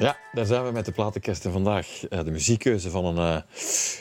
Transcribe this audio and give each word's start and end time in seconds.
Ja, 0.00 0.16
daar 0.32 0.46
zijn 0.46 0.64
we 0.64 0.70
met 0.70 0.84
de 0.84 0.92
platenkasten 0.92 1.52
vandaag. 1.52 2.02
Uh, 2.10 2.24
de 2.24 2.30
muziekkeuze 2.30 2.90
van 2.90 3.04
een 3.04 3.16
uh, 3.16 3.42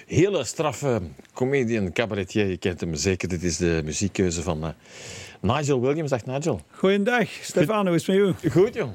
hele 0.06 0.44
straffe 0.44 1.02
comedian, 1.39 1.92
cabaretier. 1.92 2.46
Je 2.47 2.58
kent 2.58 2.79
hem 2.79 2.96
zeker. 2.96 3.28
Dit 3.29 3.44
is 3.44 3.58
de 3.58 3.81
muziekkeuze 3.83 4.42
van 4.42 4.63
uh, 4.63 4.69
Nigel 5.42 5.81
Williams. 5.81 6.10
Dag 6.10 6.26
Nigel. 6.26 6.62
Goeiedag, 6.72 7.29
Stefano, 7.42 7.85
hoe 7.87 7.96
is 7.96 8.08
het 8.08 8.17
met 8.17 8.44
u? 8.44 8.49
Goed, 8.49 8.73
jong. 8.73 8.92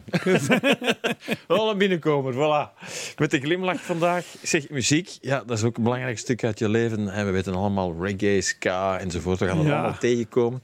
Wel 1.48 1.70
een 1.70 1.78
binnenkomer, 1.78 2.34
voilà. 2.34 2.84
Met 3.16 3.30
de 3.30 3.40
glimlach 3.40 3.82
vandaag. 3.82 4.24
Zeg, 4.42 4.70
muziek, 4.70 5.18
ja, 5.20 5.42
dat 5.46 5.58
is 5.58 5.64
ook 5.64 5.76
een 5.76 5.82
belangrijk 5.82 6.18
stuk 6.18 6.44
uit 6.44 6.58
je 6.58 6.68
leven. 6.68 7.08
En 7.08 7.26
we 7.26 7.32
weten 7.32 7.54
allemaal 7.54 7.96
reggae, 8.00 8.40
ska 8.40 8.98
enzovoort. 8.98 9.38
We 9.38 9.46
gaan 9.46 9.58
het 9.58 9.72
allemaal 9.72 9.98
tegenkomen. 9.98 10.60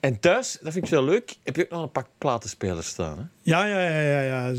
En 0.00 0.20
thuis, 0.20 0.58
dat 0.62 0.72
vind 0.72 0.84
ik 0.84 0.90
wel 0.90 1.04
leuk, 1.04 1.36
heb 1.42 1.56
je 1.56 1.64
ook 1.64 1.70
nog 1.70 1.82
een 1.82 1.90
pak 1.90 2.06
platenspelers 2.18 2.86
staan, 2.86 3.18
hè? 3.18 3.24
Ja, 3.44 3.66
ja, 3.66 3.80
ja, 3.80 4.00
ja, 4.00 4.50
ja. 4.50 4.52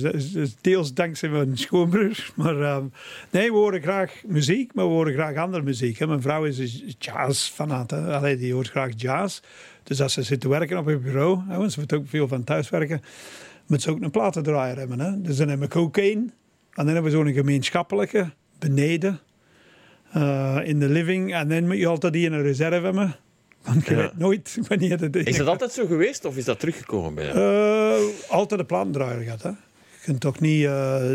Deels 0.61 0.93
dankzij 0.93 1.29
mijn 1.29 1.57
schoonbroer. 1.57 2.29
Maar 2.35 2.75
um, 2.75 2.91
nee, 3.29 3.51
we 3.51 3.57
horen 3.57 3.81
graag 3.81 4.13
muziek, 4.25 4.73
maar 4.73 4.85
we 4.85 4.91
horen 4.91 5.13
graag 5.13 5.35
andere 5.35 5.63
muziek. 5.63 5.99
Hè. 5.99 6.07
Mijn 6.07 6.21
vrouw 6.21 6.45
is 6.45 6.54
jazz 6.97 7.49
fanaat. 7.49 7.93
Allee, 7.93 8.37
die 8.37 8.53
hoort 8.53 8.69
graag 8.69 8.91
jazz. 8.95 9.39
Dus 9.83 10.01
als 10.01 10.13
ze 10.13 10.23
zit 10.23 10.39
te 10.39 10.49
werken 10.49 10.77
op 10.77 10.85
het 10.85 11.03
bureau, 11.03 11.39
hè, 11.47 11.57
want 11.57 11.71
ze 11.71 11.79
moet 11.79 11.93
ook 11.93 12.07
veel 12.07 12.27
van 12.27 12.43
thuis 12.43 12.69
werken, 12.69 13.01
moet 13.67 13.81
ze 13.81 13.89
ook 13.89 14.01
een 14.01 14.11
platendraaier 14.11 14.77
hebben. 14.77 14.99
Hè. 14.99 15.21
Dus 15.21 15.37
dan 15.37 15.49
hebben 15.49 15.69
we 15.69 15.79
ook 15.79 15.97
één. 15.97 16.17
En 16.17 16.85
dan 16.85 16.93
hebben 16.93 17.03
we 17.03 17.09
zo'n 17.09 17.33
gemeenschappelijke 17.33 18.29
beneden 18.59 19.19
uh, 20.15 20.59
in 20.63 20.79
de 20.79 20.89
living. 20.89 21.33
En 21.33 21.47
dan 21.47 21.67
moet 21.67 21.77
je 21.77 21.87
altijd 21.87 22.13
die 22.13 22.25
in 22.25 22.33
een 22.33 22.41
reserve 22.41 22.83
hebben. 22.85 23.15
Want 23.63 23.87
je 23.87 23.95
weet 23.95 24.17
nooit 24.17 24.57
wanneer 24.67 24.99
het 24.99 25.15
is. 25.15 25.37
dat 25.37 25.47
altijd 25.47 25.71
zo 25.71 25.85
geweest 25.85 26.25
of 26.25 26.37
is 26.37 26.45
dat 26.45 26.59
teruggekomen 26.59 27.15
bij 27.15 27.25
jou? 27.25 27.37
Uh, 27.37 28.29
altijd 28.29 28.59
de 28.59 28.65
platendraaier 28.65 29.21
gehad. 29.21 29.41
Hè. 29.41 29.49
Je 29.49 29.55
kunt 30.03 30.19
toch 30.19 30.39
niet... 30.39 30.61
Uh, 30.61 31.11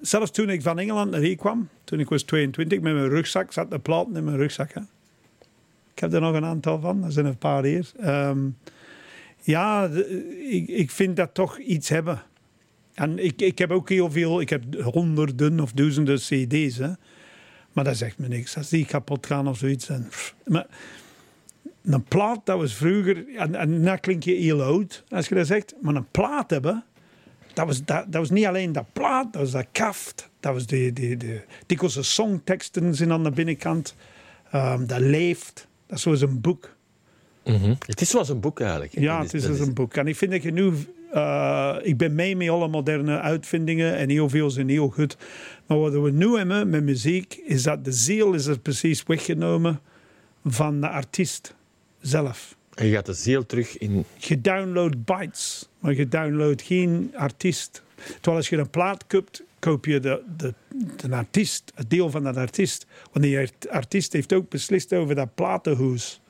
zelfs 0.00 0.30
toen 0.30 0.50
ik 0.50 0.62
van 0.62 0.78
Engeland 0.78 1.10
naar 1.10 1.20
hier 1.20 1.36
kwam, 1.36 1.68
toen 1.84 2.00
ik 2.00 2.08
was 2.08 2.22
22, 2.22 2.80
met 2.80 2.94
mijn 2.94 3.08
rugzak, 3.08 3.52
zat 3.52 3.70
de 3.70 3.78
platen 3.78 4.16
in 4.16 4.24
mijn 4.24 4.36
rugzak. 4.36 4.72
Hè. 4.72 4.80
Ik 5.94 5.98
heb 5.98 6.12
er 6.12 6.20
nog 6.20 6.34
een 6.34 6.44
aantal 6.44 6.80
van, 6.80 7.04
er 7.04 7.12
zijn 7.12 7.26
een 7.26 7.38
paar 7.38 7.64
hier. 7.64 7.90
Um, 8.04 8.56
ja, 9.42 9.90
ik, 10.50 10.68
ik 10.68 10.90
vind 10.90 11.16
dat 11.16 11.34
toch 11.34 11.58
iets 11.58 11.88
hebben. 11.88 12.22
En 12.94 13.24
ik, 13.24 13.40
ik 13.40 13.58
heb 13.58 13.70
ook 13.70 13.88
heel 13.88 14.10
veel, 14.10 14.40
ik 14.40 14.48
heb 14.48 14.62
honderden 14.74 15.60
of 15.60 15.72
duizenden 15.72 16.16
cd's. 16.16 16.76
Hè. 16.76 16.90
Maar 17.72 17.84
dat 17.84 17.96
zegt 17.96 18.18
me 18.18 18.28
niks. 18.28 18.56
Als 18.56 18.68
die 18.68 18.86
kapot 18.86 19.26
gaan 19.26 19.48
of 19.48 19.58
zoiets. 19.58 19.88
En, 19.88 20.08
maar 20.44 20.66
een 21.84 22.04
plaat, 22.04 22.46
dat 22.46 22.58
was 22.58 22.74
vroeger, 22.74 23.36
en, 23.36 23.54
en 23.54 23.84
dat 23.84 24.00
klinkt 24.00 24.24
je 24.24 24.34
heel 24.34 24.62
oud 24.62 25.04
als 25.08 25.28
je 25.28 25.34
dat 25.34 25.46
zegt, 25.46 25.74
maar 25.80 25.94
een 25.94 26.10
plaat 26.10 26.50
hebben, 26.50 26.84
dat 27.58 27.66
was, 27.66 27.84
dat, 27.84 28.04
dat 28.04 28.20
was 28.20 28.30
niet 28.30 28.46
alleen 28.46 28.72
dat 28.72 28.84
plaat, 28.92 29.32
dat 29.32 29.42
was 29.42 29.50
dat 29.50 29.66
kaft, 29.72 30.28
dat 30.40 30.52
was 30.52 30.66
de, 30.66 30.92
de, 30.92 31.16
de 31.16 31.40
dikwijls 31.66 32.14
songteksten 32.14 32.94
zijn 32.94 33.12
aan 33.12 33.22
de 33.22 33.30
binnenkant, 33.30 33.94
um, 34.54 34.86
dat 34.86 35.00
leeft, 35.00 35.68
dat 35.86 35.96
is 35.96 36.02
zoals 36.02 36.20
een 36.20 36.40
boek. 36.40 36.76
Mm 37.44 37.54
-hmm. 37.54 37.76
Het 37.86 38.00
is 38.00 38.10
zoals 38.10 38.28
een 38.28 38.40
boek 38.40 38.60
eigenlijk. 38.60 38.98
Ja, 38.98 39.22
het 39.22 39.34
is 39.34 39.42
zoals 39.42 39.60
een 39.60 39.74
boek. 39.74 39.94
En 39.94 40.06
ik 40.06 40.16
vind 40.16 40.30
dat 40.30 40.42
je 40.42 40.50
nu, 40.50 40.72
uh, 41.14 41.76
ik 41.82 41.96
ben 41.96 42.14
mee 42.14 42.36
met 42.36 42.48
alle 42.48 42.68
moderne 42.68 43.20
uitvindingen 43.20 43.96
en 43.96 44.08
heel 44.08 44.28
veel 44.28 44.50
zijn 44.50 44.68
heel 44.68 44.88
goed. 44.88 45.16
Maar 45.66 45.78
wat 45.78 45.92
we 45.92 46.10
nu 46.10 46.36
hebben 46.36 46.68
met 46.68 46.84
muziek, 46.84 47.40
is 47.44 47.62
dat 47.62 47.84
de 47.84 47.92
ziel 47.92 48.32
is 48.32 48.46
er 48.46 48.58
precies 48.58 49.02
weggenomen 49.02 49.80
van 50.44 50.80
de 50.80 50.88
artiest 50.88 51.54
zelf. 52.00 52.56
En 52.78 52.86
je 52.86 52.92
gaat 52.92 53.06
de 53.06 53.12
ziel 53.12 53.46
terug 53.46 53.78
in... 53.78 54.04
Je 54.16 54.40
download 54.40 55.04
bytes, 55.04 55.68
maar 55.78 55.94
je 55.94 56.08
download 56.08 56.62
geen 56.62 57.12
artiest. 57.16 57.82
Terwijl 57.96 58.36
als 58.36 58.48
je 58.48 58.56
een 58.56 58.70
plaat 58.70 59.06
koopt, 59.06 59.42
koop 59.58 59.84
je 59.84 60.00
de, 60.00 60.22
de, 60.36 60.54
de 60.96 61.16
artiest, 61.16 61.72
het 61.74 61.90
deel 61.90 62.10
van 62.10 62.22
dat 62.22 62.36
artiest. 62.36 62.86
Want 63.12 63.24
die 63.24 63.48
artiest 63.70 64.12
heeft 64.12 64.32
ook 64.32 64.48
beslist 64.48 64.92
over 64.92 65.14
dat 65.14 65.34
platenhoes. 65.34 66.20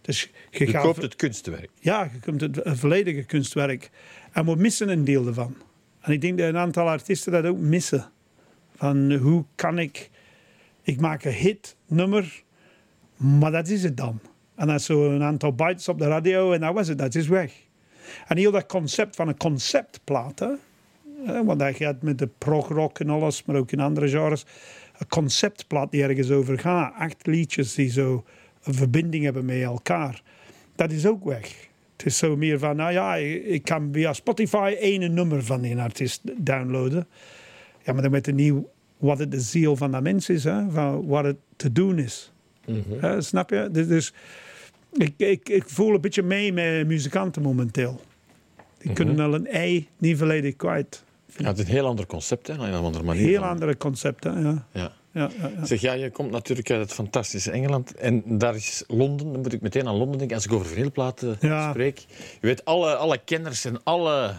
Dus 0.00 0.30
je, 0.50 0.66
je 0.66 0.78
koopt 0.78 1.02
het 1.02 1.16
kunstwerk. 1.16 1.70
Ja, 1.80 2.10
je 2.12 2.18
koopt 2.18 2.40
het 2.40 2.78
volledige 2.78 3.22
kunstwerk. 3.22 3.90
En 4.32 4.44
we 4.44 4.56
missen 4.56 4.88
een 4.88 5.04
deel 5.04 5.26
ervan. 5.26 5.56
En 6.00 6.12
ik 6.12 6.20
denk 6.20 6.38
dat 6.38 6.48
een 6.48 6.56
aantal 6.56 6.88
artiesten 6.88 7.32
dat 7.32 7.44
ook 7.44 7.58
missen. 7.58 8.10
Van 8.76 9.12
hoe 9.12 9.44
kan 9.54 9.78
ik... 9.78 10.10
Ik 10.82 11.00
maak 11.00 11.24
een 11.24 11.32
hit, 11.32 11.76
nummer, 11.86 12.42
maar 13.16 13.50
dat 13.50 13.68
is 13.68 13.82
het 13.82 13.96
dan. 13.96 14.20
En 14.62 14.68
dat 14.68 14.76
is 14.76 14.84
zo 14.84 15.10
een 15.10 15.22
aantal 15.22 15.52
bytes 15.54 15.88
op 15.88 15.98
de 15.98 16.06
radio 16.06 16.52
en 16.52 16.60
dat 16.60 16.74
was 16.74 16.88
het, 16.88 16.98
dat 16.98 17.14
is 17.14 17.28
weg. 17.28 17.52
En 18.26 18.36
heel 18.36 18.50
dat 18.50 18.66
concept 18.66 19.16
van 19.16 19.28
een 19.28 19.36
conceptplaat, 19.36 20.38
hè, 20.38 21.44
want 21.44 21.58
dat 21.58 21.76
gaat 21.76 22.02
met 22.02 22.18
de 22.18 22.28
progrock 22.38 22.98
en 22.98 23.08
alles, 23.08 23.44
maar 23.44 23.56
ook 23.56 23.72
in 23.72 23.80
andere 23.80 24.08
genres. 24.08 24.46
Een 24.98 25.08
conceptplaat 25.08 25.90
die 25.90 26.02
ergens 26.02 26.30
over 26.30 26.58
gaat. 26.58 26.94
Acht 26.94 27.26
liedjes 27.26 27.74
die 27.74 27.90
zo 27.90 28.24
een 28.62 28.74
verbinding 28.74 29.24
hebben 29.24 29.44
met 29.44 29.62
elkaar. 29.62 30.22
Dat 30.74 30.92
is 30.92 31.06
ook 31.06 31.24
weg. 31.24 31.68
Het 31.96 32.06
is 32.06 32.18
zo 32.18 32.36
meer 32.36 32.58
van, 32.58 32.76
nou 32.76 32.92
ja, 32.92 33.14
ik 33.16 33.64
kan 33.64 33.88
via 33.92 34.12
Spotify 34.12 34.76
één 34.80 35.14
nummer 35.14 35.44
van 35.44 35.64
een 35.64 35.80
artiest 35.80 36.20
downloaden. 36.36 37.06
Ja, 37.84 37.92
maar 37.92 38.02
dan 38.02 38.10
weet 38.10 38.26
je 38.26 38.32
niet 38.32 38.54
wat 38.98 39.18
het 39.18 39.30
de 39.30 39.40
ziel 39.40 39.76
van 39.76 39.90
dat 39.90 40.02
mens 40.02 40.28
is, 40.28 40.44
hè? 40.44 40.70
van 40.70 41.06
wat 41.06 41.24
het 41.24 41.36
te 41.56 41.72
doen 41.72 41.98
is. 41.98 42.32
Mm 42.66 43.20
snap 43.20 43.50
je? 43.50 43.68
Dus, 43.72 43.86
dus 43.86 44.12
ik, 44.92 45.14
ik, 45.16 45.48
ik 45.48 45.64
voel 45.66 45.94
een 45.94 46.00
beetje 46.00 46.22
mee 46.22 46.52
met 46.52 46.86
muzikanten 46.86 47.42
momenteel. 47.42 48.00
Die 48.56 48.90
mhm. 48.90 48.94
kunnen 48.94 49.20
al 49.20 49.34
een 49.34 49.46
ei 49.46 49.88
niet 49.98 50.18
volledig 50.18 50.56
kwijt. 50.56 51.04
Ja, 51.36 51.46
het 51.46 51.58
is 51.58 51.64
een 51.64 51.70
heel 51.70 51.86
ander 51.86 52.06
concept, 52.06 52.46
hè? 52.46 52.54
een 52.54 52.74
andere 52.74 53.04
manier. 53.04 53.26
Heel 53.26 53.44
andere 53.44 53.76
concept, 53.76 54.24
ja. 54.24 54.38
ja. 54.38 54.66
Ja. 54.72 54.92
Ja, 55.14 55.30
ja, 55.40 55.64
Zeg, 55.64 55.80
ja, 55.80 55.92
je 55.92 56.10
komt 56.10 56.30
natuurlijk 56.30 56.70
uit 56.70 56.80
het 56.80 56.92
fantastische 56.92 57.50
Engeland. 57.50 57.94
En 57.94 58.22
daar 58.26 58.54
is 58.54 58.84
Londen, 58.86 59.32
dan 59.32 59.42
moet 59.42 59.52
ik 59.52 59.60
meteen 59.60 59.88
aan 59.88 59.96
Londen 59.96 60.18
denken. 60.18 60.36
Als 60.36 60.44
ik 60.44 60.52
over 60.52 60.66
veelplaten 60.66 61.36
spreek. 61.70 61.98
Je 62.40 62.46
weet, 62.46 62.64
alle, 62.64 62.94
alle 62.94 63.18
kenners 63.24 63.64
en 63.64 63.82
alle 63.82 64.34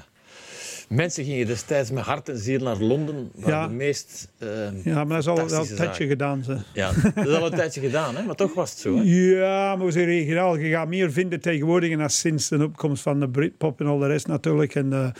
Mensen 0.89 1.23
gingen 1.23 1.47
destijds 1.47 1.91
met 1.91 2.03
hart 2.03 2.29
en 2.29 2.37
ziel 2.37 2.59
naar 2.59 2.77
Londen, 2.77 3.31
ja. 3.35 3.67
de 3.67 3.73
meest 3.73 4.27
uh, 4.39 4.49
Ja, 4.83 5.03
maar 5.03 5.23
dat 5.23 5.37
is 5.37 5.53
al, 5.53 5.69
een 5.69 5.75
tijdje 5.75 6.07
gedaan. 6.07 6.43
Ze. 6.43 6.57
Ja, 6.73 6.91
dat 7.15 7.27
is 7.27 7.35
al 7.35 7.45
een 7.45 7.51
tijdje 7.51 7.81
gedaan, 7.81 8.15
hè? 8.15 8.23
maar 8.23 8.35
toch 8.35 8.53
was 8.53 8.69
het 8.69 8.79
zo. 8.79 8.95
Hè? 8.95 9.01
Ja, 9.03 9.75
maar 9.75 9.85
we 9.85 9.91
zijn 9.91 10.05
regionaal. 10.05 10.57
Je 10.57 10.69
gaat 10.69 10.87
meer 10.87 11.11
vinden 11.11 11.41
tegenwoordig 11.41 11.91
en 11.91 12.01
als 12.01 12.19
sinds 12.19 12.49
de 12.49 12.63
opkomst 12.63 13.03
van 13.03 13.19
de 13.19 13.29
Britpop 13.29 13.79
en 13.79 13.85
al 13.85 13.97
de 13.97 14.07
rest 14.07 14.27
natuurlijk. 14.27 14.75
En 14.75 14.89
de, 14.89 15.11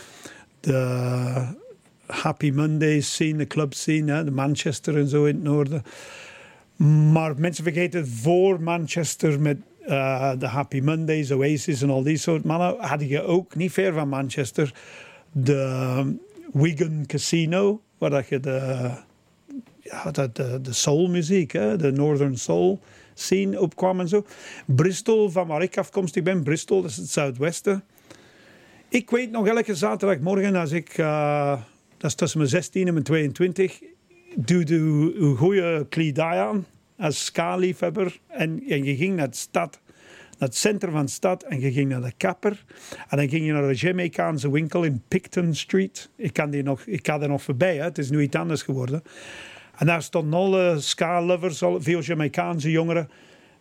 de 0.60 1.62
Happy 2.06 2.52
Mondays 2.52 3.14
scene, 3.14 3.38
de 3.38 3.48
club 3.48 3.74
scene, 3.74 4.12
hè? 4.12 4.24
de 4.24 4.32
Manchester 4.32 4.98
en 4.98 5.08
zo 5.08 5.26
in 5.26 5.36
het 5.36 5.44
noorden. 5.44 5.84
Maar 7.12 7.34
mensen 7.38 7.64
vergeten 7.64 8.08
voor 8.08 8.62
Manchester 8.62 9.40
met 9.40 9.58
uh, 9.88 10.32
de 10.40 10.48
Happy 10.48 10.80
Mondays, 10.80 11.32
Oasis 11.32 11.82
en 11.82 11.90
al 11.90 12.04
die 12.04 12.18
soort 12.18 12.44
mannen, 12.44 12.76
had 12.78 13.10
je 13.10 13.22
ook 13.22 13.56
niet 13.56 13.72
ver 13.72 13.94
van 13.94 14.10
Manchester 14.10 14.74
de 15.34 16.16
Wigan 16.52 17.04
Casino, 17.06 17.82
waar 17.98 18.10
dat 18.10 18.28
je 18.28 18.40
de, 18.40 18.90
ja, 19.80 20.12
de, 20.12 20.60
de, 20.62 20.74
soulmuziek, 20.74 21.52
hè, 21.52 21.78
de 21.78 21.92
Northern 21.92 22.38
Soul 22.38 22.80
scene 23.14 23.60
opkwam 23.60 24.00
en 24.00 24.08
zo. 24.08 24.26
Bristol, 24.66 25.30
van 25.30 25.48
waar 25.48 25.62
ik 25.62 25.78
afkomstig 25.78 26.24
ben, 26.24 26.44
Bristol, 26.44 26.82
dat 26.82 26.92
is 26.92 26.98
het 26.98 27.10
zuidwesten. 27.10 27.84
Ik 28.90 29.10
weet 29.10 29.32
nog 29.32 29.48
elke 29.48 29.76
zaterdagmorgen 29.76 30.56
als 30.56 30.72
ik, 30.72 30.98
uh, 30.98 31.62
dat 31.98 32.10
is 32.10 32.16
tussen 32.16 32.38
mijn 32.40 32.50
16 32.50 32.88
en 32.88 32.94
mijn 32.94 33.06
22, 33.06 33.82
doe 34.36 34.64
de 34.64 35.34
goede 35.38 35.86
kledij 35.90 36.42
aan 36.42 36.66
als 36.98 37.26
ska-liefhebber 37.26 38.20
en, 38.28 38.64
en 38.68 38.84
je 38.84 38.96
ging 38.96 39.16
naar 39.16 39.30
de 39.30 39.36
stad 39.36 39.80
het 40.44 40.56
centrum 40.56 40.92
van 40.92 41.06
de 41.06 41.12
stad 41.12 41.44
en 41.44 41.60
je 41.60 41.72
ging 41.72 41.90
naar 41.90 42.02
de 42.02 42.14
kapper. 42.18 42.64
En 43.10 43.18
dan 43.18 43.30
ging 43.30 43.46
je 43.46 43.52
naar 43.52 43.68
de 43.68 43.76
Jamaicaanse 43.76 44.52
winkel 44.52 44.84
in 44.84 45.02
Picton 45.08 45.54
Street. 45.54 46.10
Ik 46.16 46.34
kan, 46.34 46.50
die 46.50 46.64
nog, 46.64 46.82
ik 46.86 47.04
kan 47.04 47.22
er 47.22 47.28
nog 47.28 47.42
voorbij, 47.42 47.76
hè. 47.76 47.84
het 47.84 47.98
is 47.98 48.10
nu 48.10 48.22
iets 48.22 48.36
anders 48.36 48.62
geworden. 48.62 49.04
En 49.78 49.86
daar 49.86 50.02
stonden 50.02 50.40
alle 50.40 50.76
ska-lovers, 50.80 51.64
veel 51.78 52.00
Jamaicaanse 52.00 52.72
jongeren, 52.72 53.10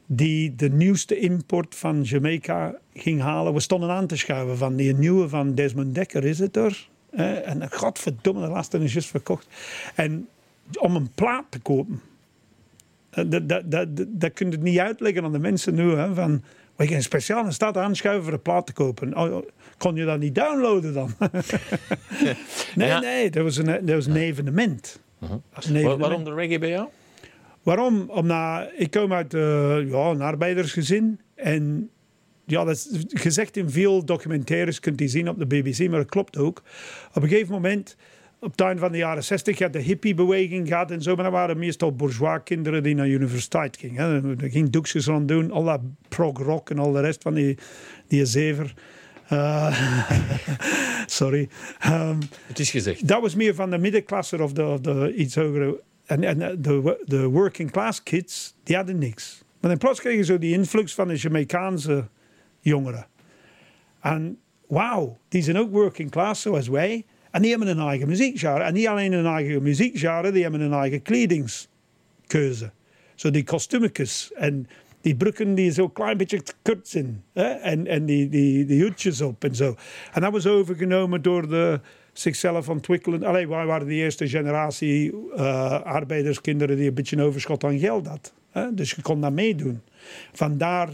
die 0.06 0.54
de 0.54 0.70
nieuwste 0.70 1.18
import 1.18 1.74
van 1.74 2.02
Jamaica 2.02 2.74
ging 2.94 3.20
halen. 3.20 3.54
We 3.54 3.60
stonden 3.60 3.90
aan 3.90 4.06
te 4.06 4.16
schuiven 4.16 4.56
van 4.56 4.76
die 4.76 4.94
nieuwe 4.94 5.28
van 5.28 5.54
Desmond 5.54 5.94
Dekker, 5.94 6.24
is 6.24 6.38
het 6.38 6.56
er? 6.56 6.88
En 7.44 7.70
godverdomme, 7.70 8.40
de 8.40 8.48
laatste 8.48 8.78
is 8.78 8.92
juist 8.92 9.08
verkocht. 9.08 9.46
En 9.94 10.28
om 10.78 10.96
een 10.96 11.10
plaat 11.14 11.44
te 11.48 11.58
kopen, 11.58 12.00
eh, 13.10 13.24
dat, 13.28 13.48
dat, 13.48 13.70
dat, 13.70 13.88
dat 14.08 14.32
kun 14.32 14.50
je 14.50 14.58
niet 14.58 14.78
uitleggen 14.78 15.24
aan 15.24 15.32
de 15.32 15.38
mensen 15.38 15.74
nu. 15.74 15.94
Hè, 15.94 16.14
van, 16.14 16.42
we 16.76 16.86
gaan 16.86 17.02
speciaal 17.02 17.44
een 17.44 17.52
stad 17.52 17.76
aanschuiven 17.76 18.24
voor 18.24 18.32
een 18.32 18.42
plaat 18.42 18.66
te 18.66 18.72
kopen. 18.72 19.16
Oh, 19.16 19.46
kon 19.78 19.96
je 19.96 20.04
dat 20.04 20.18
niet 20.18 20.34
downloaden 20.34 20.94
dan? 20.94 21.14
nee, 22.74 22.92
nee, 22.92 23.30
dat 23.30 23.42
was 23.42 23.56
een, 23.56 23.66
dat 23.66 23.94
was 23.94 24.06
een 24.06 24.16
evenement. 24.16 25.00
Uh 25.22 25.30
-huh. 25.30 25.98
Waarom 25.98 26.24
de 26.24 26.34
reggae 26.34 26.58
bij 26.58 26.68
jou? 26.68 26.88
Waarom? 27.62 28.10
Omdat 28.10 28.68
ik 28.76 28.90
kom 28.90 29.12
uit 29.12 29.34
uh, 29.34 29.90
ja, 29.90 30.10
een 30.10 30.20
arbeidersgezin. 30.20 31.20
En 31.34 31.90
ja, 32.44 32.64
dat 32.64 32.76
is 32.76 33.04
gezegd 33.08 33.56
in 33.56 33.70
veel 33.70 34.04
documentaires, 34.04 34.80
kunt 34.80 35.00
je 35.00 35.08
zien 35.08 35.28
op 35.28 35.38
de 35.38 35.46
BBC, 35.46 35.78
maar 35.78 35.98
dat 35.98 36.10
klopt 36.10 36.36
ook. 36.36 36.62
Op 37.14 37.22
een 37.22 37.28
gegeven 37.28 37.52
moment 37.52 37.96
op 38.42 38.60
einde 38.60 38.80
van 38.80 38.92
de 38.92 38.98
jaren 38.98 39.24
60 39.24 39.58
had 39.58 39.72
de 39.72 39.78
hippiebeweging 39.78 40.68
gehad 40.68 40.90
en 40.90 41.02
zo. 41.02 41.14
Maar 41.14 41.24
dat 41.24 41.32
waren 41.32 41.58
meestal 41.58 41.94
bourgeois 41.94 42.40
kinderen 42.44 42.82
die 42.82 42.94
naar 42.94 43.08
universiteit 43.08 43.76
gingen. 43.76 44.38
Er 44.40 44.50
ging 44.50 44.70
doekjes 44.70 45.06
rond 45.06 45.28
doen, 45.28 45.50
al 45.50 45.64
dat 45.64 45.80
prog 46.08 46.38
rock 46.38 46.70
en 46.70 46.78
al 46.78 46.92
de 46.92 47.00
rest 47.00 47.22
van 47.22 47.34
die, 47.34 47.58
die 48.08 48.24
zever. 48.24 48.74
Uh, 49.32 50.00
sorry. 51.06 51.48
Um, 51.86 52.18
het 52.46 52.58
is 52.58 52.70
gezegd. 52.70 53.08
Dat 53.08 53.20
was 53.20 53.34
meer 53.34 53.54
van 53.54 53.70
de 53.70 53.78
middenklasse 53.78 54.42
of 54.42 54.52
de, 54.52 54.64
of 54.64 54.80
de 54.80 55.14
iets 55.14 55.34
hogere. 55.34 55.80
En, 56.04 56.24
en 56.24 56.38
de, 56.62 57.02
de 57.04 57.24
working 57.24 57.70
class 57.70 58.02
kids, 58.02 58.54
die 58.62 58.76
hadden 58.76 58.98
niks. 58.98 59.42
Maar 59.60 59.70
dan 59.70 59.78
plots 59.78 60.00
kreeg 60.00 60.16
je 60.16 60.24
zo 60.24 60.38
die 60.38 60.52
influx 60.54 60.94
van 60.94 61.08
de 61.08 61.16
Jamaicaanse 61.16 62.08
jongeren. 62.60 63.06
En 64.00 64.38
wauw, 64.66 65.18
die 65.28 65.42
zijn 65.42 65.58
ook 65.58 65.70
working 65.70 66.10
class 66.10 66.42
zoals 66.42 66.68
wij. 66.68 67.04
En 67.32 67.42
die 67.42 67.50
hebben 67.50 67.68
een 67.68 67.78
eigen 67.78 68.08
muziekgenre. 68.08 68.62
En 68.62 68.74
niet 68.74 68.86
alleen 68.86 69.12
een 69.12 69.26
eigen 69.26 69.62
muziekgenre, 69.62 70.32
die 70.32 70.42
hebben 70.42 70.60
een 70.60 70.72
eigen 70.72 71.02
kledingskeuze. 71.02 72.70
Zo 73.14 73.30
die 73.30 73.44
kostuumjes 73.44 74.32
en 74.34 74.68
die 75.00 75.16
broeken 75.16 75.54
die 75.54 75.70
zo 75.70 75.88
klein 75.88 76.16
beetje 76.16 76.42
kort 76.62 76.88
zijn. 76.88 77.24
En, 77.32 77.86
en 77.86 78.04
die, 78.04 78.28
die, 78.28 78.64
die 78.64 78.82
hoedjes 78.82 79.20
op 79.20 79.44
en 79.44 79.54
zo. 79.54 79.76
En 80.12 80.20
dat 80.20 80.32
was 80.32 80.46
overgenomen 80.46 81.22
door 81.22 81.48
de 81.48 81.80
zichzelf 82.12 82.68
ontwikkelen. 82.68 83.24
Allee, 83.24 83.48
wij 83.48 83.66
waren 83.66 83.86
de 83.86 83.94
eerste 83.94 84.28
generatie 84.28 85.12
uh, 85.12 85.80
arbeiderskinderen 85.82 86.76
die 86.76 86.88
een 86.88 86.94
beetje 86.94 87.16
een 87.16 87.22
overschot 87.22 87.64
aan 87.64 87.78
geld 87.78 88.06
had. 88.06 88.34
Dus 88.72 88.90
je 88.90 89.02
kon 89.02 89.20
dat 89.20 89.32
meedoen. 89.32 89.80
Vandaar 90.32 90.88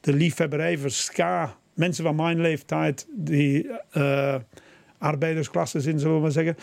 de 0.00 0.12
liefhebberij 0.12 0.78
ska. 0.84 1.56
Mensen 1.74 2.04
van 2.04 2.16
mijn 2.16 2.40
leeftijd 2.40 3.06
die... 3.10 3.66
Uh, 3.96 4.34
arbeidersklasse 5.04 5.78
in, 5.78 5.98
zullen 5.98 6.16
we 6.16 6.22
maar 6.22 6.30
zeggen. 6.30 6.56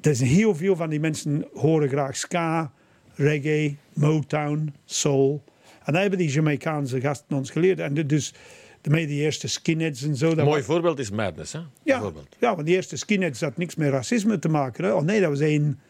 Er 0.00 0.14
zijn 0.14 0.28
heel 0.28 0.54
veel 0.54 0.76
van 0.76 0.90
die 0.90 1.00
mensen 1.00 1.44
horen 1.54 1.88
graag 1.88 2.16
ska, 2.16 2.72
reggae, 3.14 3.76
Motown, 3.92 4.74
soul. 4.84 5.42
En 5.84 5.92
dat 5.92 6.00
hebben 6.00 6.18
die 6.18 6.30
Jamaicaanse 6.30 7.00
gasten 7.00 7.36
ons 7.36 7.50
geleerd. 7.50 7.78
En 7.78 7.94
dus 8.06 8.34
de, 8.80 8.90
de 8.90 9.06
eerste 9.06 9.48
skinheads 9.48 10.02
en 10.02 10.16
zo. 10.16 10.30
Een 10.30 10.44
mooi 10.44 10.62
voorbeeld 10.62 10.98
is 10.98 11.10
Madness, 11.10 11.52
hè? 11.52 11.60
Ja, 11.82 12.12
ja, 12.38 12.54
want 12.54 12.66
die 12.66 12.74
eerste 12.74 12.96
skinheads 12.96 13.40
had 13.40 13.56
niks 13.56 13.74
met 13.74 13.90
racisme 13.90 14.38
te 14.38 14.48
maken. 14.48 14.84
Hè? 14.84 14.92
Oh 14.92 15.02
nee, 15.02 15.20
dat 15.20 15.30
was 15.30 15.40
één... 15.40 15.80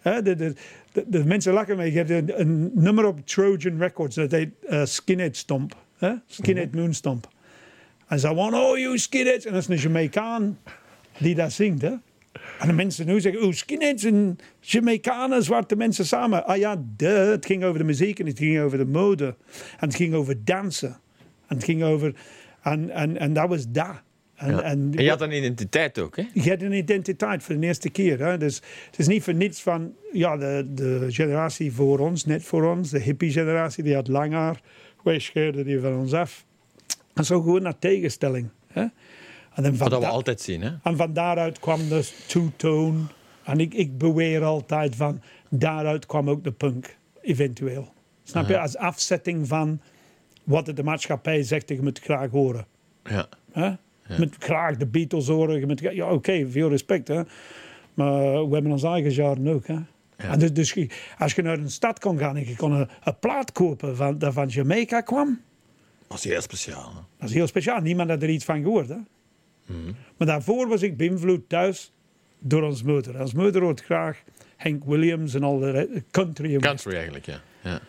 Hè? 0.00 0.22
De, 0.22 0.36
de, 0.36 0.54
de, 1.06 1.24
mensen 1.24 1.52
lachen 1.52 1.76
mee. 1.76 1.92
Je 1.92 1.98
hebt 1.98 2.10
een, 2.10 2.40
een, 2.40 2.70
nummer 2.74 3.04
op 3.04 3.26
Trojan 3.26 3.78
Records, 3.78 4.14
dat 4.14 4.30
heet 4.30 4.50
uh, 4.70 4.84
Skinhead 4.84 5.36
Stomp. 5.36 5.76
Hè? 5.96 6.12
Skinhead 6.26 6.72
mm 6.72 6.80
Moonstomp. 6.80 7.28
En 8.06 8.20
ze 8.20 8.34
want 8.34 8.54
oh, 8.54 8.78
you 8.78 8.98
skinheads. 8.98 9.44
En 9.44 9.52
dat 9.52 9.62
is 9.62 9.68
een 9.68 9.76
Jamaicaan 9.76 10.58
die 11.20 11.34
dat 11.34 11.52
zingt. 11.52 11.82
Hè? 11.82 11.92
En 12.58 12.66
de 12.66 12.72
mensen 12.72 13.06
nu 13.06 13.20
zeggen, 13.20 13.42
oh, 13.42 13.52
skinheads 13.52 14.04
en 14.04 14.38
Jamaicanen, 14.60 15.42
zwarte 15.42 15.76
mensen 15.76 16.06
samen. 16.06 16.46
Ah 16.46 16.56
ja, 16.56 16.82
de, 16.96 17.06
het 17.06 17.46
ging 17.46 17.64
over 17.64 17.78
de 17.78 17.84
muziek 17.84 18.18
en 18.18 18.26
het 18.26 18.38
ging 18.38 18.60
over 18.60 18.78
de 18.78 18.86
mode. 18.86 19.26
En 19.78 19.88
het 19.88 19.94
ging 19.94 20.14
over 20.14 20.44
dansen. 20.44 21.00
En 21.46 21.56
het 21.56 21.64
ging 21.64 21.82
over... 21.82 22.14
En, 22.62 22.90
en, 22.90 23.18
en 23.18 23.32
dat 23.32 23.48
was 23.48 23.64
dat. 23.68 24.02
En, 24.34 24.62
en, 24.62 24.92
je 24.92 25.08
had 25.08 25.20
een 25.20 25.36
identiteit 25.36 25.98
ook, 25.98 26.16
hè? 26.16 26.24
Je 26.32 26.50
had 26.50 26.62
een 26.62 26.72
identiteit 26.72 27.42
voor 27.42 27.60
de 27.60 27.66
eerste 27.66 27.90
keer. 27.90 28.18
Hè? 28.18 28.38
Dus 28.38 28.62
het 28.90 28.98
is 28.98 29.06
niet 29.06 29.22
voor 29.22 29.34
niets 29.34 29.62
van... 29.62 29.94
Ja, 30.12 30.36
de, 30.36 30.66
de 30.74 31.06
generatie 31.08 31.72
voor 31.72 31.98
ons, 31.98 32.24
net 32.24 32.42
voor 32.42 32.70
ons, 32.70 32.90
de 32.90 33.00
hippie-generatie, 33.00 33.84
die 33.84 33.94
had 33.94 34.08
lang 34.08 34.32
haar. 34.32 34.60
Wij 35.02 35.18
scheurden 35.18 35.64
die 35.64 35.80
van 35.80 35.94
ons 35.94 36.12
af. 36.12 36.44
En 37.14 37.24
zo 37.24 37.40
gewoon 37.40 37.62
naar 37.62 37.78
tegenstelling. 37.78 38.48
Hè? 38.66 38.84
En 39.54 39.76
Wat 39.76 39.98
we 39.98 40.06
altijd 40.06 40.40
zien, 40.40 40.62
hè? 40.62 40.70
En 40.82 40.96
van 40.96 41.12
daaruit 41.12 41.58
kwam 41.58 41.88
de 41.88 42.10
two-tone. 42.26 42.98
En 43.42 43.60
ik, 43.60 43.74
ik 43.74 43.98
beweer 43.98 44.44
altijd 44.44 44.96
van, 44.96 45.22
daaruit 45.48 46.06
kwam 46.06 46.30
ook 46.30 46.44
de 46.44 46.52
punk, 46.52 46.96
eventueel. 47.20 47.92
Snap 48.22 48.48
je? 48.48 48.58
Als 48.58 48.76
afzetting 48.76 49.48
van 49.48 49.80
wat 50.44 50.76
de 50.76 50.82
maatschappij 50.82 51.42
zegt, 51.42 51.68
je 51.68 51.82
moet 51.82 51.98
graag 51.98 52.30
horen. 52.30 52.66
Ja. 53.04 53.28
Je 53.54 54.16
moet 54.18 54.36
graag 54.38 54.76
de 54.76 54.86
Beatles 54.86 55.26
horen. 55.26 55.60
Je 55.60 55.66
moet, 55.66 55.80
ja, 55.80 56.12
oké, 56.12 56.50
veel 56.50 56.68
respect, 56.68 57.08
hè. 57.08 57.22
Maar 57.94 58.48
we 58.48 58.54
hebben 58.54 58.72
ons 58.72 58.82
eigen 58.82 59.12
jaren 59.12 59.48
ook, 59.48 59.66
hè. 59.66 59.72
Ja. 59.74 59.86
En 60.16 60.38
dus, 60.38 60.52
dus, 60.52 60.76
als 61.18 61.34
je 61.34 61.42
naar 61.42 61.58
een 61.58 61.70
stad 61.70 61.98
kon 61.98 62.18
gaan 62.18 62.36
en 62.36 62.46
je 62.46 62.56
kon 62.56 62.72
een, 62.72 62.88
een 63.04 63.18
plaat 63.18 63.52
kopen 63.52 63.96
van, 63.96 64.18
dat 64.18 64.32
van 64.32 64.48
Jamaica 64.48 65.00
kwam... 65.00 65.40
Dat 66.08 66.18
is 66.18 66.24
heel 66.24 66.40
speciaal. 66.40 66.92
Dat 67.18 67.28
is 67.28 67.34
heel 67.34 67.46
speciaal. 67.46 67.80
Niemand 67.80 68.10
had 68.10 68.22
er 68.22 68.28
iets 68.28 68.44
van 68.44 68.62
gehoord, 68.62 68.88
hè. 68.88 68.96
Maar 70.16 70.26
daarvoor 70.26 70.68
was 70.68 70.82
ik 70.82 70.96
beïnvloed 70.96 71.48
thuis 71.48 71.92
door 72.38 72.62
ons 72.62 72.82
moeder. 72.82 73.20
Ons 73.20 73.32
moeder 73.32 73.62
hoort 73.62 73.82
graag 73.82 74.22
Hank 74.56 74.84
Williams 74.84 75.34
en 75.34 75.42
al 75.42 75.58
de 75.58 76.02
country. 76.10 76.56
Country 76.56 76.94
eigenlijk, 76.94 77.26
ja. 77.26 77.40
ja. 77.62 77.80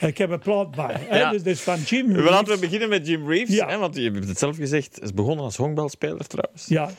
Ik 0.08 0.18
heb 0.18 0.30
een 0.30 0.38
plaat 0.38 0.70
bij. 0.70 1.06
Ja. 1.10 1.30
Dus, 1.30 1.42
dus, 1.42 1.60
van 1.60 1.80
Jim 1.80 2.12
Reeves. 2.12 2.30
Laten 2.30 2.54
we 2.54 2.60
beginnen 2.60 2.88
met 2.88 3.06
Jim 3.06 3.28
Reeves. 3.28 3.54
Ja. 3.54 3.68
Hè, 3.68 3.78
want 3.78 3.96
je 3.96 4.10
hebt 4.10 4.28
het 4.28 4.38
zelf 4.38 4.56
gezegd. 4.56 4.94
Hij 4.94 5.04
is 5.04 5.14
begonnen 5.14 5.44
als 5.44 5.56
honkbalspeler 5.56 6.26
trouwens. 6.26 6.66
Ja. 6.66 6.90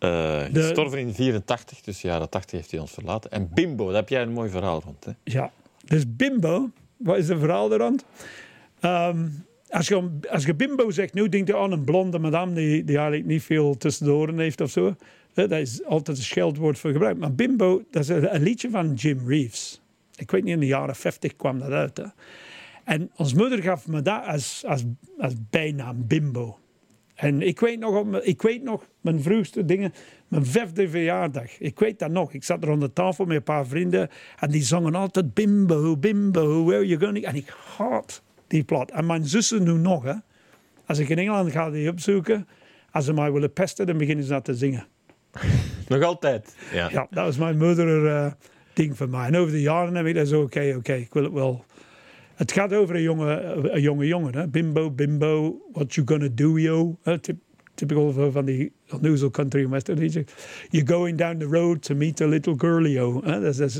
Uh, 0.00 0.42
gestorven 0.52 0.98
in 0.98 1.14
84, 1.14 1.80
dus 1.80 2.00
jaren 2.00 2.28
80 2.28 2.58
heeft 2.58 2.70
hij 2.70 2.80
ons 2.80 2.90
verlaten. 2.90 3.30
En 3.30 3.50
Bimbo, 3.54 3.86
daar 3.86 3.94
heb 3.94 4.08
jij 4.08 4.22
een 4.22 4.32
mooi 4.32 4.50
verhaal 4.50 4.80
rond. 4.84 5.04
Hè? 5.04 5.12
Ja, 5.24 5.52
dus 5.84 6.16
Bimbo, 6.16 6.70
wat 6.96 7.16
is 7.16 7.28
het 7.28 7.38
verhaal 7.38 7.72
er 7.72 7.78
rond? 7.78 8.04
Um, 8.80 9.44
als 9.70 9.88
je, 9.88 10.10
als 10.30 10.44
je 10.44 10.54
bimbo 10.54 10.90
zegt, 10.90 11.14
nu 11.14 11.28
denk 11.28 11.46
je 11.46 11.56
aan 11.56 11.72
een 11.72 11.84
blonde 11.84 12.18
madame 12.18 12.54
die, 12.54 12.84
die 12.84 12.96
eigenlijk 12.96 13.26
niet 13.26 13.42
veel 13.42 13.76
tussendoor 13.76 14.32
heeft 14.32 14.60
of 14.60 14.70
zo. 14.70 14.96
Dat 15.32 15.50
is 15.50 15.84
altijd 15.84 16.16
een 16.16 16.22
scheldwoord 16.22 16.78
voor 16.78 16.90
gebruik. 16.90 17.18
Maar 17.18 17.34
bimbo, 17.34 17.82
dat 17.90 18.02
is 18.02 18.08
een, 18.08 18.42
liedje 18.42 18.70
van 18.70 18.94
Jim 18.94 19.28
Reeves. 19.28 19.80
Ik 20.16 20.30
weet 20.30 20.44
niet, 20.44 20.52
in 20.54 20.60
de 20.60 20.66
jaren 20.66 20.96
50 20.96 21.36
kwam 21.36 21.58
dat 21.58 21.70
uit. 21.70 22.02
En 22.84 23.10
ons 23.16 23.34
moeder 23.34 23.62
gaf 23.62 23.86
me 23.86 24.02
dat 24.02 24.24
als, 24.26 24.64
als, 24.66 24.84
als 25.18 25.34
bijnaam 25.50 26.06
bimbo. 26.06 26.58
En 27.14 27.42
ik 27.42 27.60
weet, 27.60 27.78
nog, 27.78 28.20
ik 28.20 28.42
weet 28.42 28.62
nog 28.62 28.86
mijn 29.00 29.22
vroegste 29.22 29.64
dingen, 29.64 29.92
mijn 30.28 30.46
vijfde 30.46 30.88
verjaardag. 30.88 31.58
Ik 31.58 31.78
weet 31.78 31.98
dat 31.98 32.10
nog. 32.10 32.32
Ik 32.32 32.44
zat 32.44 32.62
er 32.62 32.70
aan 32.70 32.80
de 32.80 32.92
tafel 32.92 33.24
met 33.24 33.36
een 33.36 33.42
paar 33.42 33.66
vrienden 33.66 34.08
en 34.38 34.50
die 34.50 34.62
zongen 34.62 34.94
altijd 34.94 35.34
bimbo, 35.34 35.96
bimbo, 35.96 36.64
where 36.64 36.76
are 36.76 36.86
you 36.86 37.00
going? 37.00 37.24
En 37.24 37.34
ik 37.34 37.54
haat 37.76 38.22
die 38.50 38.64
plaat. 38.64 38.90
En 38.90 39.06
mijn 39.06 39.24
zussen 39.24 39.62
nu 39.62 39.72
nog, 39.72 40.04
hè. 40.04 40.14
Als 40.86 40.98
ik 40.98 41.08
in 41.08 41.18
Engeland 41.18 41.52
ga 41.52 41.70
die 41.70 41.90
opzoeken, 41.90 42.48
als 42.90 43.04
ze 43.04 43.12
mij 43.12 43.32
willen 43.32 43.52
pesten, 43.52 43.86
dan 43.86 43.98
beginnen 43.98 44.24
ze 44.24 44.30
dat 44.30 44.44
te 44.44 44.54
zingen. 44.54 44.86
Nog 45.88 46.02
altijd? 46.02 46.56
Ja. 46.72 46.90
Ja, 46.90 47.06
dat 47.10 47.24
was 47.24 47.36
mijn 47.36 47.58
moeder 47.58 48.04
uh, 48.04 48.32
ding 48.72 48.96
van 48.96 49.10
mij. 49.10 49.26
En 49.26 49.36
over 49.36 49.52
de 49.52 49.60
jaren 49.60 49.94
heb 49.94 50.06
ik 50.06 50.14
dat 50.14 50.28
zo, 50.28 50.42
oké, 50.42 50.74
oké, 50.76 50.92
ik 50.92 51.12
wil 51.12 51.22
het 51.22 51.32
wel... 51.32 51.64
Het 52.34 52.52
gaat 52.52 52.74
over 52.74 52.94
een 52.94 53.02
jonge, 53.02 53.42
een 53.72 53.80
jonge 53.80 54.06
jongen, 54.06 54.34
hè. 54.34 54.48
Bimbo, 54.48 54.90
bimbo, 54.90 55.60
what 55.72 55.94
you 55.94 56.06
gonna 56.06 56.28
do, 56.34 56.58
yo. 56.58 56.98
Uh, 57.04 57.14
typical 57.74 58.30
van 58.32 58.44
die 58.44 58.72
onnozel 58.90 59.30
country 59.30 59.68
western. 59.68 60.26
You're 60.70 60.86
going 60.86 61.18
down 61.18 61.38
the 61.38 61.46
road 61.46 61.82
to 61.82 61.94
meet 61.94 62.20
a 62.20 62.26
little 62.26 62.54
girlie, 62.56 62.92
yo. 62.92 63.20
Dat 63.20 63.58
is, 63.58 63.74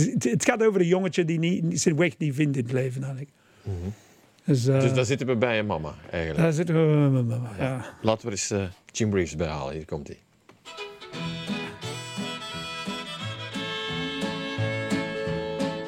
het, 0.00 0.24
het, 0.24 0.44
gaat 0.44 0.62
over 0.62 0.80
een 0.80 0.86
jongetje 0.86 1.24
die 1.24 1.38
niet, 1.38 1.80
zijn 1.80 1.96
weg 1.96 2.18
niet 2.18 2.34
vindt 2.34 2.56
in 2.56 2.62
het 2.62 2.72
leven, 2.72 3.02
eigenlijk. 3.02 3.30
Mhm. 3.68 3.90
Dus, 4.44 4.66
uh, 4.66 4.80
dus 4.80 4.92
daar 4.92 5.04
zitten 5.04 5.26
we 5.26 5.36
bij 5.36 5.56
je 5.56 5.62
mama 5.62 5.94
eigenlijk. 6.10 6.42
Daar 6.42 6.52
zitten 6.52 6.74
we 6.74 6.96
bij 6.96 7.08
mijn 7.08 7.26
mama, 7.26 7.50
ja. 7.58 7.84
Laten 8.02 8.26
we 8.26 8.30
eens 8.30 8.50
uh, 8.50 8.62
Jim 8.92 9.14
Reeves 9.14 9.36
bijhalen. 9.36 9.74
Hier 9.74 9.84
komt 9.84 10.06
hij. 10.06 10.18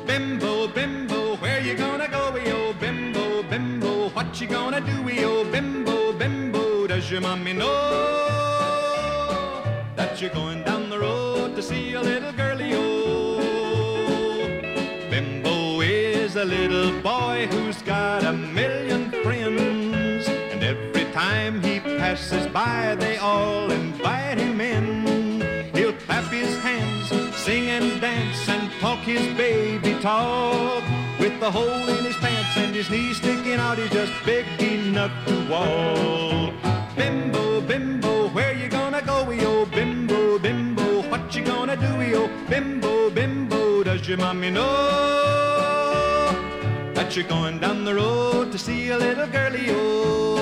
Bimbo, 0.06 0.68
bimbo, 0.74 1.36
where 1.40 1.64
you 1.64 1.76
gonna 1.76 2.06
go, 2.06 2.38
yo? 2.38 2.72
Bimbo, 2.80 3.42
bimbo, 3.48 4.10
what 4.12 4.38
you 4.38 4.50
gonna 4.54 4.80
do, 4.80 5.10
yo? 5.12 5.44
Bimbo, 5.50 6.12
bimbo, 6.18 6.86
does 6.86 7.08
your 7.08 7.22
mommy 7.22 7.52
know 7.52 7.68
that 9.94 10.20
you're 10.20 10.34
going 10.34 10.64
down 10.64 10.90
the 10.90 10.98
road 10.98 11.54
to 11.54 11.62
see 11.62 11.94
a 11.94 12.00
little 12.02 12.32
girlie, 12.32 12.59
a 16.40 16.44
little 16.44 16.98
boy 17.02 17.46
who's 17.50 17.82
got 17.82 18.24
a 18.24 18.32
million 18.32 19.10
friends. 19.22 20.26
And 20.26 20.64
every 20.64 21.04
time 21.12 21.60
he 21.62 21.80
passes 21.80 22.46
by, 22.46 22.94
they 22.94 23.18
all 23.18 23.70
invite 23.70 24.38
him 24.38 24.58
in. 24.58 25.42
He'll 25.74 25.92
clap 25.92 26.24
his 26.32 26.56
hands, 26.60 27.08
sing 27.36 27.68
and 27.68 28.00
dance, 28.00 28.48
and 28.48 28.72
talk 28.80 29.00
his 29.00 29.26
baby 29.36 30.00
talk. 30.00 30.82
With 31.18 31.38
the 31.40 31.50
hole 31.50 31.88
in 31.96 32.04
his 32.04 32.16
pants 32.16 32.56
and 32.56 32.74
his 32.74 32.88
knees 32.88 33.18
sticking 33.18 33.60
out, 33.60 33.76
he's 33.76 33.90
just 33.90 34.12
big 34.24 34.46
enough 34.62 35.12
to 35.26 35.34
walk. 35.50 36.54
Bimbo, 36.96 37.60
bimbo, 37.60 38.28
where 38.30 38.54
you 38.54 38.70
gonna 38.70 39.02
go, 39.02 39.30
yo? 39.30 39.66
Bimbo, 39.66 40.38
bimbo, 40.38 41.02
what 41.10 41.36
you 41.36 41.44
gonna 41.44 41.76
do, 41.76 42.00
yo? 42.00 42.30
Bimbo, 42.48 43.10
bimbo, 43.10 43.82
does 43.84 44.08
your 44.08 44.16
mommy 44.16 44.50
know? 44.50 45.79
that 47.10 47.16
you're 47.16 47.26
going 47.26 47.58
down 47.58 47.84
the 47.84 47.92
road 47.92 48.52
to 48.52 48.58
see 48.58 48.90
a 48.90 48.96
little 48.96 49.26
girlie 49.26 49.66
oh. 49.70 50.36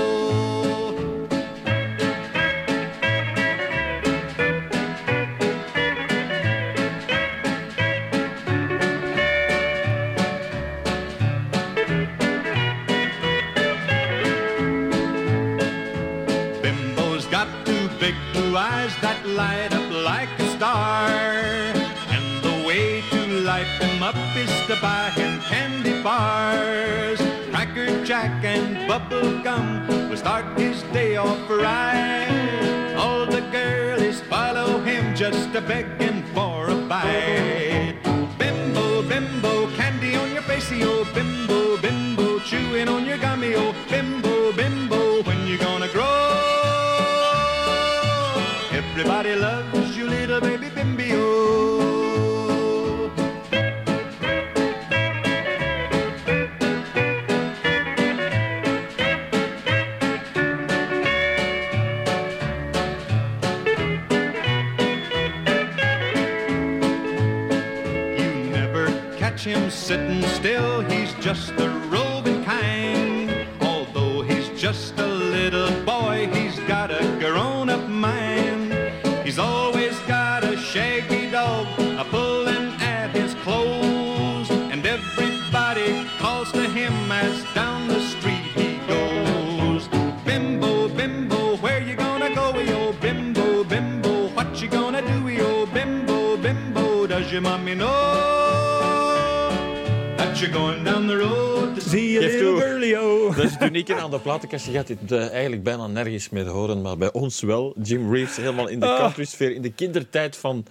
Bimbo's 16.61 17.25
got 17.29 17.49
two 17.65 17.89
big 17.99 18.15
blue 18.35 18.55
eyes 18.59 18.95
that 19.01 19.25
light 19.25 19.73
up 19.73 19.91
like 19.91 20.29
a 20.39 20.49
star, 20.51 21.09
and 21.09 22.45
the 22.45 22.67
way 22.69 23.01
to 23.11 23.27
light 23.41 23.71
them 23.81 24.03
up 24.03 24.17
is 24.37 24.51
to 24.67 24.77
buy 24.83 25.18
candy 25.49 26.03
bars. 26.03 27.19
Cracker 27.51 28.05
Jack 28.05 28.45
and 28.45 28.87
bubble 28.87 29.43
gum 29.43 29.87
will 30.09 30.17
start 30.17 30.47
his 30.59 30.83
day 30.95 31.17
off 31.17 31.51
right. 31.51 32.95
All 32.97 33.27
the 33.27 33.41
girlies 33.53 34.21
follow 34.21 34.81
him 34.81 35.15
just 35.15 35.55
a 35.55 35.61
begging 35.61 36.23
for 36.35 36.69
a 36.69 36.77
bite. 36.93 37.97
Bimbo, 38.39 39.03
bimbo, 39.03 39.69
candy 39.77 40.15
on 40.17 40.33
your 40.33 40.43
face, 40.43 40.71
oh 40.73 41.05
bimbo, 41.15 41.77
bimbo, 41.81 42.39
chewing 42.41 42.89
on 42.89 43.05
your 43.05 43.19
gummy, 43.19 43.55
oh 43.55 43.73
bimbo, 43.91 43.98
aan 103.87 104.11
de 104.11 104.19
platenkast. 104.19 104.67
Je 104.67 104.73
gaat 104.73 104.87
dit 104.87 105.13
eh, 105.13 105.31
eigenlijk 105.31 105.63
bijna 105.63 105.87
nergens 105.87 106.29
meer 106.29 106.47
horen, 106.47 106.83
maar 106.83 106.97
bij 106.97 107.13
ons 107.13 107.41
wel. 107.41 107.75
Jim 107.83 108.13
Reeves 108.15 108.37
helemaal 108.37 108.69
in 108.69 108.81
de 108.81 108.87
Ah. 108.87 108.99
country-sfeer, 109.01 109.55
in 109.55 109.63
de 109.63 109.73
kindertijd 109.73 110.37
van 110.37 110.65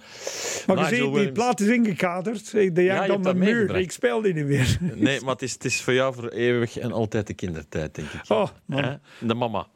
Maar 0.66 0.76
je 0.76 0.82
Nigel 0.90 1.14
ziet, 1.14 1.22
die 1.22 1.32
plaat 1.32 1.60
is 1.60 1.68
ingekaderd. 1.68 2.52
Ik 2.52 2.62
Ja, 2.62 2.70
deed 2.70 2.84
ja, 2.86 3.06
dan 3.06 3.20
mijn 3.20 3.38
muur. 3.38 3.76
Ik 3.76 3.92
speel 3.92 4.20
die 4.22 4.34
niet 4.34 4.46
meer. 4.46 4.78
Nee, 4.94 5.20
maar 5.20 5.32
het 5.32 5.42
is, 5.42 5.52
het 5.52 5.64
is 5.64 5.80
voor 5.82 5.92
jou 5.94 6.14
voor 6.14 6.28
eeuwig 6.28 6.78
en 6.78 6.92
altijd 6.92 7.26
de 7.26 7.34
kindertijd, 7.34 7.94
denk 7.94 8.08
ik. 8.10 8.20
Oh, 8.28 8.48
man. 8.64 8.98
De 9.20 9.34
mama. 9.34 9.66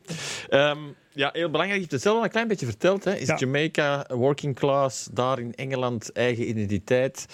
Ehm, 0.49 0.79
ja, 1.15 1.31
heel 1.33 1.51
belangrijk. 1.51 1.73
Je 1.75 1.81
hebt 1.81 1.93
het 1.93 2.03
zelf 2.03 2.17
al 2.17 2.25
een 2.25 2.31
klein 2.31 2.49
beetje 2.49 2.67
verteld. 2.67 3.05
Hè? 3.05 3.15
Is 3.17 3.27
Ja. 3.27 3.37
Jamaica, 3.39 4.07
working 4.09 4.55
class, 4.55 5.09
daar 5.13 5.39
in 5.39 5.55
Engeland, 5.55 6.13
eigen 6.13 6.49
identiteit. 6.49 7.27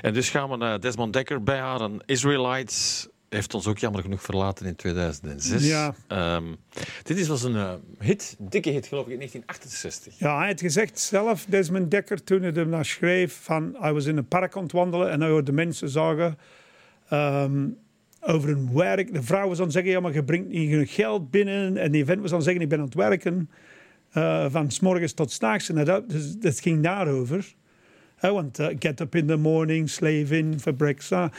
En 0.00 0.12
dus 0.14 0.30
gaan 0.30 0.50
we 0.50 0.56
naar 0.56 0.80
Desmond 0.80 1.12
Dekker 1.12 1.42
bijhalen. 1.42 2.00
Israelites 2.06 3.06
heeft 3.32 3.54
ons 3.54 3.66
ook 3.66 3.78
jammer 3.78 4.02
genoeg 4.02 4.22
verlaten 4.22 4.66
in 4.66 4.76
2006. 4.76 5.66
Ja. 5.66 5.94
Ehm, 6.06 6.44
dit 7.02 7.18
is, 7.18 7.28
was 7.28 7.42
een 7.42 7.56
eh, 7.56 7.74
hit, 7.98 8.36
dikke 8.38 8.70
hit 8.70 8.86
geloof 8.86 9.06
ik, 9.06 9.12
in 9.12 9.16
1968. 9.16 10.18
Ja, 10.18 10.38
hij 10.38 10.48
had 10.48 10.60
gezegd 10.60 10.98
zelf, 10.98 11.44
Desmond 11.48 11.90
Dekker, 11.90 12.24
toen 12.24 12.42
hij 12.42 12.50
hem 12.50 12.68
naar 12.68 12.84
schreef, 12.84 13.38
van 13.42 13.76
hij 13.78 13.92
was 13.92 14.06
in 14.06 14.16
een 14.16 14.28
park 14.28 14.56
aan 14.56 14.62
het 14.62 14.72
wandelen 14.72 15.10
en 15.10 15.20
hij 15.20 15.30
hoorde 15.30 15.52
mensen 15.52 15.88
zeggen 15.88 16.38
ehm, 17.08 17.68
over 18.20 18.50
een 18.50 18.72
werk. 18.72 19.12
De 19.12 19.22
vrouw 19.22 19.48
was 19.48 19.58
aan 19.58 19.64
het 19.64 19.72
zeggen, 19.72 19.92
ja, 19.92 20.00
maar 20.00 20.12
je 20.12 20.24
brengt 20.24 20.48
niet 20.48 20.70
genoeg 20.70 20.94
geld 20.94 21.30
binnen. 21.30 21.76
En 21.76 21.92
die 21.92 22.04
vent 22.04 22.20
was 22.20 22.30
aan 22.30 22.36
het 22.36 22.44
zeggen, 22.44 22.62
ik 22.62 22.68
ben 22.68 22.78
aan 22.78 22.84
het 22.84 22.94
werken 22.94 23.50
eh, 24.10 24.46
van 24.50 24.70
s 24.70 24.80
morgens 24.80 25.12
tot 25.12 25.30
s'nachts. 25.30 25.68
En 25.68 25.84
dat, 25.84 26.10
dus, 26.10 26.36
dat 26.38 26.60
ging 26.60 26.82
daarover. 26.82 27.54
Hè, 28.16 28.32
want 28.32 28.58
eh, 28.58 28.76
get 28.78 29.00
up 29.00 29.14
in 29.14 29.26
the 29.26 29.36
morning, 29.36 29.90
slave 29.90 30.38
in 30.38 30.60
for 30.60 30.74
breakfast. 30.74 31.32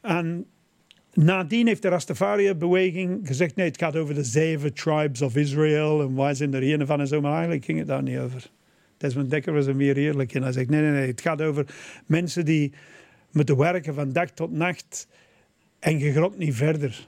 En 0.00 0.46
Nadien 1.14 1.66
heeft 1.66 1.82
de 1.82 1.88
Rastafari-beweging 1.88 3.26
gezegd: 3.26 3.56
nee, 3.56 3.66
het 3.66 3.78
gaat 3.78 3.96
over 3.96 4.14
de 4.14 4.24
zeven 4.24 4.74
tribes 4.74 5.22
of 5.22 5.36
Israel 5.36 6.00
en 6.00 6.16
wij 6.16 6.34
zijn 6.34 6.54
er 6.54 6.72
een 6.72 6.86
van 6.86 7.00
en 7.00 7.06
zo. 7.06 7.20
Maar 7.20 7.32
eigenlijk 7.32 7.64
ging 7.64 7.78
het 7.78 7.86
daar 7.86 8.02
niet 8.02 8.18
over. 8.18 8.50
Desmond 8.96 9.30
Dekker 9.30 9.52
was 9.52 9.66
er 9.66 9.76
meer 9.76 9.96
eerlijk 9.96 10.32
in. 10.32 10.42
Hij 10.42 10.52
zegt: 10.52 10.70
nee, 10.70 10.80
nee, 10.80 10.90
nee, 10.90 11.06
het 11.06 11.20
gaat 11.20 11.42
over 11.42 11.66
mensen 12.06 12.44
die 12.44 12.72
moeten 13.30 13.56
werken 13.56 13.94
van 13.94 14.12
dag 14.12 14.30
tot 14.30 14.52
nacht 14.52 15.08
en 15.78 15.98
je 15.98 16.30
niet 16.36 16.54
verder. 16.54 17.06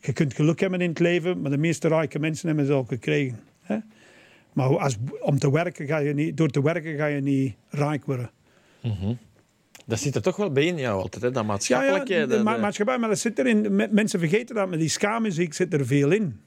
Je 0.00 0.12
kunt 0.12 0.34
geluk 0.34 0.60
hebben 0.60 0.80
in 0.80 0.88
het 0.88 0.98
leven, 0.98 1.40
maar 1.40 1.50
de 1.50 1.56
meeste 1.56 1.88
rijke 1.88 2.18
mensen 2.18 2.46
hebben 2.46 2.66
ze 2.66 2.72
al 2.72 2.84
gekregen. 2.84 3.40
Maar 4.52 4.78
als, 4.78 4.96
om 5.20 5.38
te 5.38 5.52
werken 5.52 5.86
ga 5.86 5.98
je 5.98 6.14
niet, 6.14 6.36
door 6.36 6.48
te 6.48 6.62
werken 6.62 6.96
ga 6.96 7.06
je 7.06 7.20
niet 7.20 7.54
rijk 7.68 8.04
worden. 8.04 8.30
Dat 9.90 9.98
zit 9.98 10.14
er 10.14 10.22
toch 10.22 10.36
wel 10.36 10.50
bij 10.52 10.64
in 10.66 10.78
jou 10.78 11.00
altijd, 11.02 11.22
hè? 11.22 11.30
dat 11.30 11.44
maatschappelijke. 11.46 12.12
Ja, 12.12 12.18
ja, 12.20 12.26
de, 12.26 12.36
de- 12.36 12.42
ma- 12.42 12.54
de- 12.54 12.60
maatschappij, 12.60 12.98
maar 12.98 13.08
dat 13.08 13.18
zit 13.18 13.38
erin. 13.38 13.74
Me- 13.76 13.88
Mensen 13.90 14.18
vergeten 14.18 14.54
dat, 14.54 14.68
maar 14.68 14.78
die 14.78 14.88
ska-muziek 14.88 15.54
zit 15.54 15.72
er 15.72 15.86
veel 15.86 16.10
in. 16.10 16.40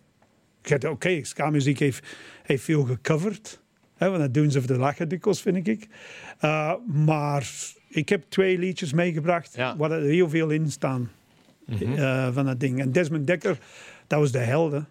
Ik 0.62 0.68
zeg, 0.68 0.92
Oké, 0.92 1.24
ska-muziek 1.24 1.80
heeft, 1.80 2.08
heeft 2.44 2.64
veel 2.64 2.84
gecoverd. 2.84 3.62
Hè, 3.96 4.08
want 4.10 4.22
dat 4.22 4.34
doen 4.34 4.52
ze 4.52 4.60
voor 4.62 4.68
de 4.74 4.78
lachen 4.78 5.10
dikwijls, 5.10 5.42
vind 5.42 5.68
ik. 5.68 5.88
Uh, 6.42 6.74
maar 6.88 7.50
ik 7.90 8.10
heb 8.10 8.24
twee 8.30 8.58
liedjes 8.60 8.94
meegebracht 8.94 9.54
Ja. 9.56 9.78
waar 9.78 9.92
er 9.92 10.02
heel 10.04 10.30
veel 10.30 10.50
in 10.50 10.72
staan. 10.72 11.12
eh, 11.80 12.34
van 12.34 12.46
dat 12.46 12.60
ding. 12.60 12.80
En 12.80 12.92
Desmond 12.92 13.28
Dekker, 13.28 13.58
dat 14.08 14.20
was 14.20 14.32
de 14.32 14.38
helden. 14.40 14.88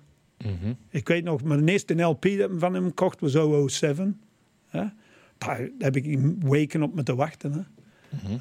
Ik 0.91 1.09
weet 1.09 1.25
nog, 1.25 1.43
mijn 1.43 1.69
eerste 1.69 1.95
LP 2.03 2.23
dat 2.23 2.51
ik 2.51 2.59
van 2.59 2.75
hem 2.75 2.95
kocht 2.95 3.21
was 3.21 3.33
007. 3.69 4.21
Hè? 4.69 4.85
Daar 5.39 5.69
heb 5.79 5.97
ik 5.97 6.19
weken 6.41 6.83
op 6.83 6.95
moeten 6.95 7.17
wachten. 7.17 7.53
Hè? 7.53 7.61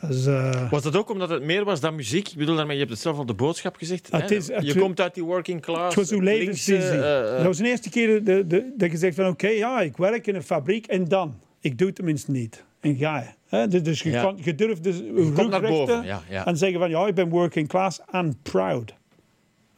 Dus, 0.08 0.26
eh, 0.26 0.70
Was 0.72 0.84
dat 0.84 0.96
ook 0.96 1.10
omdat 1.10 1.30
het 1.30 1.44
meer 1.44 1.64
was 1.66 1.80
dan 1.80 1.96
muziek? 1.96 2.28
Ik 2.30 2.38
bedoel, 2.38 2.56
daarmee, 2.56 2.74
je 2.74 2.80
hebt 2.82 2.94
het 2.94 3.02
zelf 3.02 3.18
al 3.18 3.26
de 3.26 3.34
boodschap 3.34 3.76
gezegd. 3.76 4.12
Ah, 4.12 4.22
het 4.22 4.30
hè? 4.30 4.36
is- 4.36 4.48
het- 4.48 4.66
je 4.66 4.80
komt 4.80 5.00
uit 5.02 5.14
die 5.14 5.24
working 5.24 5.62
class. 5.62 5.84
Het 5.96 6.10
was 6.10 6.12
uw 6.12 6.20
levensvisie. 6.20 6.90
eh, 6.90 7.30
eh, 7.30 7.36
dat 7.38 7.46
was 7.46 7.58
de 7.58 7.68
eerste 7.68 7.90
keer 7.90 8.24
de, 8.24 8.48
de, 8.48 8.74
dat 8.78 8.92
je 8.92 8.98
zegt 8.98 9.16
van 9.16 9.28
oké, 9.28 9.48
ja, 9.48 9.82
ik 9.82 9.98
werk 9.98 10.28
in 10.28 10.36
een 10.36 10.44
fabriek 10.44 10.88
en 10.88 11.08
dan. 11.08 11.36
Ik 11.60 11.78
doe 11.78 11.88
het 11.88 11.96
tenminste 11.96 12.32
niet. 12.32 12.64
En 12.80 12.96
ga 12.96 13.20
je. 13.20 13.28
Hè? 13.58 13.68
Dus, 13.68 13.84
dus 13.84 14.02
je, 14.02 14.10
Ja. 14.10 14.22
kan, 14.22 14.38
je 14.44 14.56
durft 14.56 14.84
dus 14.84 14.98
je 14.98 15.14
komt 15.14 15.38
rug 15.38 15.50
naar 15.50 15.62
boven, 15.62 16.04
ja, 16.06 16.22
ja. 16.30 16.46
en 16.46 16.58
zeggen 16.58 16.80
van 16.80 16.90
ja, 16.90 17.08
ik 17.08 17.16
ben 17.16 17.30
working 17.30 17.68
class 17.68 18.02
and 18.06 18.42
proud. 18.42 18.94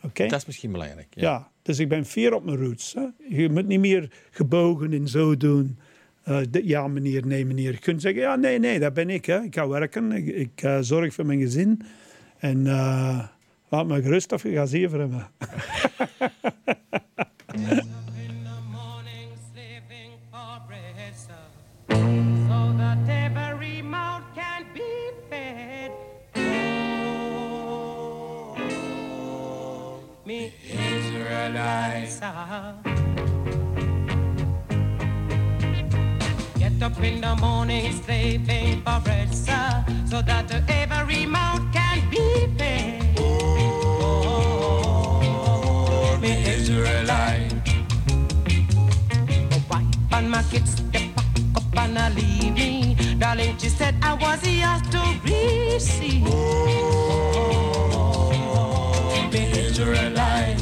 Oké? 0.04 0.28
Dat 0.28 0.40
is 0.40 0.46
misschien 0.46 0.72
belangrijk. 0.72 1.08
Ja. 1.10 1.22
Ja, 1.22 1.50
dus 1.62 1.80
ik 1.80 1.90
ben 1.90 2.06
fier 2.06 2.34
op 2.34 2.46
mijn 2.46 2.58
roots. 2.58 2.94
Hè? 2.94 3.06
Je 3.38 3.50
moet 3.50 3.68
niet 3.68 3.80
meer 3.80 4.12
gebogen 4.32 4.94
en 4.94 5.08
zo 5.08 5.38
doen. 5.38 5.78
Eh, 6.24 6.42
ja, 6.52 6.88
meneer, 6.88 7.28
nee, 7.28 7.46
meneer. 7.46 7.72
Je 7.72 7.80
kunt 7.80 8.02
zeggen, 8.02 8.22
ja, 8.22 8.36
nee, 8.36 8.60
nee, 8.60 8.80
dat 8.80 8.94
ben 8.94 9.10
ik. 9.10 9.26
Hè. 9.26 9.42
Ik 9.42 9.56
ga 9.56 9.68
werken, 9.68 10.12
ik, 10.12 10.62
eh, 10.62 10.78
zorg 10.82 11.14
voor 11.14 11.26
mijn 11.26 11.40
gezin. 11.40 11.82
En 12.38 12.68
eh, 12.68 13.28
laat 13.70 13.88
me 13.88 14.02
gerust 14.02 14.32
of 14.32 14.44
je 14.44 14.52
gaat 14.52 14.70
zeveren. 14.70 15.10
me. 15.10 15.22
in 37.04 37.22
the 37.22 37.36
morning 37.36 37.92
slaving 37.92 38.82
for 38.84 39.00
bread, 39.04 39.34
sir, 39.34 39.86
so 40.06 40.22
that 40.22 40.52
every 40.70 41.26
mouth 41.26 41.62
can 41.74 42.10
be 42.10 42.48
fed. 42.58 43.20
Oh, 44.00 44.58
me 46.22 46.44
Israelite. 46.48 47.54
My 49.52 49.60
wife 49.70 50.14
and 50.14 50.30
my 50.32 50.44
kids, 50.44 50.76
they 50.92 51.10
pack 51.16 51.26
up 51.58 51.78
and 51.78 52.00
I 52.00 52.10
leave 52.10 52.54
me. 52.54 52.96
Darling, 53.20 53.58
she 53.58 53.70
said 53.70 53.96
I 54.02 54.14
was 54.14 54.48
yours 54.48 54.82
to 54.92 55.02
receive. 55.26 56.28
Oh, 56.28 58.00
me 59.32 59.52
Israelite. 59.52 60.62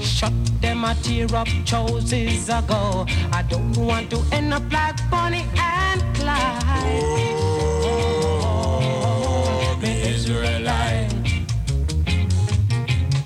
Shut 0.00 0.32
a 0.84 0.94
tear 1.02 1.34
up 1.34 1.48
choices 1.64 2.48
ago. 2.48 3.06
I 3.32 3.42
don't 3.48 3.74
want 3.76 4.10
to 4.10 4.22
end 4.32 4.52
up 4.52 4.70
like 4.70 4.96
Bonnie 5.10 5.46
and 5.56 6.02
Clyde. 6.14 7.22
Oh, 8.66 9.78
me 9.80 10.02
Israelite. 10.14 11.12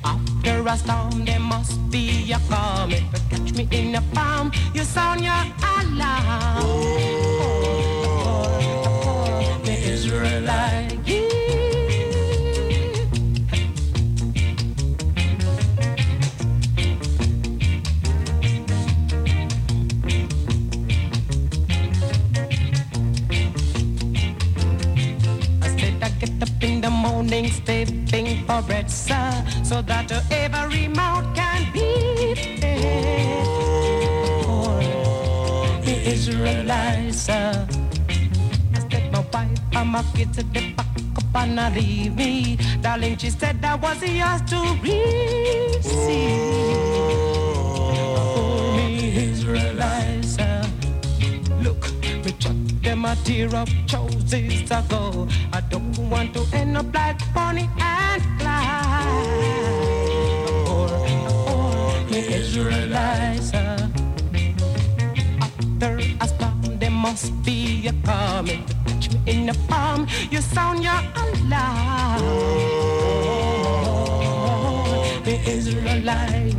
After 0.05 0.69
a 0.69 0.77
storm, 0.77 1.25
there 1.25 1.41
must 1.41 1.91
be 1.91 2.33
a 2.33 2.39
calm. 2.49 2.93
If 2.93 3.03
you 3.03 3.21
catch 3.31 3.53
me 3.57 3.69
in 3.73 3.95
a 3.97 4.03
palm, 4.15 4.53
you 4.73 4.85
sound 4.85 5.23
your 5.23 5.35
alarm. 5.35 6.63
Oh, 6.63 7.18
so 29.63 29.83
that 29.83 30.11
every 30.33 30.89
mouth 30.89 31.25
can 31.35 31.73
be 31.73 32.35
fed. 32.35 33.47
For 34.45 34.81
the 35.85 35.95
Israelites. 36.05 37.29
I 37.29 37.67
said 38.91 39.13
my 39.13 39.21
wife, 39.33 39.59
I'm 39.75 39.95
a 39.95 40.03
kid 40.15 40.33
to 40.35 40.43
the 40.43 40.73
back 40.73 40.87
up 41.17 41.37
and 41.37 41.61
I 41.61 41.73
leave 41.73 42.17
me. 42.17 42.59
Darling, 42.81 43.17
she 43.19 43.31
said 43.31 43.63
that 43.63 43.81
was 43.81 44.03
yours 44.03 44.43
to 44.51 44.59
receive. 44.83 46.09
A 53.09 53.17
tear 53.25 53.49
of 53.57 53.69
choices 53.87 54.71
ago. 54.71 55.27
I 55.53 55.61
don't 55.71 55.97
want 56.11 56.35
to 56.35 56.43
end 56.53 56.77
up 56.77 56.93
like 56.93 57.19
Bonnie 57.33 57.69
and 57.81 58.23
Clyde. 58.39 59.09
Or, 60.69 60.91
or 61.49 62.05
the 62.11 62.21
Israelites. 62.41 63.55
uh, 63.55 63.89
After 65.41 65.99
I 66.21 66.27
stop, 66.27 66.55
there 66.81 66.91
must 66.91 67.33
be 67.45 67.89
a 67.89 67.93
coming. 68.05 68.67
Touch 68.87 69.11
me 69.13 69.21
in 69.27 69.47
the 69.47 69.57
palm, 69.69 70.07
you 70.31 70.43
sound 70.43 70.85
your 70.85 71.01
alarm. 71.23 72.23
The 75.25 75.37
Israelite, 75.57 76.57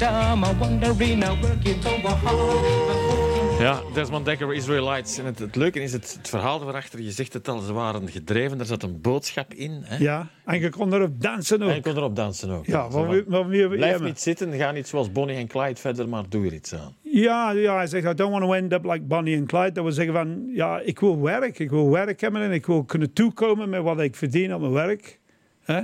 yeah. 0.00 0.32
I'm 0.32 0.58
wondering 0.58 1.18
now 1.18 1.40
working 1.42 1.84
over 1.86 2.08
hard. 2.08 3.58
Ja, 3.60 3.80
Desmond 3.94 4.24
Dekker, 4.24 4.54
Israelites. 4.54 5.18
En 5.18 5.24
het, 5.24 5.38
het 5.38 5.56
leuke 5.56 5.80
is 5.80 5.92
het, 5.92 6.14
het 6.18 6.28
verhaal 6.28 6.68
erachter. 6.68 7.00
Je 7.00 7.10
zegt 7.10 7.32
het 7.32 7.48
al, 7.48 7.58
ze 7.58 7.72
waren 7.72 8.08
gedreven. 8.08 8.58
Er 8.60 8.66
zat 8.66 8.82
een 8.82 9.00
boodschap 9.00 9.54
in. 9.54 9.80
Hè? 9.84 9.96
Ja, 9.96 10.28
en 10.44 10.60
je 10.60 10.68
kon 10.70 10.94
erop 10.94 11.20
dansen 11.22 11.60
En 11.60 11.68
je 11.68 11.74
ook. 11.76 11.82
kon 11.82 11.96
erop 11.96 12.16
dansen 12.16 12.50
ook. 12.50 12.66
Ja, 12.66 12.88
wat 12.88 13.48
Blijf 13.68 13.98
ja, 13.98 14.04
niet 14.04 14.20
zitten, 14.20 14.52
ga 14.52 14.70
niet 14.70 14.88
zoals 14.88 15.12
Bonnie 15.12 15.36
en 15.36 15.46
Clyde 15.46 15.80
verder, 15.80 16.08
maar 16.08 16.24
doe 16.28 16.46
er 16.46 16.52
iets 16.52 16.74
aan. 16.74 16.94
Ja, 17.02 17.50
ja, 17.50 17.76
hij 17.76 17.86
zegt, 17.86 18.06
I 18.06 18.14
don't 18.14 18.32
want 18.32 18.44
to 18.44 18.52
end 18.52 18.72
up 18.72 18.84
like 18.84 19.02
Bonnie 19.02 19.36
en 19.36 19.46
Clyde. 19.46 19.72
Dat 19.72 19.84
wil 19.84 19.92
zeggen 19.92 20.14
van, 20.14 20.50
ja, 20.54 20.78
ik 20.80 21.00
wil 21.00 21.20
werk. 21.20 21.58
Ik 21.58 21.70
wil 21.70 21.90
werk 21.90 22.20
hebben 22.20 22.42
en 22.42 22.52
ik 22.52 22.66
wil 22.66 22.84
kunnen 22.84 23.12
toekomen 23.12 23.68
met 23.68 23.82
wat 23.82 24.00
ik 24.00 24.16
verdien 24.16 24.54
op 24.54 24.60
mijn 24.60 24.72
werk. 24.72 25.18
Hè? 25.62 25.76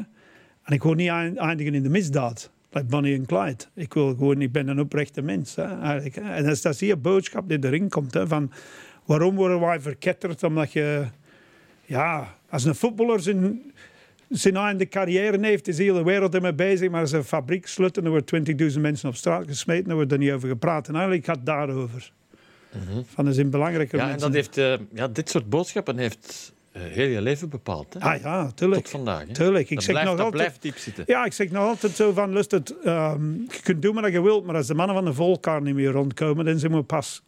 En 0.63 0.73
ik 0.73 0.83
wil 0.83 0.93
niet 0.93 1.09
eind- 1.09 1.37
eindigen 1.37 1.75
in 1.75 1.83
de 1.83 1.89
misdaad, 1.89 2.51
like 2.77 2.89
Bonnie 2.89 3.15
en 3.15 3.27
Clyde. 3.27 3.65
Ik 3.75 3.95
wil 3.95 4.09
gewoon, 4.09 4.41
ik 4.41 4.53
ben 4.53 4.69
een 4.69 4.81
oprechte 4.81 5.23
mens. 5.23 5.55
Hè, 5.55 5.81
eigenlijk. 5.81 6.17
En 6.17 6.43
dat 6.43 6.53
is, 6.53 6.63
dat 6.63 6.79
hier 6.79 7.01
boodschap 7.01 7.49
die 7.49 7.65
erin 7.65 7.89
komt. 7.89 8.15
Hè, 8.15 8.27
van, 8.27 8.53
waarom 9.05 9.35
worden 9.35 9.61
wij 9.61 9.81
verketterd? 9.81 10.43
Omdat 10.43 10.73
je, 10.73 11.05
ja, 11.85 12.35
als 12.51 12.65
een 12.65 12.75
voetballer 12.75 13.21
zijn, 13.21 13.73
zijn 14.29 14.57
einde 14.57 14.89
carrière 14.89 15.47
heeft, 15.47 15.69
is 15.69 15.77
de 15.77 15.83
hele 15.83 16.05
wereld 16.05 16.35
ermee 16.35 16.55
bezig. 16.55 16.91
Maar 16.91 17.01
als 17.01 17.13
een 17.13 17.25
fabriek 17.25 17.67
sluit 17.67 17.99
en 17.99 18.05
er 18.05 18.11
worden 18.11 18.71
20.000 18.73 18.81
mensen 18.81 19.09
op 19.09 19.15
straat 19.15 19.47
gesmeten, 19.47 19.85
dan 19.85 19.95
wordt 19.95 20.13
er 20.13 20.19
niet 20.19 20.33
over 20.33 20.49
gepraat. 20.49 20.89
En 20.89 20.95
eigenlijk 20.95 21.25
gaat 21.25 21.37
het 21.37 21.47
daarover. 21.47 22.13
Van, 23.05 23.25
dat 23.25 23.35
zijn 23.35 23.51
belangrijke 23.51 23.97
Ja, 23.97 24.11
en 24.11 24.19
dat 24.19 24.33
heeft, 24.33 24.59
eh, 24.59 24.75
ja, 24.93 25.09
dit 25.09 25.31
soort 25.31 25.49
boodschappen 25.49 25.99
heeft 25.99 26.55
heel 26.79 27.09
je 27.09 27.21
leven 27.23 27.49
bepaald. 27.49 27.95
Hè? 27.95 28.01
Ah 28.01 28.21
ja, 28.21 28.51
tuurlijk. 28.51 28.81
Tot 28.83 28.91
vandaag. 28.91 29.27
Hè? 29.27 29.33
Tuurlijk. 29.33 29.71
Ik 29.71 29.75
dat 29.75 29.85
zeg 29.85 29.95
blijft, 29.95 30.09
nog 30.11 30.17
dat 30.19 30.27
altijd... 30.27 30.43
blijft 30.43 30.63
diep 30.63 30.77
zitten. 30.77 31.05
Ja, 31.07 31.25
ik 31.25 31.33
zeg 31.33 31.51
nog 31.51 31.63
altijd 31.69 31.93
zo 31.93 32.13
van, 32.13 32.33
lust 32.33 32.51
het, 32.51 32.75
ehm, 32.85 33.33
je 33.35 33.61
kunt 33.63 33.83
doen 33.83 33.95
wat 33.95 34.13
je 34.13 34.23
wilt, 34.23 34.45
maar 34.47 34.55
als 34.57 34.67
de 34.67 34.75
mannen 34.75 34.97
van 34.97 35.05
de 35.05 35.13
volkar 35.13 35.63
niet 35.63 35.75
meer 35.75 35.91
rondkomen, 35.91 36.45
dan 36.45 36.59
zijn 36.59 36.73
we 36.73 36.83
pas, 36.83 37.23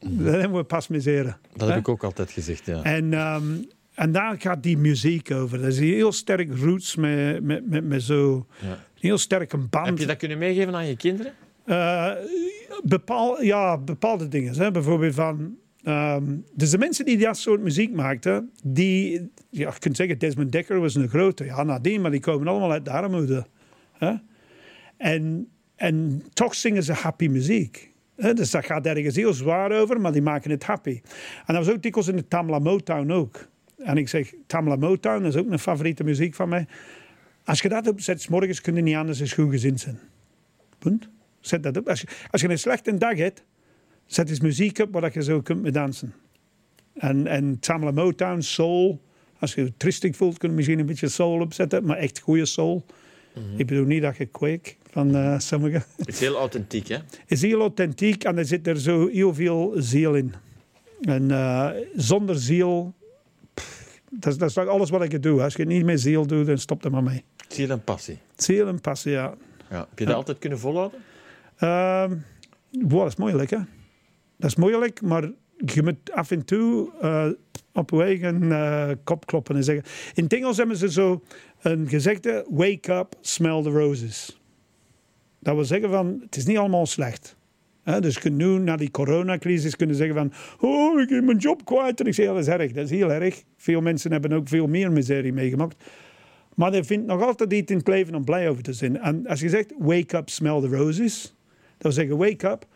dan 0.00 0.32
zijn 0.32 0.52
we 0.52 0.64
pas 0.64 0.88
miseren. 0.88 1.36
Dat 1.52 1.60
Hè? 1.60 1.74
heb 1.74 1.80
ik 1.80 1.88
ook 1.88 2.04
altijd 2.04 2.30
gezegd, 2.30 2.66
ja. 2.66 2.82
En, 2.82 3.12
ehm, 3.14 3.42
en 3.94 4.12
daar 4.12 4.40
gaat 4.40 4.62
die 4.62 4.78
muziek 4.78 5.30
over. 5.30 5.58
Dat 5.58 5.72
is 5.72 5.78
heel 5.78 6.12
sterk 6.12 6.56
roots 6.58 6.96
met, 6.96 7.42
met, 7.42 7.68
met, 7.70 7.84
met 7.84 8.02
zo 8.02 8.46
Ja. 8.60 8.78
heel 9.00 9.18
sterk 9.18 9.52
een 9.52 9.68
band. 9.70 9.86
Heb 9.86 9.98
je 9.98 10.06
dat 10.06 10.16
kunnen 10.16 10.38
meegeven 10.38 10.74
aan 10.74 10.86
je 10.86 10.96
kinderen? 10.96 11.32
Eh, 11.64 12.10
bepaal, 12.82 13.42
ja, 13.42 13.78
bepaalde 13.78 14.28
dingen. 14.28 14.54
Hè? 14.58 14.70
Bijvoorbeeld 14.70 15.14
van... 15.14 15.56
ehm, 15.84 16.36
dus 16.54 16.70
de 16.70 16.78
mensen 16.78 17.04
die 17.04 17.18
dat 17.18 17.36
soort 17.36 17.60
muziek 17.60 17.92
maakten, 17.92 18.50
die... 18.62 19.30
Ja, 19.50 19.70
je 19.72 19.78
kunt 19.78 19.96
zeggen, 19.96 20.18
Desmond 20.18 20.52
Dekker 20.52 20.80
was 20.80 20.94
een 20.94 21.08
grote. 21.08 21.44
Ja, 21.44 21.62
nadien, 21.62 22.00
maar 22.00 22.10
die 22.10 22.20
komen 22.20 22.48
allemaal 22.48 22.72
uit 22.72 22.84
de 22.84 22.90
armoede. 22.90 23.46
Hè? 23.92 24.14
En, 24.96 25.48
en 25.76 26.22
toch 26.32 26.54
zingen 26.54 26.82
ze 26.82 26.92
happy 26.92 27.26
muziek. 27.26 27.92
Hè? 28.16 28.34
Dus 28.34 28.50
dat 28.50 28.64
gaat 28.64 28.86
ergens 28.86 29.16
heel 29.16 29.32
zwaar 29.32 29.72
over, 29.72 30.00
maar 30.00 30.12
die 30.12 30.22
maken 30.22 30.50
het 30.50 30.64
happy. 30.64 31.00
En 31.46 31.54
dat 31.54 31.64
was 31.64 31.74
ook 31.74 31.82
dikwijls 31.82 32.08
in 32.08 32.16
de 32.16 32.28
Tamla 32.28 32.58
Motown 32.58 33.10
ook. 33.10 33.48
En 33.78 33.96
ik 33.96 34.08
zeg, 34.08 34.34
Tamla 34.46 34.76
Motown, 34.76 35.22
dat 35.22 35.34
is 35.34 35.40
ook 35.40 35.50
een 35.50 35.58
favoriete 35.58 36.04
muziek 36.04 36.34
van 36.34 36.48
mij. 36.48 36.66
Als 37.44 37.60
je 37.60 37.68
dat 37.68 37.88
opzet, 37.88 38.20
's 38.20 38.28
morgens 38.28 38.60
kun 38.60 38.74
je 38.74 38.82
niet 38.82 38.96
anders 38.96 39.18
dan 39.18 39.28
goed 39.28 39.50
gezind 39.50 39.80
zijn. 39.80 39.98
Punt. 40.78 41.08
Zet 41.40 41.62
dat 41.62 41.76
op. 41.76 41.88
Als 41.88 42.00
je, 42.00 42.06
als 42.30 42.40
je 42.40 42.48
een 42.48 42.58
slechte 42.58 42.98
dag 42.98 43.16
hebt, 43.16 43.44
zet 44.06 44.28
eens 44.30 44.40
muziek 44.40 44.78
op 44.78 44.92
waar 44.92 45.10
je 45.14 45.22
zo 45.22 45.40
kunt 45.40 45.62
mee 45.62 45.72
dansen. 45.72 46.14
En, 46.94 47.26
en 47.26 47.58
Tamla 47.58 47.90
Motown, 47.90 48.40
soul. 48.40 49.00
Als 49.38 49.54
je 49.54 49.62
je 49.64 49.72
tristig 49.76 50.16
voelt, 50.16 50.38
kun 50.38 50.48
je 50.48 50.54
misschien 50.54 50.78
een 50.78 50.86
beetje 50.86 51.08
soul 51.08 51.40
opzetten, 51.40 51.84
maar 51.84 51.96
echt 51.96 52.18
goede 52.18 52.44
soul. 52.46 52.84
Ik 53.56 53.66
bedoel 53.66 53.84
niet 53.84 54.02
dat 54.02 54.16
je 54.16 54.26
kweek 54.26 54.76
van 54.90 55.14
eh 55.16 55.38
sommigen. 55.38 55.84
Het 55.96 56.08
is 56.08 56.20
heel 56.20 56.36
authentiek, 56.36 56.88
hè? 56.88 56.98
is 57.26 57.42
heel 57.42 57.60
authentiek 57.60 58.24
en 58.24 58.38
er 58.38 58.44
zit 58.44 58.66
er 58.66 58.80
zo 58.80 59.08
heel 59.08 59.34
veel 59.34 59.72
ziel 59.76 60.14
in. 60.14 60.34
En 61.00 61.30
eh, 61.30 61.70
zonder 61.96 62.36
ziel, 62.38 62.94
pff, 63.54 64.00
dat, 64.10 64.32
is- 64.32 64.38
dat 64.38 64.48
is 64.50 64.56
alles 64.56 64.90
wat 64.90 65.02
ik 65.02 65.22
doe. 65.22 65.42
Als 65.42 65.54
je 65.54 65.62
het 65.62 65.70
niet 65.70 65.84
met 65.84 66.00
ziel 66.00 66.26
doet, 66.26 66.46
dan 66.46 66.58
stop 66.58 66.84
er 66.84 66.90
maar 66.90 67.02
mee. 67.02 67.24
Ziel 67.48 67.70
en 67.70 67.84
passie. 67.84 68.18
Ziel 68.36 68.66
en 68.68 68.80
passie, 68.80 69.12
ja. 69.12 69.34
Ja. 69.70 69.86
Heb 69.88 69.98
je 69.98 70.04
dat 70.04 70.14
altijd 70.14 70.38
kunnen 70.38 70.58
volhouden? 70.58 71.00
Wow, 72.70 72.98
dat 73.00 73.06
is 73.06 73.16
moeilijk, 73.16 73.50
hè? 73.50 73.58
Dat 74.36 74.50
is 74.50 74.56
moeilijk, 74.56 75.02
maar 75.02 75.30
je 75.56 75.82
moet 75.82 76.12
af 76.12 76.30
en 76.30 76.44
toe 76.44 76.90
eh, 77.00 77.28
op 77.72 77.90
je 77.90 78.02
eigen 78.02 78.52
eh, 78.52 78.90
kop 79.04 79.26
kloppen 79.26 79.56
en 79.56 79.64
zeggen. 79.64 79.84
In 80.14 80.24
het 80.24 80.32
Engels 80.32 80.56
hebben 80.56 80.76
ze 80.76 80.90
zo 80.90 81.22
een 81.62 81.88
gezegde: 81.88 82.46
wake 82.50 82.92
up, 82.92 83.14
smell 83.20 83.62
the 83.62 83.70
roses. 83.70 84.40
Dat 85.38 85.54
wil 85.54 85.64
zeggen 85.64 85.90
van, 85.90 86.18
het 86.24 86.36
is 86.36 86.46
niet 86.46 86.58
allemaal 86.58 86.86
slecht. 86.86 87.36
Dus 88.00 88.14
je 88.14 88.20
kunt 88.20 88.36
nu, 88.36 88.58
na 88.58 88.76
die 88.76 88.90
coronacrisis, 88.90 89.76
kunnen 89.76 89.96
zeggen 89.96 90.16
van... 90.16 90.32
Oh, 90.58 91.00
ik 91.00 91.08
heb 91.08 91.24
mijn 91.24 91.38
job 91.38 91.64
kwijt. 91.64 92.00
En 92.00 92.06
ik 92.06 92.14
zeg, 92.14 92.26
dat 92.26 92.38
is 92.38 92.46
erg. 92.46 92.72
Dat 92.72 92.84
is 92.84 92.90
heel 92.90 93.12
erg. 93.12 93.42
Veel 93.56 93.80
mensen 93.80 94.12
hebben 94.12 94.32
ook 94.32 94.48
veel 94.48 94.66
meer 94.66 94.92
miserie 94.92 95.32
meegemaakt. 95.32 95.84
Maar 96.54 96.72
er 96.72 96.84
vindt 96.84 97.06
nog 97.06 97.22
altijd 97.22 97.52
iets 97.52 97.70
in 97.70 97.78
het 97.78 97.88
leven 97.88 98.14
om 98.14 98.24
blij 98.24 98.48
over 98.48 98.62
te 98.62 98.72
zijn. 98.72 99.00
En 99.00 99.26
als 99.26 99.40
je 99.40 99.48
zegt, 99.48 99.72
wake 99.78 100.16
up, 100.16 100.28
smell 100.28 100.60
the 100.60 100.68
roses. 100.68 101.33
Wil 101.84 101.92
zeggen, 101.92 102.16
wake 102.16 102.48
up, 102.48 102.66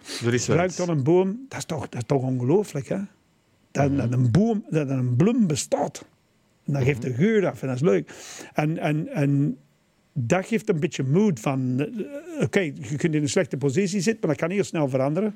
ruikt 0.47 0.77
dan 0.77 0.89
een 0.89 1.03
boom. 1.03 1.45
Dat 1.49 1.59
is 1.59 1.65
toch, 1.65 1.89
dat 1.89 1.95
is 2.01 2.07
toch 2.07 2.23
ongelooflijk, 2.23 2.89
hè? 2.89 2.99
Dat, 3.71 3.97
dat 3.97 4.13
een 4.13 4.31
boom, 4.31 4.65
dat 4.71 4.89
een 4.89 5.17
bloem 5.17 5.47
bestaat. 5.47 6.05
En 6.65 6.73
dat 6.73 6.83
geeft 6.83 7.05
een 7.05 7.15
geur 7.15 7.47
af 7.47 7.63
en 7.63 7.67
dat 7.69 7.77
is 7.77 7.83
leuk. 7.83 8.11
En, 8.55 8.79
en, 8.79 9.09
en 9.09 9.59
dat 10.13 10.47
geeft 10.47 10.69
een 10.69 10.81
beetje 10.81 11.03
moed 11.05 11.41
van... 11.41 11.81
eh, 11.81 12.43
Oké, 12.43 12.61
je 12.61 12.97
kunt 12.97 13.15
in 13.15 13.23
een 13.23 13.29
slechte 13.29 13.57
positie 13.57 14.01
zitten, 14.01 14.27
maar 14.27 14.37
dat 14.37 14.47
kan 14.47 14.55
heel 14.57 14.65
snel 14.65 14.89
veranderen. 14.89 15.35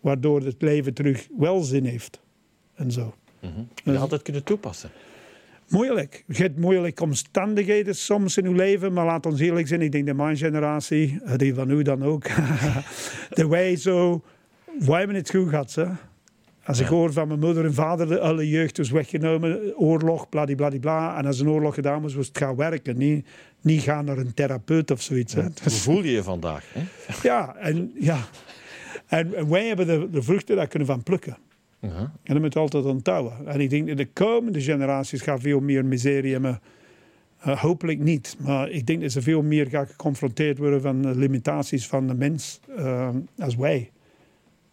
Waardoor 0.00 0.40
het 0.42 0.62
leven 0.62 0.94
terug 0.94 1.28
wel 1.38 1.60
zin 1.62 1.84
heeft. 1.84 2.20
En 2.74 2.90
zo. 2.92 3.14
Je 3.84 3.98
altijd 3.98 4.22
kunnen 4.22 4.44
toepassen. 4.44 4.90
Moeilijk. 5.72 6.24
Je 6.26 6.42
hebt 6.42 6.58
moeilijke 6.58 7.02
omstandigheden 7.02 7.94
soms 7.94 8.36
in 8.36 8.46
uw 8.46 8.52
leven, 8.52 8.92
maar 8.92 9.04
laat 9.04 9.26
ons 9.26 9.40
eerlijk 9.40 9.68
zijn. 9.68 9.82
Ik 9.82 9.92
denk 9.92 10.06
dat 10.06 10.16
mijn 10.16 10.36
generatie, 10.36 11.20
eh, 11.24 11.36
die 11.36 11.54
van 11.54 11.70
u 11.70 11.82
dan 11.82 12.02
ook, 12.02 12.24
de 13.30 13.48
wij 13.48 13.76
zo, 13.76 14.22
wij 14.78 14.98
hebben 14.98 15.16
het 15.16 15.30
goed 15.30 15.48
gehad. 15.48 15.74
Hè? 15.74 15.86
Als 16.64 16.80
ik 16.80 16.86
hoor 16.86 17.12
van 17.12 17.28
mijn 17.28 17.40
moeder 17.40 17.64
en 17.64 17.74
vader, 17.74 18.08
de 18.08 18.20
alle 18.20 18.48
jeugd 18.48 18.76
was 18.76 18.90
weggenomen, 18.90 19.76
oorlog, 19.76 20.28
bladibladibla. 20.28 21.18
En 21.18 21.26
als 21.26 21.40
een 21.40 21.48
oorlog 21.48 21.74
gedaan 21.74 22.02
was, 22.02 22.14
was 22.14 22.26
het 22.26 22.38
gaan 22.38 22.56
werken. 22.56 22.96
Niet, 22.96 23.26
niet 23.60 23.82
gaan 23.82 24.04
naar 24.04 24.18
een 24.18 24.34
therapeut 24.34 24.90
of 24.90 25.02
zoiets. 25.02 25.34
Hè? 25.34 25.42
Hoe 25.42 25.72
voel 25.72 26.02
je 26.02 26.10
je 26.10 26.22
vandaag? 26.22 26.64
Hè? 26.72 26.82
ja, 27.28 27.56
en, 27.56 27.92
ja. 27.98 28.18
En, 29.06 29.34
en 29.34 29.48
wij 29.48 29.66
hebben 29.66 29.86
de, 29.86 30.08
de 30.10 30.22
vruchten 30.22 30.56
daar 30.56 30.68
kunnen 30.68 30.88
van 30.88 31.02
plukken. 31.02 31.36
En 32.22 32.34
dat 32.34 32.40
moet 32.40 32.52
je 32.52 32.58
altijd 32.58 32.84
onthouden. 32.84 33.46
En 33.46 33.60
ik 33.60 33.70
denk 33.70 33.88
dat 33.88 33.96
de 33.96 34.08
komende 34.12 34.60
generaties 34.60 35.22
gaan 35.22 35.40
veel 35.40 35.60
meer 35.60 35.84
miserie 35.84 36.32
hebben 36.32 36.60
Eh, 37.42 37.60
hopelijk 37.60 37.98
niet. 37.98 38.36
Maar 38.38 38.70
ik 38.70 38.86
denk 38.86 39.00
dat 39.00 39.12
ze 39.12 39.22
veel 39.22 39.42
meer 39.42 39.66
gaan 39.66 39.86
geconfronteerd 39.86 40.58
worden 40.58 40.82
van 40.82 41.02
de 41.02 41.16
limitaties 41.16 41.86
van 41.86 42.06
de 42.06 42.14
mens 42.14 42.60
uh, 42.78 43.08
als 43.38 43.56
wij. 43.56 43.90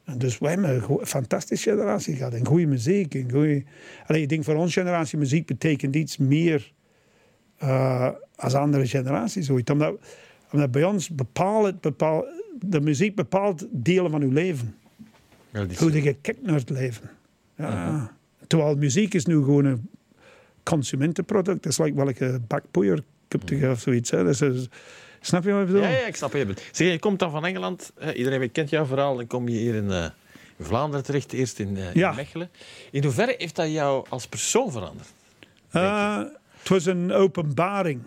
En 0.03 0.17
dus 0.17 0.37
wij 0.37 0.51
hebben 0.51 0.75
een 0.75 1.05
fantastische 1.05 1.69
generatie 1.69 2.15
gehad. 2.15 2.33
En 2.33 2.45
goede 2.45 2.65
muziek. 2.65 3.15
En 3.15 3.31
goeie... 3.31 3.65
Allee, 4.05 4.21
ik 4.21 4.29
denk 4.29 4.43
voor 4.43 4.55
onze 4.55 4.79
generatie 4.79 5.17
muziek 5.17 5.45
betekent 5.45 5.95
iets 5.95 6.17
meer 6.17 6.71
uh, 7.63 8.09
als 8.35 8.53
andere 8.53 8.87
generaties. 8.87 9.49
Omdat, 9.49 9.97
bij 10.71 10.83
ons 10.83 11.09
bepaalt, 11.09 11.81
bepaalt 11.81 12.25
de 12.59 12.81
muziek 12.81 13.15
bepaalt 13.15 13.67
delen 13.71 14.11
van 14.11 14.21
uw 14.21 14.31
leven. 14.31 14.75
Ja, 15.53 15.65
Hoe 15.77 15.91
je 16.03 16.13
kijkt 16.13 16.41
naar 16.41 16.55
het 16.55 16.69
leven. 16.69 17.09
Ja. 17.55 18.15
Terwijl 18.47 18.75
muziek 18.75 19.13
is 19.13 19.25
nu 19.25 19.33
gewoon 19.35 19.65
een 19.65 19.89
consumentenproduct. 20.63 21.63
Dat 21.63 21.71
is 21.71 21.77
like 21.77 21.95
welke 22.03 22.39
bakpoeier 22.47 23.03
Mhm. 23.51 23.69
of 23.71 23.79
zoiets. 23.79 24.11
Hè. 24.11 24.23
Dat 24.23 24.41
is, 24.41 24.67
snap 25.21 25.43
je 25.43 25.51
wat 25.51 25.61
ik 25.61 25.67
bedoel? 25.67 25.81
Ja, 25.81 25.89
ja, 25.89 26.05
ik 26.05 26.15
snap 26.15 26.33
je. 26.33 26.53
Zeg, 26.71 26.91
je 26.91 26.99
komt 26.99 27.19
dan 27.19 27.31
van 27.31 27.45
Engeland. 27.45 27.91
eh, 27.97 28.17
iedereen 28.17 28.51
kent 28.51 28.69
jouw 28.69 28.85
verhaal. 28.85 29.15
Dan 29.15 29.27
kom 29.27 29.47
je 29.47 29.57
hier 29.57 29.75
in, 29.75 29.91
eh, 29.91 30.05
Vlaanderen 30.59 31.05
terecht. 31.05 31.33
Eerst 31.33 31.59
in, 31.59 31.77
eh, 31.77 31.95
in. 31.95 32.15
Mechelen. 32.15 32.49
In 32.91 33.03
hoeverre 33.03 33.35
heeft 33.37 33.55
dat 33.55 33.71
jou 33.71 34.05
als 34.09 34.27
persoon 34.27 34.71
veranderd? 34.71 35.07
Uh, 35.73 36.17
het 36.57 36.69
was 36.69 36.85
een 36.85 37.11
openbaring. 37.11 38.01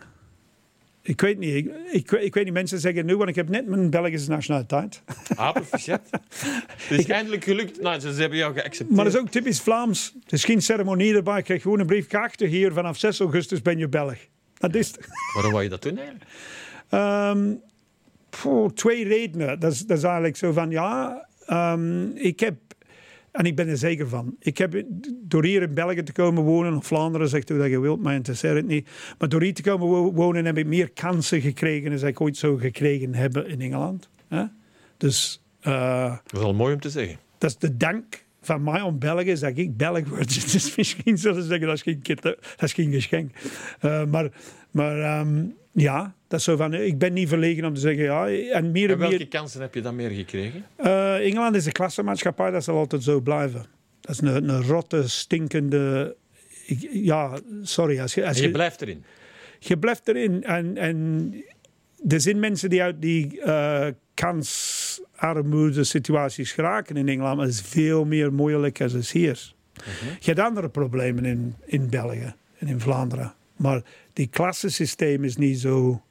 Ik 1.03 1.21
weet 1.21 1.39
niet. 1.39 1.55
Ik, 1.55 1.73
ik, 1.91 2.11
ik 2.11 2.35
weet 2.35 2.45
niet, 2.45 2.53
mensen 2.53 2.79
zeggen 2.79 3.07
nu, 3.07 3.17
want 3.17 3.29
ik 3.29 3.35
heb 3.35 3.49
net 3.49 3.67
mijn 3.67 3.91
Belgische 3.91 4.31
nationaliteit. 4.31 5.03
Ah. 5.35 5.55
Het 5.77 6.99
is 6.99 7.07
eindelijk 7.07 7.45
gelukt. 7.45 7.81
Nou, 7.81 8.01
ze 8.01 8.09
hebben 8.09 8.39
jou 8.39 8.55
geaccepteerd. 8.55 8.97
Maar 8.97 9.05
dat 9.05 9.15
is 9.15 9.21
ook 9.21 9.29
typisch 9.29 9.61
Vlaams. 9.61 10.15
Er 10.27 10.33
is 10.33 10.45
geen 10.45 10.63
ceremonie 10.63 11.15
erbij. 11.15 11.39
Ik 11.39 11.45
krijg 11.45 11.63
gewoon 11.63 11.81
een 11.81 11.87
brief. 11.87 12.15
Achter 12.15 12.47
hier, 12.49 12.73
vanaf 12.73 12.99
6 12.99 13.21
augustus 13.21 13.63
ben 13.63 13.79
je 13.79 13.89
Belg. 13.89 14.17
Dat 14.59 14.75
is 14.75 14.87
het. 14.87 15.09
Waarom 15.35 15.53
wou 15.53 15.65
je 15.65 15.71
dat 15.71 15.83
doen 15.83 15.99
eigenlijk? 15.99 16.31
Ehm, 16.89 17.55
voor 18.31 18.75
twee 18.75 19.05
redenen. 19.05 19.61
Dat 19.61 19.73
is, 19.73 19.81
dat 19.81 19.97
is 19.97 20.05
eigenlijk 20.05 20.37
zo 20.37 20.53
van, 20.53 20.71
ja, 20.71 21.27
ehm, 21.47 22.11
ik 22.17 22.41
heb, 22.41 22.55
en 23.33 23.45
ik 23.45 23.57
ben 23.57 23.69
er 23.69 23.77
zeker 23.77 24.09
van, 24.09 24.37
ik 24.39 24.59
heb 24.59 24.83
door 25.23 25.45
hier 25.45 25.63
in 25.63 25.75
België 25.75 26.03
te 26.03 26.13
komen 26.13 26.43
wonen, 26.43 26.77
of 26.77 26.87
Vlaanderen, 26.87 27.29
zegt 27.29 27.49
hoe 27.49 27.59
dat 27.59 27.71
je 27.71 27.81
wilt, 27.81 28.03
mij 28.03 28.15
interesseert 28.15 28.57
het 28.57 28.67
niet. 28.67 28.89
Maar 29.19 29.29
door 29.29 29.43
hier 29.43 29.55
te 29.55 29.63
komen 29.63 29.87
wo- 29.87 30.13
wonen 30.13 30.45
heb 30.45 30.59
ik 30.59 30.67
meer 30.67 30.91
kansen 30.91 31.41
gekregen 31.41 31.97
dan 31.99 32.09
ik 32.09 32.21
ooit 32.21 32.37
zou 32.37 32.61
gekregen 32.61 33.15
hebben 33.15 33.47
in 33.49 33.61
Engeland. 33.61 34.09
Dus 34.97 35.43
eh, 35.61 36.11
Dat 36.27 36.41
is 36.41 36.47
al 36.47 36.55
mooi 36.55 36.75
om 36.75 36.81
te 36.81 36.91
zeggen. 36.91 37.19
dat 37.39 37.51
is 37.51 37.57
de 37.59 37.77
dank 37.77 38.25
van 38.41 38.63
mij 38.63 38.81
om 38.81 38.99
België, 38.99 39.35
dat 39.35 39.57
ik 39.57 39.77
Belg 39.77 40.09
word. 40.09 40.53
Dus 40.53 40.77
misschien 40.77 41.19
zullen 41.19 41.43
ze 41.43 41.49
zeggen, 41.49 41.67
dat 41.67 41.77
is 41.77 41.83
geen, 41.83 42.03
kit, 42.03 42.23
dat 42.23 42.37
is 42.59 42.73
geen 42.73 42.93
geschenk. 42.93 43.33
Eh, 43.81 44.05
maar 44.05 44.31
maar 44.71 45.01
ehm, 45.01 45.45
ja, 45.73 46.15
dat 46.29 46.39
is 46.39 46.45
zo 46.45 46.57
van, 46.57 46.75
ik 46.75 46.99
ben 46.99 47.13
niet 47.13 47.29
verlegen 47.29 47.65
om 47.65 47.75
te 47.75 47.81
zeggen, 47.81 48.05
ja. 48.05 48.29
En 48.29 48.71
meer 48.71 48.87
En 48.87 48.93
en 48.93 48.99
welke 48.99 49.17
meer... 49.17 49.29
kansen 49.29 49.61
heb 49.61 49.75
je 49.75 49.81
dan 49.81 49.97
meer 49.97 50.11
gekregen? 50.11 50.65
Eh, 50.77 51.15
Engeland 51.27 51.57
is 51.57 51.67
een 51.67 51.73
klassenmaatschappij, 51.73 52.51
dat 52.51 52.65
zal 52.65 52.77
altijd 52.77 53.03
zo 53.03 53.21
blijven. 53.21 53.65
Dat 54.01 54.11
is 54.11 54.21
een, 54.21 54.49
een 54.49 54.63
rotte, 54.63 55.09
stinkende... 55.09 56.17
ik- 56.67 56.89
ja, 56.93 57.39
sorry. 57.63 58.01
Als 58.01 58.15
je, 58.15 58.27
als 58.27 58.37
je, 58.37 58.43
je 58.43 58.51
blijft 58.51 58.83
erin. 58.83 59.05
je 59.59 59.79
blijft 59.79 60.09
erin. 60.09 60.45
En, 60.45 60.77
en 60.77 61.35
er 62.09 62.21
zijn 62.21 62.39
mensen 62.41 62.71
die 62.71 62.83
uit 62.83 63.03
die 63.03 63.41
eh 63.41 63.87
kansarmoede 64.15 65.85
situaties 65.85 66.53
geraken 66.53 66.97
in 66.97 67.09
Engeland. 67.09 67.37
Maar 67.37 67.47
het 67.47 67.55
is 67.55 67.61
veel 67.61 68.05
meer 68.05 68.33
moeilijk 68.33 68.81
als 68.81 68.93
het 68.93 69.11
hier. 69.11 69.53
Je 70.21 70.27
hebt 70.33 70.39
andere 70.39 70.69
problemen 70.69 71.25
in, 71.25 71.55
in 71.65 71.89
België 71.91 72.35
en 72.59 72.67
in 72.69 72.81
Vlaanderen. 72.81 73.35
Maar 73.57 73.83
die 74.13 74.27
klassensysteem 74.27 75.25
is 75.25 75.37
niet 75.37 75.59
zo... 75.61 76.03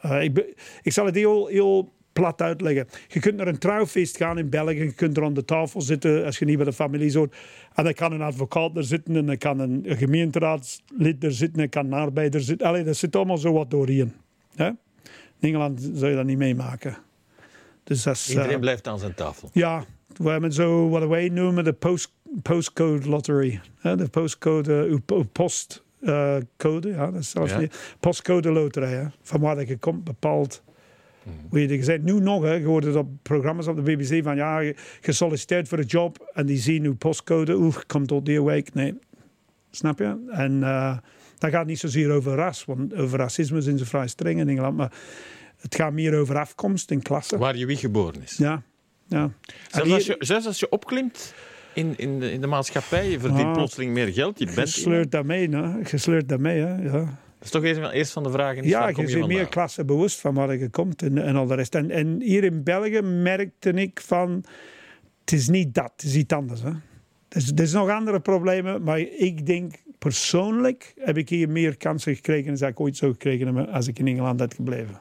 eh, 0.00 0.22
ik, 0.22 0.34
be- 0.34 0.54
ik 0.82 0.92
zal 0.92 1.06
het 1.06 1.14
heel, 1.14 1.46
heel 1.46 1.92
plat 2.12 2.42
uitleggen. 2.42 2.88
Je 3.08 3.20
kunt 3.20 3.36
naar 3.36 3.46
een 3.48 3.58
trouwfeest 3.58 4.16
gaan 4.16 4.38
in 4.38 4.48
België. 4.48 4.74
Je 4.82 4.92
kunt 4.92 5.16
er 5.16 5.24
aan 5.24 5.34
de 5.34 5.44
tafel 5.44 5.80
zitten 5.80 6.24
als 6.24 6.38
je 6.38 6.44
niet 6.44 6.56
bij 6.56 6.64
de 6.64 6.72
familie 6.72 7.16
hoort. 7.18 7.36
En 7.74 7.84
dan 7.84 7.92
kan 7.94 8.12
een 8.12 8.22
advocaat 8.22 8.76
er 8.76 8.84
zitten. 8.84 9.16
En 9.16 9.26
dan 9.26 9.38
kan 9.38 9.58
een, 9.58 9.82
een 9.90 9.96
gemeenteraadslid 9.96 11.24
er 11.24 11.32
zitten. 11.32 11.62
En 11.62 11.68
kan 11.68 11.86
een 11.86 11.92
arbeider 11.92 12.40
zitten. 12.40 12.66
Allee, 12.66 12.84
dat 12.84 12.96
zit 12.96 13.16
allemaal 13.16 13.38
zo 13.38 13.52
wat 13.52 13.70
doorheen. 13.70 14.12
Hè? 14.54 14.66
In 14.66 14.74
Engeland 15.48 15.90
zou 15.94 16.10
je 16.10 16.16
dat 16.16 16.24
niet 16.26 16.38
meemaken. 16.38 16.96
Dus 17.84 18.02
dat 18.02 18.14
is, 18.14 18.28
eh, 18.28 18.34
Iedereen 18.34 18.60
blijft 18.60 18.86
aan 18.88 18.98
zijn 18.98 19.14
tafel. 19.14 19.50
ja, 19.52 19.84
we 20.16 20.28
hebben 20.30 20.52
zo 20.52 20.88
wat 20.88 21.08
wij 21.08 21.28
noemen 21.28 21.64
de 21.64 21.72
post, 21.72 22.12
postcode 22.42 23.08
lottery. 23.08 23.60
Hè, 23.78 23.96
de 23.96 24.08
postcode, 24.08 24.86
uw 24.88 25.00
po- 26.00 26.40
postcode, 26.56 26.88
ja, 26.88 27.10
dat 27.10 27.20
is 27.20 27.30
zelfs 27.30 27.52
Ja. 27.52 27.66
Postcode 28.00 28.50
loterij, 28.50 28.92
hè, 28.92 29.04
van 29.22 29.40
waar 29.40 29.54
dat 29.56 29.68
je 29.68 29.76
komt 29.78 30.04
bepaald. 30.04 30.62
Hoe 31.48 31.60
je 31.60 31.68
gezegd, 31.76 32.02
nu 32.02 32.20
nog, 32.20 32.42
hè, 32.42 32.52
je 32.52 32.64
hoort 32.66 32.84
het 32.84 32.96
op 32.96 33.08
programma's 33.22 33.66
op 33.66 33.76
de 33.76 33.82
BBC 33.96 34.22
van 34.24 34.36
ja, 34.36 34.58
je, 34.58 34.74
je 35.00 35.12
solliciteert 35.12 35.68
voor 35.68 35.78
een 35.78 35.84
job 35.84 36.30
en 36.34 36.46
die 36.46 36.56
zien 36.58 36.84
uw 36.84 36.94
postcode, 36.96 37.54
oeh, 37.56 37.76
komt 37.86 38.08
tot 38.08 38.26
die 38.26 38.42
week. 38.42 38.74
Nee, 38.74 38.98
snap 39.70 39.98
je? 39.98 40.26
En 40.30 40.62
eh, 40.62 40.96
dat 41.38 41.50
gaat 41.50 41.66
niet 41.66 41.78
zozeer 41.78 42.10
over 42.10 42.34
ras, 42.34 42.64
want 42.64 42.94
over 42.94 43.18
racisme 43.18 43.60
zijn 43.60 43.78
ze 43.78 43.86
vrij 43.86 44.08
streng 44.08 44.40
in 44.40 44.48
Engeland, 44.48 44.76
maar 44.76 44.92
het 45.56 45.74
gaat 45.74 45.92
meer 45.92 46.18
over 46.18 46.38
afkomst 46.38 46.90
en 46.90 47.02
klasse. 47.02 47.38
Waar 47.38 47.56
je 47.56 47.66
wie 47.66 47.76
geboren 47.76 48.22
is. 48.22 48.36
Ja, 48.36 48.62
ja. 49.06 49.30
Zelfs, 49.68 49.86
hier- 49.86 49.94
als 49.94 50.06
je, 50.06 50.16
zelfs 50.18 50.46
als 50.46 50.58
je 50.60 50.68
opklimt 50.68 51.34
in, 51.74 51.94
in, 51.96 52.20
de, 52.20 52.32
in 52.32 52.40
de 52.40 52.46
maatschappij, 52.46 53.10
je 53.10 53.20
verdient 53.20 53.46
Ah. 53.48 53.52
plotseling 53.52 53.92
meer 53.92 54.12
geld. 54.12 54.38
Je 54.38 54.52
bent 54.54 54.68
sleurt 54.68 55.10
daarmee, 55.10 55.48
hè? 55.48 55.78
Je 55.90 55.98
sleurt 55.98 56.28
daarmee, 56.28 56.60
hè? 56.60 56.82
Ja, 56.82 56.90
Dat 56.92 57.08
is 57.40 57.50
toch 57.50 57.64
eerst, 57.64 57.80
eerst 57.92 58.12
van 58.12 58.22
de 58.22 58.30
vragen. 58.30 58.62
is 58.62 58.70
ja 58.70 58.88
je 58.88 58.94
bent 58.94 59.08
meer 59.08 59.20
vandaan? 59.20 59.48
klasse 59.48 59.84
bewust 59.84 60.20
van 60.20 60.34
waar 60.34 60.58
je 60.58 60.68
komt 60.68 61.02
en, 61.02 61.18
en 61.18 61.36
al 61.36 61.46
de 61.46 61.54
rest. 61.54 61.74
En, 61.74 61.90
en 61.90 62.20
hier 62.20 62.44
in 62.44 62.62
België 62.62 63.00
merkte 63.00 63.70
ik 63.72 64.00
van... 64.00 64.44
Het 65.20 65.32
is 65.32 65.48
niet 65.48 65.74
dat, 65.74 65.92
het 65.96 66.02
is 66.02 66.14
iets 66.16 66.34
anders. 66.34 66.62
Hè? 66.62 66.70
Dus, 67.28 67.52
er 67.54 67.66
zijn 67.66 67.84
nog 67.84 67.94
andere 67.94 68.20
problemen, 68.20 68.82
maar 68.82 68.98
ik 68.98 69.46
denk 69.46 69.74
persoonlijk 69.98 70.94
heb 70.98 71.16
ik 71.16 71.28
hier 71.28 71.48
meer 71.48 71.76
kansen 71.76 72.14
gekregen 72.14 72.56
dan 72.58 72.68
ik 72.68 72.80
ooit 72.80 72.96
zou 72.96 73.12
gekregen 73.12 73.46
hebben 73.46 73.68
als 73.68 73.86
ik 73.88 73.98
in 73.98 74.06
Engeland 74.06 74.40
had 74.40 74.54
gebleven. 74.54 75.00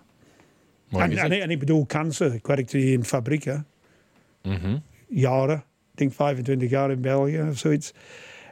En, 0.89 1.17
en, 1.17 1.31
en 1.31 1.49
ik 1.49 1.59
bedoel 1.59 1.85
kansen. 1.85 2.33
Ik 2.33 2.47
werkte 2.47 2.77
hier 2.77 2.93
in 2.93 3.03
fabrieken. 3.03 3.67
Mhm. 4.43 4.77
jaren. 5.07 5.63
Ik 5.99 6.05
denk 6.05 6.17
25 6.17 6.69
jaar 6.69 6.91
in 6.91 7.01
België 7.01 7.41
of 7.49 7.57
zoiets. 7.57 7.93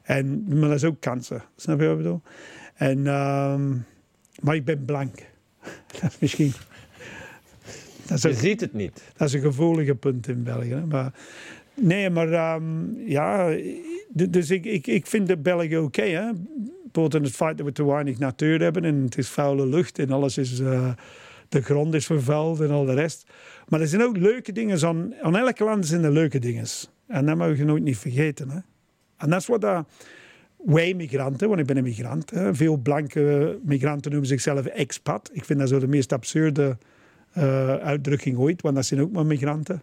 En, 0.04 0.44
maar 0.48 0.68
dat 0.70 0.78
is 0.78 0.84
ook 0.84 1.00
kansen. 1.02 1.44
Snap 1.56 1.80
je 1.80 1.86
wat 1.88 1.98
ik 1.98 2.04
bedoel? 2.04 2.22
En, 2.74 3.08
ehm, 3.08 3.70
maar 4.40 4.56
ik 4.56 4.66
ben 4.66 4.86
blank. 4.86 5.16
dat 6.02 6.12
is 6.12 6.20
misschien... 6.20 6.54
Dat 8.08 8.18
is, 8.18 8.24
Je 8.24 8.34
ziet 8.34 8.62
het 8.62 8.74
niet. 8.74 9.04
dat 9.18 9.28
is 9.28 9.34
een 9.34 9.42
gevoelige 9.42 9.96
punt 9.96 10.28
in 10.28 10.44
België. 10.44 10.70
hè. 10.70 10.86
Maar, 10.86 11.14
nee, 11.74 12.10
maar 12.10 12.32
ehm, 12.32 13.00
ja... 13.06 13.56
Dus 14.10 14.50
ik, 14.50 14.66
ik, 14.66 14.88
ik 14.88 15.08
vind 15.08 15.28
de 15.28 15.38
België 15.38 15.78
oké. 15.78 16.02
hè. 16.02 16.32
Bijvoorbeeld 16.84 17.16
in 17.16 17.24
het 17.24 17.36
feit 17.36 17.58
dat 17.58 17.66
we 17.66 17.72
te 17.72 17.86
weinig 17.86 18.20
natuur 18.20 18.62
hebben. 18.62 18.86
En 18.86 18.96
het 19.04 19.18
is 19.18 19.30
vuile 19.30 19.68
lucht. 19.68 20.00
En 20.00 20.12
alles 20.12 20.38
is... 20.38 20.60
eh, 20.60 20.90
de 21.50 21.62
grond 21.62 21.94
is 21.94 22.06
vervuild 22.06 22.60
en 22.60 22.70
al 22.72 22.86
de 22.86 22.94
rest. 22.94 23.32
Maar 23.68 23.82
er 23.82 23.88
zijn 23.88 24.02
ook 24.04 24.18
leuke 24.18 24.52
dingen. 24.52 24.88
Aan, 24.88 25.14
aan 25.22 25.36
elk 25.36 25.60
land 25.60 25.86
zijn 25.88 26.04
er 26.04 26.12
leuke 26.12 26.40
dingen. 26.40 26.66
En 27.08 27.26
dat 27.26 27.38
mag 27.38 27.58
je 27.58 27.66
nooit 27.66 27.84
niet 27.84 27.98
vergeten. 27.98 28.50
Hè. 28.50 28.60
En 29.18 29.30
dat 29.30 29.42
is 29.42 29.48
wat 29.48 29.62
dat 29.62 29.88
wij 30.66 30.94
migranten, 30.94 31.48
want 31.48 31.60
ik 31.60 31.66
ben 31.66 31.78
een 31.78 31.84
migrant. 31.84 32.30
Hè. 32.30 32.56
Veel 32.56 32.78
blanke 32.78 33.60
migranten 33.64 34.12
noemen 34.12 34.30
zichzelf 34.30 34.66
expat. 34.66 35.30
Ik 35.34 35.46
vind 35.46 35.60
dat 35.60 35.70
zo 35.70 35.80
de 35.80 35.88
meest 35.88 36.14
absurde 36.14 36.78
eh, 37.32 37.76
uitdrukking 37.76 38.38
ooit, 38.38 38.62
want 38.62 38.76
dat 38.76 38.86
zijn 38.86 39.02
ook 39.02 39.12
maar 39.12 39.26
migranten. 39.26 39.82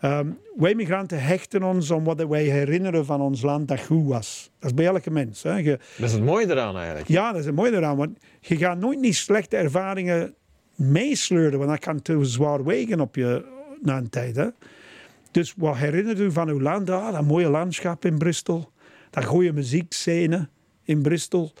Ehm, 0.00 0.26
wij 0.56 0.74
migranten 0.74 1.22
hechten 1.22 1.62
ons 1.62 1.92
aan 1.92 2.04
wat 2.04 2.26
wij 2.28 2.42
herinneren 2.44 3.04
van 3.04 3.20
ons 3.20 3.42
land 3.42 3.68
dat 3.68 3.80
goed 3.80 4.06
was. 4.06 4.50
Dat 4.58 4.70
is 4.70 4.76
bij 4.76 4.86
elke 4.86 5.10
mens. 5.10 5.42
Hè. 5.42 5.56
Je, 5.56 5.78
Dat 5.96 6.06
is 6.08 6.12
het 6.12 6.24
mooie 6.24 6.50
eraan 6.50 6.76
eigenlijk. 6.76 7.08
ja, 7.08 7.30
dat 7.30 7.40
is 7.40 7.46
het 7.46 7.54
mooie 7.54 7.72
eraan. 7.76 7.96
Want 7.96 8.18
je 8.40 8.56
gaat 8.56 8.78
nooit 8.78 9.00
niet 9.00 9.16
slechte 9.16 9.56
ervaringen 9.56 10.34
meesleuren. 10.74 11.58
Want 11.58 11.70
dat 11.70 11.80
kan 11.80 12.02
te 12.02 12.24
zwaar 12.24 12.64
wegen 12.64 13.00
op 13.00 13.14
je 13.14 13.44
na 13.82 13.96
een 13.96 14.08
tijd. 14.10 14.36
Hè? 14.36 14.48
Dus 15.30 15.54
wat 15.56 15.76
herinnert 15.76 16.18
u 16.18 16.32
van 16.32 16.48
uw 16.48 16.60
land? 16.60 16.90
Ah, 16.90 17.12
dat 17.12 17.24
mooie 17.24 17.48
landschap 17.48 18.04
in 18.04 18.18
Bristol. 18.18 18.68
Dat 19.10 19.24
goede 19.24 19.52
muziekscène 19.52 20.48
in 20.84 21.02
Bristol. 21.02 21.52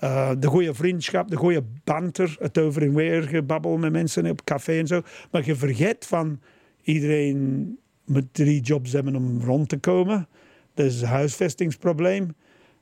Eh, 0.00 0.30
de 0.38 0.46
goede 0.46 0.74
vriendschap, 0.74 1.30
de 1.30 1.36
goede 1.36 1.62
banter. 1.84 2.36
Het 2.40 2.58
over 2.58 2.82
en 2.82 2.94
weer 2.94 3.22
gebabbel 3.22 3.76
met 3.76 3.92
mensen 3.92 4.30
op 4.30 4.44
café 4.44 4.78
en 4.78 4.86
zo. 4.86 5.02
Maar 5.30 5.44
je 5.46 5.56
vergeet 5.56 6.06
van 6.06 6.40
iedereen 6.82 7.78
moet 8.04 8.26
drie 8.32 8.60
jobs 8.60 8.92
hebben 8.92 9.16
om 9.16 9.40
rond 9.42 9.68
te 9.68 9.78
komen. 9.78 10.28
Er 10.74 10.84
is 10.84 11.00
een 11.00 11.08
huisvestingsprobleem. 11.08 12.34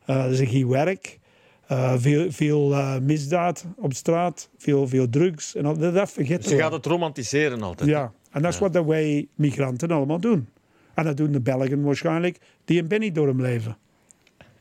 Eh, 0.07 0.24
er 0.24 0.30
is 0.30 0.48
geen 0.50 0.68
werk. 0.68 1.18
Eh, 1.66 1.94
veel 1.96 2.33
veel 2.33 2.76
misdaad 3.00 3.64
op 3.76 3.92
straat. 3.94 4.48
Veel, 4.59 4.88
veel 4.88 5.09
drugs. 5.09 5.54
En 5.54 5.64
al, 5.64 5.78
dat, 5.78 5.94
dat 5.94 6.11
vergeten 6.12 6.40
Dus 6.42 6.50
je 6.50 6.57
we. 6.57 6.62
gaat 6.62 6.72
het 6.72 6.87
romantiseren 6.87 7.62
altijd. 7.62 7.88
Ja, 7.88 8.12
en 8.35 8.42
dat 8.42 8.53
is 8.53 8.59
wat 8.59 8.73
dat 8.73 8.85
wij 8.85 9.27
migranten 9.35 9.90
allemaal 9.90 10.20
doen. 10.20 10.49
En 10.94 11.05
dat 11.05 11.16
doen 11.16 11.33
de 11.33 11.40
Belgen 11.40 11.83
waarschijnlijk, 11.83 12.38
die 12.64 12.79
in 12.79 12.88
Benidorm 12.88 13.40
leven. 13.40 13.77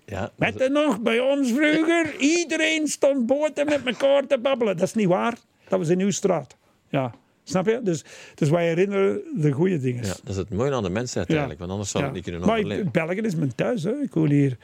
Ja, 0.06 0.32
Met 0.36 0.62
er 0.62 0.72
nog 0.72 1.02
bij 1.02 1.20
ons 1.20 1.52
vroeger, 1.52 2.16
iedereen 2.38 2.88
stond 2.88 3.26
boten 3.26 3.66
met 3.66 3.82
elkaar 3.86 4.28
te 4.28 4.40
babbelen. 4.40 4.78
Dat 4.78 4.88
is 4.88 4.94
niet 4.94 5.08
waar. 5.08 5.38
Dat 5.68 5.80
was 5.80 5.90
in 5.90 6.00
uw 6.00 6.12
straat. 6.12 6.58
Ja, 6.90 7.14
snap 7.44 7.66
je? 7.66 7.80
Dus, 7.84 8.04
dus 8.36 8.50
wij 8.50 8.68
herinneren 8.68 9.22
de 9.36 9.52
goede 9.52 9.80
dingen. 9.80 10.04
ja, 10.04 10.10
dat 10.10 10.30
is 10.30 10.36
het 10.36 10.50
mooie 10.50 10.72
aan 10.74 10.84
de 10.84 10.90
mensheid 10.90 11.30
eigenlijk, 11.30 11.60
want 11.60 11.72
anders 11.72 11.90
zou 11.92 12.04
Ja. 12.04 12.10
het 12.10 12.18
niet 12.20 12.28
kunnen 12.30 12.48
maar 12.48 12.58
overleven. 12.58 12.86
ik- 12.86 12.92
België 12.92 13.20
is 13.20 13.36
mijn 13.36 13.56
thuis. 13.56 13.84
Hè. 13.84 13.92
Ik 14.02 14.14
woon 14.14 14.30
hier 14.30 14.58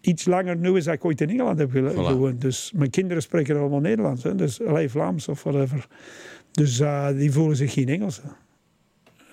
iets 0.00 0.24
langer 0.24 0.56
nu 0.56 0.74
als 0.74 0.86
ik 0.86 1.04
ooit 1.04 1.20
in 1.20 1.30
Engeland 1.30 1.58
heb 1.58 1.70
Voilà. 1.70 1.94
gewoond. 1.94 2.40
Dus 2.40 2.72
mijn 2.74 2.90
kinderen 2.90 3.22
spreken 3.22 3.56
allemaal 3.58 3.80
Nederlands. 3.80 4.22
Hè. 4.22 4.34
Dus 4.34 4.62
alleen 4.62 4.90
Vlaams 4.90 5.28
of 5.28 5.42
whatever. 5.42 5.86
Dus 6.52 6.80
eh, 6.80 7.08
die 7.08 7.32
voelen 7.32 7.56
zich 7.56 7.72
geen 7.72 7.88
Engels. 7.88 8.16
hè. 8.22 8.28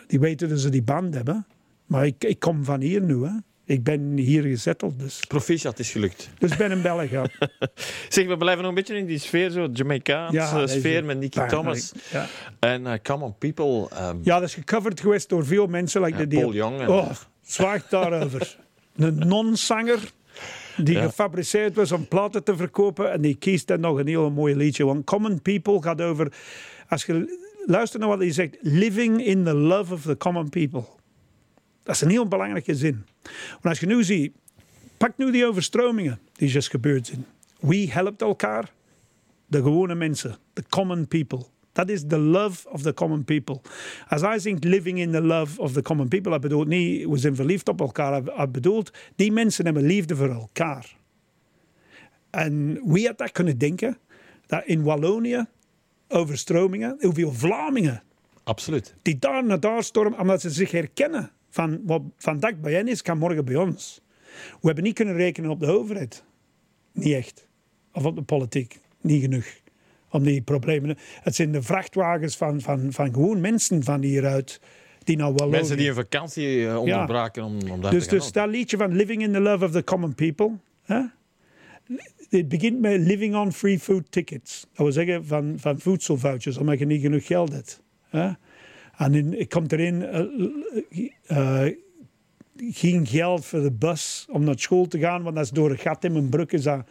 Die 0.08 0.19
weten 0.19 0.49
dat 0.49 0.60
ze 0.60 0.69
die 0.69 0.82
band 0.84 1.13
hebben. 1.13 1.45
Maar 1.86 2.05
ik, 2.05 2.23
ik 2.23 2.39
kom 2.39 2.63
van 2.63 2.82
hier 2.82 3.01
nu. 3.01 3.23
Hè. 3.25 3.32
Ik 3.65 3.84
ben 3.84 4.17
hier 4.17 4.41
gezetteld. 4.43 4.99
Dus, 4.99 5.19
Proficiat 5.27 5.79
is 5.79 5.91
gelukt. 5.91 6.29
dus 6.38 6.51
ik 6.51 6.58
ben 6.58 6.71
in 6.71 6.82
België. 6.82 7.10
ja. 7.12 7.25
Zeg, 8.10 8.27
we 8.27 8.38
blijven 8.38 8.62
nog 8.62 8.69
een 8.69 8.75
beetje 8.75 8.95
in 8.97 9.05
die 9.05 9.17
sfeer, 9.17 9.49
zo 9.49 9.67
Jamaicaanse 9.73 10.36
Ja, 10.36 10.67
sfeer 10.67 11.05
met 11.05 11.19
Nicky 11.19 11.45
Thomas. 11.47 11.91
Ja. 12.12 12.25
En 12.60 12.88
eh, 12.88 12.99
Come 13.03 13.23
On 13.25 13.36
People, 13.38 13.89
ehm, 13.89 14.17
ja, 14.21 14.39
dat 14.39 14.47
is 14.47 14.53
gecoverd 14.53 14.99
geweest 14.99 15.29
door 15.29 15.45
veel 15.45 15.67
mensen. 15.67 16.01
Like 16.01 16.17
Ja, 16.17 16.25
de 16.25 16.36
Paul 16.39 16.53
Young 16.53 16.79
en- 16.79 16.89
Oh, 16.89 17.10
zwaagt 17.41 17.89
daarover. 17.89 18.58
een 18.95 19.17
non-zanger 19.27 19.99
die 20.77 20.95
Ja. 20.95 21.03
gefabriceerd 21.03 21.75
was 21.75 21.91
om 21.91 22.08
platen 22.08 22.43
te 22.43 22.55
verkopen. 22.55 23.12
En 23.12 23.21
die 23.21 23.36
kiest 23.36 23.67
dan 23.67 23.79
nog 23.79 23.97
een 23.99 24.08
heel 24.08 24.32
mooi 24.32 24.55
liedje. 24.55 24.86
Want 24.86 25.05
Common 25.05 25.41
People 25.41 25.82
gaat 25.82 26.01
over... 26.01 26.34
Als 26.89 27.06
je 27.06 27.47
luistert 27.65 28.02
naar 28.02 28.12
wat 28.12 28.19
hij 28.19 28.32
zegt... 28.32 28.58
Living 28.62 29.25
in 29.25 29.43
the 29.43 29.54
love 29.54 29.93
of 29.93 30.02
the 30.02 30.17
common 30.17 30.49
people. 30.49 30.84
Dat 31.84 31.95
is 31.95 32.02
een 32.02 32.10
heel 32.10 32.28
belangrijke 32.28 32.75
zin. 32.75 33.06
Want 33.49 33.63
als 33.63 33.80
je 33.80 33.86
nu 33.86 34.04
ziet... 34.04 34.34
Pak 34.97 35.17
nu 35.17 35.32
die 35.32 35.45
overstromingen 35.45 36.19
die 36.34 36.49
juist 36.49 36.69
gebeurd 36.69 37.08
zijn. 37.08 37.25
Wie 37.60 37.91
helpt 37.91 38.21
elkaar? 38.21 38.71
De 39.45 39.58
gewone 39.58 39.95
mensen. 39.95 40.36
The 40.54 40.63
common 40.69 41.08
people. 41.08 41.45
Dat 41.71 41.89
is 41.89 42.04
the 42.08 42.17
love 42.17 42.69
of 42.69 42.82
the 42.82 42.93
common 42.93 43.23
people. 43.23 43.62
Als 44.08 44.21
hij 44.21 44.39
zingt 44.39 44.63
living 44.63 44.99
in 44.99 45.12
the 45.12 45.21
love 45.21 45.62
of 45.62 45.71
the 45.71 45.82
common 45.82 46.08
people, 46.08 46.32
hij 46.32 46.39
bedoelt 46.39 46.67
niet, 46.67 47.08
we 47.08 47.17
zijn 47.17 47.36
verliefd 47.36 47.67
op 47.69 47.80
elkaar. 47.80 48.23
Hij 48.23 48.49
bedoelt, 48.49 48.91
die 49.15 49.32
mensen 49.32 49.65
hebben 49.65 49.84
liefde 49.84 50.15
voor 50.15 50.30
elkaar. 50.30 50.97
En 52.30 52.82
wie 52.86 53.08
had 53.08 53.17
dat 53.17 53.32
kunnen 53.32 53.58
denken? 53.58 53.97
Dat 54.45 54.63
in 54.65 54.84
Wallonië, 54.84 55.45
overstromingen, 56.10 56.98
hoeveel 57.00 57.34
Vlamingen 57.34 58.04
absoluut. 58.43 58.95
die 59.02 59.19
daar 59.19 59.45
naar 59.45 59.60
daar 59.60 59.84
stormen, 59.84 60.19
omdat 60.19 60.41
ze 60.41 60.50
zich 60.50 60.72
herkennen. 60.72 61.32
Van 61.50 61.82
wat 61.86 62.02
vandaag 62.17 62.60
bij 62.60 62.74
hen 62.74 62.88
is, 62.88 63.02
kan 63.02 63.17
morgen 63.17 63.45
bij 63.45 63.56
ons. 63.56 64.02
We 64.34 64.58
hebben 64.67 64.84
niet 64.84 64.93
kunnen 64.93 65.15
rekenen 65.15 65.50
op 65.50 65.60
de 65.60 65.67
overheid. 65.67 66.24
Niet 66.91 67.13
echt. 67.13 67.48
Of 67.93 68.06
op 68.06 68.15
de 68.15 68.22
politiek. 68.22 68.80
Niet 69.02 69.22
genoeg. 69.22 69.45
Om 70.10 70.24
die 70.24 70.41
problemen... 70.41 70.98
Het 71.22 71.36
zijn 71.36 71.52
de 71.52 71.62
vrachtwagens 71.62 72.38
van, 72.38 72.62
van, 72.62 72.91
van 72.91 73.13
gewoon 73.13 73.41
mensen 73.41 73.84
van 73.84 74.02
hieruit 74.02 74.62
die 75.04 75.17
naar 75.17 75.32
Wallonië... 75.34 75.52
Mensen 75.58 75.78
die 75.78 75.88
een 75.88 75.95
vakantie 75.95 76.67
eh, 76.67 76.78
onderbraken 76.78 77.43
om, 77.43 77.58
om 77.72 77.82
daar 77.82 77.91
Dus, 77.91 78.04
te 78.04 78.10
gaan. 78.10 78.19
dus 78.19 78.32
dat 78.32 78.48
liedje 78.50 78.78
van 78.78 78.95
Living 78.95 79.22
in 79.22 79.32
the 79.32 79.39
Love 79.39 79.65
of 79.65 79.72
the 79.72 79.84
Common 79.84 80.15
People. 80.15 80.52
Hè? 80.84 81.02
Het 82.30 82.47
begint 82.47 82.80
met 82.80 83.02
Living 83.02 83.36
on 83.36 83.52
Free 83.52 83.80
Food 83.80 84.12
Tickets. 84.12 84.60
Dat 84.60 84.78
wil 84.78 84.91
zeggen 84.91 85.25
van, 85.25 85.54
van 85.58 85.80
voedselvouchers, 85.80 86.58
omdat 86.58 86.80
je 86.80 86.86
niet 86.86 87.02
genoeg 87.02 87.25
geld 87.25 87.52
hebt. 87.52 87.82
Hè? 88.10 88.32
En 88.97 89.13
in, 89.13 89.47
komt 89.47 89.71
erin 89.71 90.04
eh, 90.04 90.25
eh, 91.25 91.73
geen 92.58 93.08
geld 93.08 93.45
voor 93.45 93.62
de 93.62 93.71
bus 93.71 94.28
om 94.30 94.43
naar 94.43 94.60
school 94.60 94.88
te 94.88 94.99
gaan, 94.99 95.23
want 95.23 95.36
dat 95.36 95.45
is 95.45 95.52
door 95.52 95.71
een 95.71 95.78
gat 95.78 96.04
in 96.04 96.12
mijn 96.12 96.30
broek 96.30 96.52
is 96.52 96.63
dat 96.63 96.86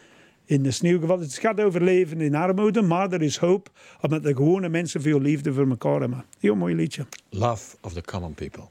in 0.45 0.63
de 0.63 0.71
sneeuw 0.71 1.01
gevallen. 1.01 1.23
Het 1.23 1.39
gaat 1.39 1.61
over 1.61 1.83
leven 1.83 2.21
in 2.21 2.35
armoede, 2.35 2.83
maar 2.83 3.13
er 3.13 3.23
is 3.23 3.37
hoop, 3.37 3.71
omdat 4.01 4.23
de 4.23 4.35
gewone 4.35 4.69
mensen 4.69 5.03
veel 5.03 5.21
liefde 5.21 5.53
voor 5.53 5.69
elkaar 5.69 6.01
hebben. 6.01 6.25
Heel 6.39 6.57
mooi 6.57 6.75
liedje. 6.75 7.07
Love 7.31 7.77
of 7.81 7.93
the 7.93 8.03
Common 8.03 8.35
People. 8.35 8.65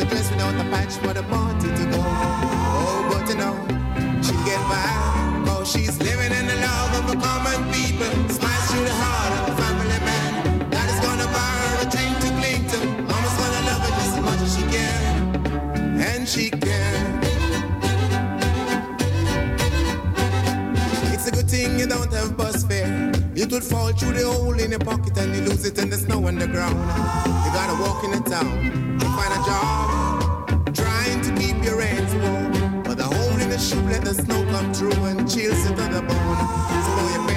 A 0.00 0.04
dress 0.06 0.30
without 0.30 0.54
a 0.54 0.64
patch 0.70 0.94
for 1.02 1.12
the 1.12 1.22
party 1.24 1.68
to 1.68 1.84
go. 1.92 2.00
Oh, 2.00 3.08
but 3.10 3.28
you 3.28 3.36
know, 3.36 3.54
she 4.22 4.32
get 4.48 4.60
by. 4.68 5.44
Cause 5.46 5.70
she's 5.72 5.98
living 6.00 6.32
in 6.32 6.46
the 6.46 6.56
love 6.56 6.92
of 6.98 7.04
the 7.10 7.16
common 7.26 7.60
people. 7.72 8.10
Smiles 8.28 8.66
through 8.70 8.84
the 8.84 8.96
heart 9.02 9.32
of 9.38 9.42
the 9.48 9.54
family 9.62 10.00
man. 10.08 10.70
That 10.70 10.88
is 10.92 11.00
gonna 11.04 11.28
buy 11.36 11.52
her 11.62 11.76
a 11.84 11.90
drink 11.94 12.14
to 12.24 12.28
cling 12.38 12.64
to. 12.72 12.78
Mama's 13.10 13.36
gonna 13.40 13.62
love 13.68 13.82
her 13.86 13.92
just 14.00 14.16
as 14.16 14.22
much 14.28 14.40
as 14.46 14.52
she 14.56 14.64
can 14.74 16.00
and 16.00 16.28
she 16.28 16.50
can. 16.50 17.20
It's 21.12 21.26
a 21.26 21.30
good 21.30 21.48
thing 21.50 21.78
you 21.78 21.86
don't 21.86 22.12
have 22.12 22.36
fare. 22.36 22.49
It 23.40 23.50
would 23.52 23.64
fall 23.64 23.90
through 23.94 24.12
the 24.12 24.30
hole 24.30 24.60
in 24.60 24.70
your 24.70 24.80
pocket 24.80 25.16
and 25.16 25.34
you 25.34 25.40
lose 25.40 25.64
it 25.64 25.78
in 25.78 25.88
the 25.88 25.96
snow 25.96 26.26
on 26.26 26.34
the 26.34 26.46
ground. 26.46 26.76
You 26.76 27.50
gotta 27.56 27.72
walk 27.80 28.04
in 28.04 28.10
the 28.10 28.20
town 28.28 28.46
and 28.46 29.10
find 29.16 29.32
a 29.32 29.40
job, 29.48 30.74
trying 30.74 31.22
to 31.22 31.30
keep 31.40 31.64
your 31.64 31.80
hands 31.80 32.12
warm. 32.16 32.82
But 32.82 32.98
the 32.98 33.04
hole 33.04 33.40
in 33.40 33.48
the 33.48 33.56
shoe 33.56 33.80
let 33.88 34.04
the 34.04 34.12
snow 34.12 34.44
come 34.52 34.74
through 34.74 35.04
and 35.04 35.20
chills 35.20 35.56
you 35.64 35.74
to 35.74 35.84
the 35.88 36.02
bone. 36.02 36.40
So 36.84 37.29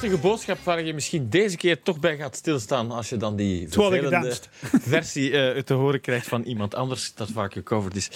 Prachtige 0.00 0.28
boodschap 0.28 0.58
waar 0.64 0.82
je 0.84 0.94
misschien 0.94 1.28
deze 1.28 1.56
keer 1.56 1.82
toch 1.82 2.00
bij 2.00 2.16
gaat 2.16 2.36
stilstaan 2.36 2.90
als 2.90 3.08
je 3.08 3.16
dan 3.16 3.36
die 3.36 3.68
vervelende 3.68 4.36
versie 4.94 5.30
eh, 5.38 5.62
te 5.62 5.74
horen 5.74 6.00
krijgt 6.00 6.28
van 6.28 6.42
iemand 6.42 6.74
anders 6.74 7.14
dat 7.14 7.30
vaak 7.30 7.52
gecoverd 7.52 7.96
is. 7.96 8.10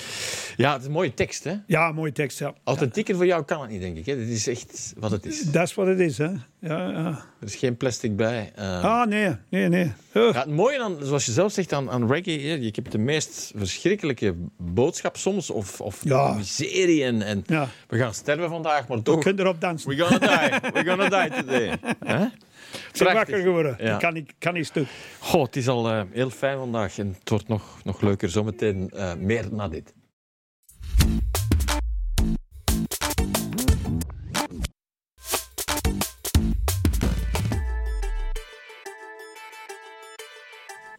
Ja, 0.56 0.72
het 0.72 0.80
is 0.80 0.86
een 0.86 0.92
mooie 0.92 1.14
tekst, 1.14 1.44
hè? 1.44 1.54
Ja, 1.66 1.92
mooie 1.92 2.12
tekst, 2.12 2.38
ja. 2.38 2.54
Authentieker 2.64 3.14
voor 3.16 3.26
jou 3.26 3.44
kan 3.44 3.60
het 3.60 3.70
niet, 3.70 3.80
denk 3.80 3.96
ik. 3.96 4.06
Hè? 4.06 4.16
Dit 4.16 4.28
is 4.28 4.46
echt 4.46 4.92
wat 4.98 5.10
het 5.10 5.26
is. 5.26 5.42
Dat 5.42 5.62
is 5.62 5.74
wat 5.74 5.86
het 5.86 6.00
is, 6.00 6.18
hè. 6.18 6.30
Ja, 6.58 6.88
ja. 6.90 7.06
Er 7.40 7.46
is 7.46 7.54
geen 7.54 7.76
plastic 7.76 8.16
bij. 8.16 8.52
Eh, 8.54 8.84
Ah, 8.84 9.06
nee, 9.08 9.36
nee, 9.48 9.68
nee. 9.68 9.92
Ja, 10.12 10.32
het 10.32 10.46
mooie 10.50 10.82
aan, 10.82 10.96
zoals 11.02 11.24
je 11.26 11.32
zelf 11.32 11.52
zegt, 11.52 11.72
aan, 11.72 11.90
aan 11.90 12.12
reggae, 12.12 12.60
je 12.62 12.70
hebt 12.74 12.92
de 12.92 12.98
meest 12.98 13.52
verschrikkelijke 13.56 14.34
boodschap 14.58 15.16
soms, 15.16 15.50
of, 15.50 15.80
of 15.80 16.00
Ja. 16.04 16.32
miserie 16.34 17.04
en, 17.04 17.22
en 17.22 17.44
we 17.88 17.98
gaan 17.98 18.14
sterven 18.14 18.48
vandaag, 18.48 18.88
maar 18.88 19.02
toch... 19.02 19.22
kunt 19.22 19.38
erop 19.38 19.60
dansen. 19.60 19.88
We're 19.90 20.04
gonna 20.04 20.18
die, 20.48 20.70
we're 20.72 20.84
gonna 20.90 21.08
die 21.08 21.30
today. 21.30 21.72
Hè? 22.04 22.26
Prachtig. 22.92 23.12
wakker 23.12 23.38
geworden. 23.38 23.76
Ja. 23.78 23.94
Ik 23.94 24.00
kan 24.00 24.12
niet, 24.14 24.34
kan 24.38 24.54
niet 24.54 24.66
stuk. 24.66 24.86
Goh, 25.18 25.42
het 25.42 25.56
is 25.56 25.68
al 25.68 25.90
eh, 25.90 26.02
heel 26.12 26.30
fijn 26.30 26.58
vandaag 26.58 26.98
en 26.98 27.14
het 27.18 27.28
wordt 27.28 27.48
nog, 27.48 27.78
nog 27.84 28.00
leuker 28.00 28.28
zometeen. 28.30 28.90
eh 28.90 29.14
meer 29.14 29.46
na 29.54 29.68
dit. 29.68 29.94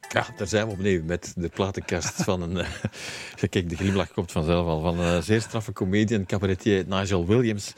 Ja, 0.09 0.25
daar 0.37 0.47
zijn 0.47 0.67
we 0.67 0.71
opnieuw 0.73 1.03
met 1.03 1.33
de 1.35 1.49
platenkast 1.49 2.23
van 2.23 2.41
een... 2.41 2.57
eh, 2.57 2.67
kijk, 3.49 3.69
de 3.69 3.75
glimlach 3.75 4.11
komt 4.11 4.31
vanzelf 4.31 4.67
al. 4.67 4.81
Van 4.81 4.99
een 4.99 5.23
zeer 5.23 5.41
straffe 5.41 5.73
comedian, 5.73 6.25
cabaretier 6.25 6.83
Nigel 6.87 7.25
Williams. 7.25 7.73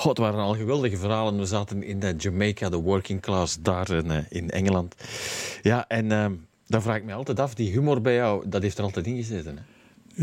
Goh, 0.00 0.08
het 0.08 0.18
waren 0.18 0.40
al 0.40 0.54
geweldige 0.54 0.96
verhalen. 0.96 1.38
We 1.38 1.44
zaten 1.44 1.82
in 1.82 2.02
eh, 2.02 2.10
Jamaica, 2.18 2.68
de 2.68 2.76
working 2.76 3.20
class, 3.20 3.62
daar 3.62 3.90
in, 3.90 4.10
eh, 4.10 4.18
in 4.28 4.50
Engeland. 4.50 4.94
Ja, 5.62 5.84
en 5.88 6.12
ehm, 6.12 6.32
dan 6.66 6.82
vraag 6.82 6.96
ik 6.96 7.04
me 7.04 7.12
altijd 7.12 7.40
af, 7.40 7.54
die 7.54 7.70
humor 7.70 8.00
bij 8.00 8.14
jou, 8.14 8.48
dat 8.48 8.62
heeft 8.62 8.78
er 8.78 8.84
altijd 8.84 9.06
in 9.06 9.16
gezeten. 9.16 9.56
Hè? 9.56 9.62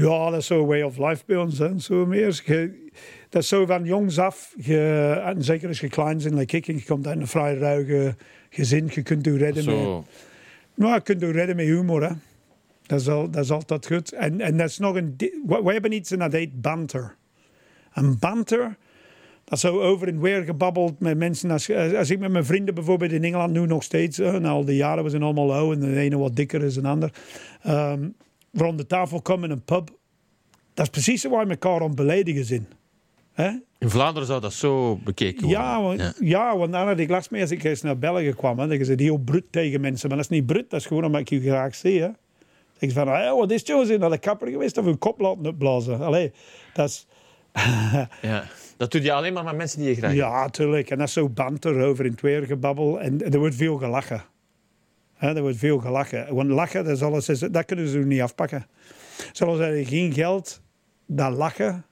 Ja, 0.02 0.30
dat 0.30 0.40
is 0.40 0.46
zo'n 0.46 0.66
way 0.66 0.82
of 0.82 0.98
life 0.98 1.24
bij 1.26 1.38
ons. 1.38 1.58
Hè. 1.58 1.80
Zo 1.80 2.06
meer. 2.06 2.42
Je- 2.46 2.90
dat 3.30 3.42
is 3.42 3.48
zo 3.48 3.66
van 3.66 3.84
jongs 3.84 4.20
af. 4.20 4.54
Je, 4.58 5.22
en 5.26 5.44
zeker 5.44 5.68
als 5.68 5.80
je 5.80 5.88
klein 5.88 6.18
bent, 6.18 6.34
like 6.34 6.58
ik, 6.58 6.68
en 6.68 6.76
je 6.76 6.84
komt 6.84 7.08
uit 7.08 7.20
een 7.20 7.28
vrij 7.28 7.56
ruige 7.56 8.16
gezin. 8.50 8.90
Je 8.94 9.02
kunt 9.02 9.26
je 9.26 9.38
redden 9.38 9.66
met... 9.66 9.74
Zo, 9.74 10.06
Nou, 10.74 10.94
je 10.94 11.02
kunt 11.02 11.22
je 11.22 11.32
redden 11.32 11.56
met 11.56 11.66
humor. 11.66 12.04
Hè. 12.04 12.12
Dat, 12.86 13.00
is 13.00 13.08
al, 13.08 13.30
dat 13.30 13.44
is 13.44 13.52
altijd 13.52 13.88
goed. 13.88 14.12
En, 14.14 14.42
en 14.42 14.58
dat 14.58 14.70
is 14.70 14.78
nog 14.78 14.96
een... 14.96 15.14
We, 15.18 15.62
we 15.64 15.72
hebben 15.72 15.92
iets 15.92 16.12
en 16.12 16.20
dat 16.20 16.32
heet 16.32 16.62
banter. 16.62 17.16
En 17.94 18.20
banter... 18.20 18.78
Dat 19.48 19.58
is 19.58 19.60
zo 19.60 19.82
over 19.82 20.08
en 20.08 20.22
weer 20.22 20.44
gebabbeld 20.44 21.00
met 21.00 21.18
mensen. 21.18 21.52
Als, 21.52 21.72
als 21.72 22.10
ik 22.10 22.20
met 22.20 22.32
mijn 22.32 22.46
vrienden 22.46 22.74
bijvoorbeeld 22.74 23.12
in 23.12 23.24
Engeland 23.24 23.54
nu 23.54 23.66
nog 23.66 23.84
steeds, 23.84 24.18
hè, 24.18 24.40
na 24.40 24.50
al 24.50 24.66
die 24.66 24.76
jaren, 24.76 25.04
we 25.04 25.10
zijn 25.10 25.24
allemaal 25.24 25.54
oud 25.54 25.74
en 25.74 25.80
de 25.80 26.00
ene 26.00 26.18
wat 26.18 26.36
dikker 26.36 26.64
is 26.64 26.74
dan 26.74 26.84
de 26.84 26.90
ander. 26.90 27.12
ehm 27.62 28.10
rond 28.54 28.78
de 28.78 28.86
tafel 28.86 29.22
komen 29.22 29.50
in 29.50 29.56
een 29.56 29.64
pub. 29.64 29.90
Dat 30.74 30.86
is 30.86 30.92
precies 30.92 31.24
waar 31.24 31.46
we 31.46 31.52
elkaar 31.52 31.82
aan 31.82 31.96
beledigen 31.96 32.46
zijn. 32.46 32.68
In 33.78 33.90
Vlaanderen 33.90 34.28
zou 34.28 34.42
dat 34.42 34.54
zo 34.54 34.96
bekeken 35.04 35.42
worden. 35.42 35.62
Ja, 35.62 35.82
want, 35.82 36.18
ja. 36.20 36.58
want 36.58 36.72
dan 36.72 36.88
had 36.88 37.00
ik 37.00 37.10
last 37.10 37.32
mee 37.32 37.42
als 37.42 37.52
ik 37.52 37.64
eens 37.64 37.82
naar 37.82 37.98
België 37.98 38.34
kwam. 38.34 38.60
Hè, 38.60 38.68
dan 38.68 38.78
is 38.78 38.88
het 38.88 39.00
heel 39.00 39.18
brut 39.18 39.46
tegen 39.50 39.82
mensen. 39.82 40.08
Maar 40.08 40.18
dat 40.18 40.32
is 40.32 40.38
niet 40.38 40.46
brut, 40.46 40.70
dat 40.70 40.80
is 40.80 40.86
gewoon 40.86 41.06
omdat 41.06 41.22
ik 41.22 41.30
je 41.30 41.42
graag 41.42 41.76
zie. 41.76 42.02
Hè. 42.02 42.10
Ik 42.80 42.92
van, 42.92 43.08
hey, 43.08 43.34
wat 43.34 43.52
is? 43.52 43.64
Zijn 43.64 44.00
naar 44.00 44.10
de 44.10 44.18
kapper 44.18 44.48
geweest 44.48 44.78
of 44.78 44.86
een 44.86 44.98
kop 44.98 45.20
laten 45.20 45.46
opblazen? 45.46 46.02
Allee, 46.02 46.32
dat 46.74 46.90
is... 46.90 47.08
Ja. 48.22 48.44
Dat 48.78 48.92
doe 48.92 49.02
je 49.02 49.14
alleen 49.14 49.34
maar 49.34 49.44
met 49.44 49.56
mensen 49.56 49.80
die 49.80 49.88
je 49.88 49.96
graag. 49.96 50.14
Ja, 50.14 50.50
tuurlijk. 50.50 50.90
En 50.90 50.98
dat 50.98 51.08
is 51.08 51.14
zo 51.14 51.30
banter 51.30 51.82
over 51.82 52.06
in 52.06 52.12
het 52.12 52.22
weer 52.22 52.44
gebabbel. 52.44 53.00
En 53.00 53.32
er 53.32 53.40
wordt 53.40 53.56
veel 53.56 53.78
gelachen. 53.78 54.24
Hè, 55.14 55.36
er 55.36 55.42
wordt 55.42 55.58
veel 55.58 55.80
gelachen. 55.80 56.36
Want 56.36 56.50
lachen, 56.50 56.84
dat, 56.84 56.96
is 56.96 57.04
alles, 57.04 57.26
dat 57.26 57.66
kunnen 57.66 57.88
ze 57.88 57.98
niet 57.98 58.22
afpakken. 58.22 58.68
Zoals 59.32 59.60
er 59.60 59.86
geen 59.86 60.14
geld, 60.14 60.62
dat 61.06 61.34
lachen, 61.34 61.86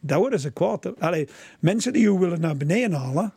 dat 0.00 0.18
worden 0.18 0.40
ze 0.40 0.50
kwaad. 0.50 1.00
Allee, 1.00 1.28
mensen 1.60 1.92
die 1.92 2.02
je 2.02 2.18
willen 2.18 2.40
naar 2.40 2.56
beneden 2.56 2.92
halen, 2.92 3.32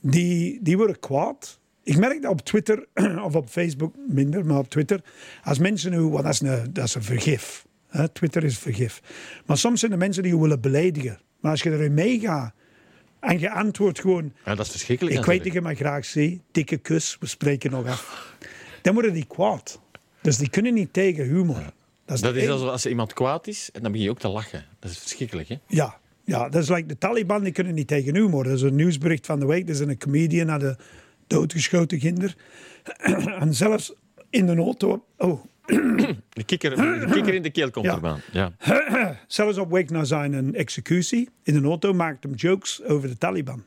die, 0.00 0.58
die 0.62 0.76
worden 0.76 1.00
kwaad. 1.00 1.60
Ik 1.82 1.96
merk 1.96 2.22
dat 2.22 2.30
op 2.30 2.40
Twitter, 2.40 2.86
of 3.26 3.34
op 3.34 3.48
Facebook 3.48 3.94
minder, 4.08 4.46
maar 4.46 4.58
op 4.58 4.68
Twitter. 4.68 5.00
Als 5.44 5.58
mensen 5.58 5.90
nu, 5.90 6.00
want 6.00 6.24
dat 6.24 6.32
is 6.32 6.40
een, 6.40 6.72
dat 6.72 6.84
is 6.84 6.94
een 6.94 7.02
vergif. 7.02 7.66
Hè? 7.92 8.08
Twitter 8.08 8.44
is 8.44 8.58
vergif. 8.58 9.00
Maar 9.46 9.58
soms 9.58 9.80
zijn 9.80 9.92
er 9.92 9.98
mensen 9.98 10.22
die 10.22 10.32
je 10.32 10.40
willen 10.40 10.60
beledigen. 10.60 11.20
Maar 11.40 11.50
als 11.50 11.62
je 11.62 11.70
erin 11.70 11.94
meegaat 11.94 12.54
en 13.20 13.38
je 13.38 13.50
antwoordt 13.50 14.00
gewoon... 14.00 14.32
Ja, 14.44 14.54
dat 14.54 14.66
is 14.66 14.70
verschrikkelijk. 14.72 15.16
Ik 15.16 15.24
weet 15.24 15.44
dat 15.44 15.52
je 15.52 15.60
me 15.60 15.74
graag 15.74 16.04
zie. 16.04 16.40
Dikke 16.50 16.76
kus, 16.76 17.16
we 17.20 17.26
spreken 17.26 17.70
nog 17.70 17.86
af. 17.86 18.34
Dan 18.82 18.94
worden 18.94 19.12
die 19.12 19.26
kwaad. 19.26 19.80
Dus 20.22 20.36
die 20.36 20.48
kunnen 20.50 20.74
niet 20.74 20.92
tegen 20.92 21.24
humor. 21.24 21.72
Dat 22.04 22.16
is, 22.16 22.20
Dat 22.20 22.34
is 22.34 22.42
enige- 22.42 22.52
als, 22.52 22.70
als 22.70 22.86
iemand 22.86 23.12
kwaad 23.12 23.46
is 23.46 23.70
en 23.72 23.82
dan 23.82 23.92
begin 23.92 24.06
je 24.06 24.12
ook 24.12 24.18
te 24.18 24.28
lachen. 24.28 24.64
Dat 24.78 24.90
is 24.90 24.98
verschrikkelijk, 24.98 25.48
hè? 25.48 25.56
Ja, 25.66 26.00
ja, 26.24 26.48
dat 26.48 26.62
is 26.62 26.68
like 26.68 26.86
de 26.86 26.98
Taliban, 26.98 27.42
die 27.42 27.52
kunnen 27.52 27.74
niet 27.74 27.86
tegen 27.86 28.14
humor. 28.14 28.44
Dat 28.44 28.52
is 28.52 28.62
een 28.62 28.74
nieuwsbericht 28.74 29.26
van 29.26 29.40
de 29.40 29.46
week. 29.46 29.62
Er 29.62 29.70
is 29.70 29.80
een 29.80 29.98
comedian 29.98 30.46
naar 30.46 30.58
de 30.58 30.76
doodgeschoten 31.26 31.98
kinder. 31.98 32.36
en 33.40 33.54
zelfs 33.54 33.94
in 34.30 34.46
de 34.46 34.56
auto... 34.56 35.04
Oh, 35.18 35.44
De 36.28 36.44
kikker, 36.46 36.70
de 36.76 37.08
kikker 37.12 37.34
in 37.34 37.42
de 37.42 37.50
keel 37.50 37.70
komt 37.70 37.84
Ja. 37.86 37.94
erbaan. 37.94 38.20
Ja. 38.32 38.52
zelfs 39.26 39.58
op 39.58 39.70
weg 39.70 39.88
naar 39.88 40.06
zijn 40.06 40.54
executie 40.54 41.28
in 41.42 41.54
een 41.56 41.64
auto 41.64 41.92
maakt 41.92 42.22
hem 42.22 42.34
jokes 42.34 42.82
over 42.82 43.08
de 43.08 43.18
Taliban. 43.18 43.64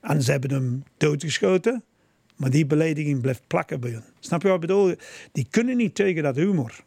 En 0.00 0.22
ze 0.22 0.30
hebben 0.30 0.50
hem 0.50 0.84
doodgeschoten, 0.96 1.82
maar 2.36 2.50
die 2.50 2.66
belediging 2.66 3.20
blijft 3.20 3.46
plakken 3.46 3.80
bij 3.80 3.90
hen. 3.90 4.04
Snap 4.20 4.42
je 4.42 4.46
wat 4.48 4.56
ik 4.56 4.60
bedoel? 4.68 4.94
Die 5.32 5.46
kunnen 5.50 5.76
niet 5.76 5.94
tegen 5.94 6.22
dat 6.22 6.36
humor. 6.36 6.84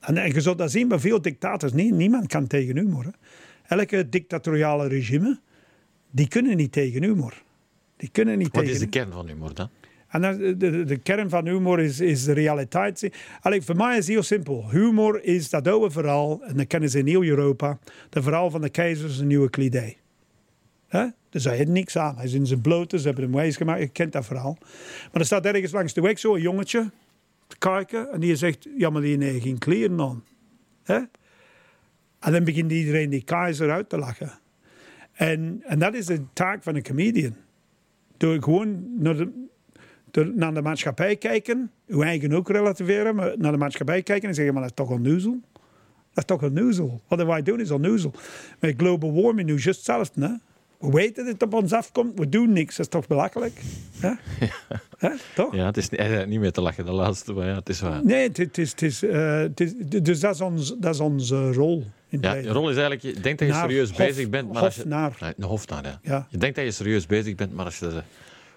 En, 0.00 0.16
en 0.16 0.32
je 0.32 0.40
zult 0.40 0.58
dat 0.58 0.70
zien 0.70 0.88
bij 0.88 0.98
veel 0.98 1.22
dictators. 1.22 1.72
Nie- 1.72 1.92
niemand 1.92 2.26
kan 2.26 2.46
tegen 2.46 2.76
humor. 2.76 3.04
Hè. 3.04 3.10
Elke 3.76 4.08
dictatoriale 4.08 4.88
regime, 4.88 5.40
die 6.10 6.28
kunnen 6.28 6.56
niet 6.56 6.72
tegen 6.72 7.02
humor. 7.02 7.42
Die 7.96 8.08
kunnen 8.12 8.38
niet 8.38 8.46
Wat 8.52 8.58
tegen 8.60 8.72
is 8.74 8.80
de 8.80 8.88
kern 8.88 9.12
van 9.12 9.26
humor 9.28 9.54
dan? 9.54 9.68
En 10.10 10.20
dan, 10.20 10.58
de, 10.58 11.00
kern 11.02 11.28
van 11.28 11.46
humor 11.46 11.80
is, 11.80 12.00
is 12.00 12.24
de 12.24 12.32
realiteit. 12.32 13.10
Allee, 13.40 13.62
voor 13.62 13.76
mij 13.76 13.90
is 13.90 13.96
het 13.96 14.06
heel 14.06 14.22
simpel. 14.22 14.70
Humor 14.70 15.24
is 15.24 15.50
dat 15.50 15.68
oude 15.68 15.90
verhaal, 15.90 16.42
en 16.42 16.56
dat 16.56 16.66
kennen 16.66 16.90
ze 16.90 16.98
in 16.98 17.06
heel 17.06 17.24
Europa, 17.24 17.78
de 18.08 18.22
verhaal 18.22 18.50
van 18.50 18.60
de 18.60 18.70
keizers 18.70 19.18
een 19.18 19.26
nieuwe 19.26 19.50
kledij. 19.50 19.96
Hè? 20.88 21.06
Dus 21.28 21.44
hij 21.44 21.58
had 21.58 21.66
niks 21.66 21.96
aan. 21.96 22.16
Hij 22.16 22.24
is 22.24 22.32
in 22.32 22.46
zijn 22.46 22.60
blote, 22.60 22.98
ze 22.98 23.06
hebben 23.06 23.24
hem 23.24 23.34
wijs 23.34 23.56
gemaakt. 23.56 23.80
Je 23.80 23.88
kent 23.88 24.12
dat 24.12 24.26
verhaal. 24.26 24.58
Maar 25.12 25.20
er 25.20 25.24
staat 25.24 25.44
ergens 25.44 25.72
langs 25.72 25.94
de 25.94 26.00
weg 26.00 26.18
zo'n 26.18 26.40
jongetje 26.40 26.90
te 27.46 27.58
kijken 27.58 28.12
en 28.12 28.20
die 28.20 28.36
zegt, 28.36 28.68
ja 28.76 28.90
maar 28.90 29.02
die 29.02 29.24
heeft 29.24 29.42
geen 29.42 29.58
kleren 29.58 30.00
aan. 30.00 30.24
En 32.20 32.32
dan 32.32 32.44
begint 32.44 32.72
iedereen 32.72 33.10
die 33.10 33.24
keizer 33.24 33.70
uit 33.70 33.88
te 33.88 33.98
lachen. 33.98 34.32
En, 35.12 35.62
en 35.66 35.78
dat 35.78 35.94
is 35.94 36.06
de 36.06 36.22
taak 36.32 36.62
van 36.62 36.74
een 36.74 36.82
comedian. 36.82 37.36
Door 38.16 38.42
gewoon 38.42 38.84
naar 38.98 39.16
de, 39.16 39.48
naar 40.34 40.54
de 40.54 40.62
maatschappij 40.62 41.16
kijken, 41.16 41.70
uw 41.86 42.02
eigen 42.02 42.32
ook 42.32 42.48
relativeren, 42.50 43.14
maar 43.14 43.34
naar 43.38 43.52
de 43.52 43.58
maatschappij 43.58 44.02
kijken 44.02 44.28
en 44.28 44.34
zeggen, 44.34 44.54
maar 44.54 44.62
dat 44.62 44.70
is 44.78 44.84
toch 44.84 44.90
onnozel? 44.96 45.40
Dat 46.14 46.24
is 46.24 46.24
toch 46.24 46.42
onnozel? 46.42 47.00
Wat 47.08 47.22
wij 47.22 47.42
doen 47.42 47.60
is 47.60 47.70
onnozel. 47.70 48.12
Met 48.58 48.74
global 48.76 49.22
warming 49.22 49.48
nu 49.48 49.52
juist 49.52 49.66
hetzelfde. 49.66 50.20
Hè? 50.20 50.32
We 50.78 50.90
weten 50.96 51.24
dat 51.24 51.32
het 51.32 51.42
op 51.42 51.54
ons 51.54 51.72
afkomt, 51.72 52.18
we 52.18 52.28
doen 52.28 52.52
niks. 52.52 52.76
Dat 52.76 52.86
is 52.86 52.92
toch 52.92 53.06
belachelijk? 53.06 53.60
Hè? 54.98 55.10
Toch? 55.34 55.54
Ja, 55.54 55.66
het 55.66 55.76
is 55.76 55.88
niet, 55.88 56.00
eh, 56.00 56.24
niet 56.26 56.40
meer 56.40 56.52
te 56.52 56.60
lachen, 56.60 56.84
de 56.84 56.92
laatste, 56.92 57.32
maar 57.32 57.46
ja, 57.46 57.54
het 57.54 57.68
is 57.68 57.80
waar. 57.80 58.04
Nee, 58.04 58.28
het, 58.28 58.36
het 58.36 58.58
is, 58.58 58.70
het 58.70 58.82
is, 58.82 59.02
eh, 59.02 59.38
het 59.38 59.60
is, 59.60 59.72
dus 60.02 60.20
dat 60.20 60.34
is, 60.34 60.40
ons, 60.40 60.76
dat 60.78 60.94
is 60.94 61.00
onze 61.00 61.52
rol 61.52 61.84
in 62.08 62.18
Ja, 62.20 62.34
je 62.34 62.48
rol 62.48 62.70
is 62.70 62.76
eigenlijk, 62.76 63.16
je 63.16 63.20
denkt 63.22 63.38
dat 63.38 63.48
je 63.48 63.54
Naar 63.54 63.62
serieus 63.68 63.88
hof- 63.88 63.98
bezig 63.98 64.28
bent, 64.28 64.52
maar 64.52 64.62
als 64.62 64.74
je... 64.74 64.80
hofnaar. 64.80 65.16
Nee, 65.36 65.48
hofnaar, 65.48 65.84
ja. 65.84 65.98
Ja. 66.02 66.26
Je 66.30 66.38
denkt 66.38 66.56
dat 66.56 66.64
je 66.64 66.70
serieus 66.70 67.06
bezig 67.06 67.34
bent, 67.34 67.54
maar 67.54 67.64
als 67.64 67.78
je... 67.78 68.02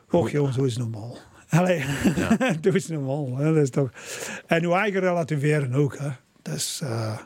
Och 0.09 0.31
joh, 0.31 0.53
zo 0.53 0.63
is 0.63 0.73
het 0.73 0.81
normaal. 0.83 1.17
Allee, 1.53 1.83
doe 2.61 2.73
eens 2.73 2.87
normaal. 2.87 3.37
Hè? 3.37 3.53
Dat 3.53 3.63
is 3.63 3.69
toch... 3.69 3.91
En 4.47 4.63
uw 4.63 4.73
eigen 4.73 4.99
relativeren 4.99 5.73
ook. 5.73 5.97
Hè? 5.97 6.09
Dat 6.41 6.55
is... 6.55 6.79
eh, 6.83 7.17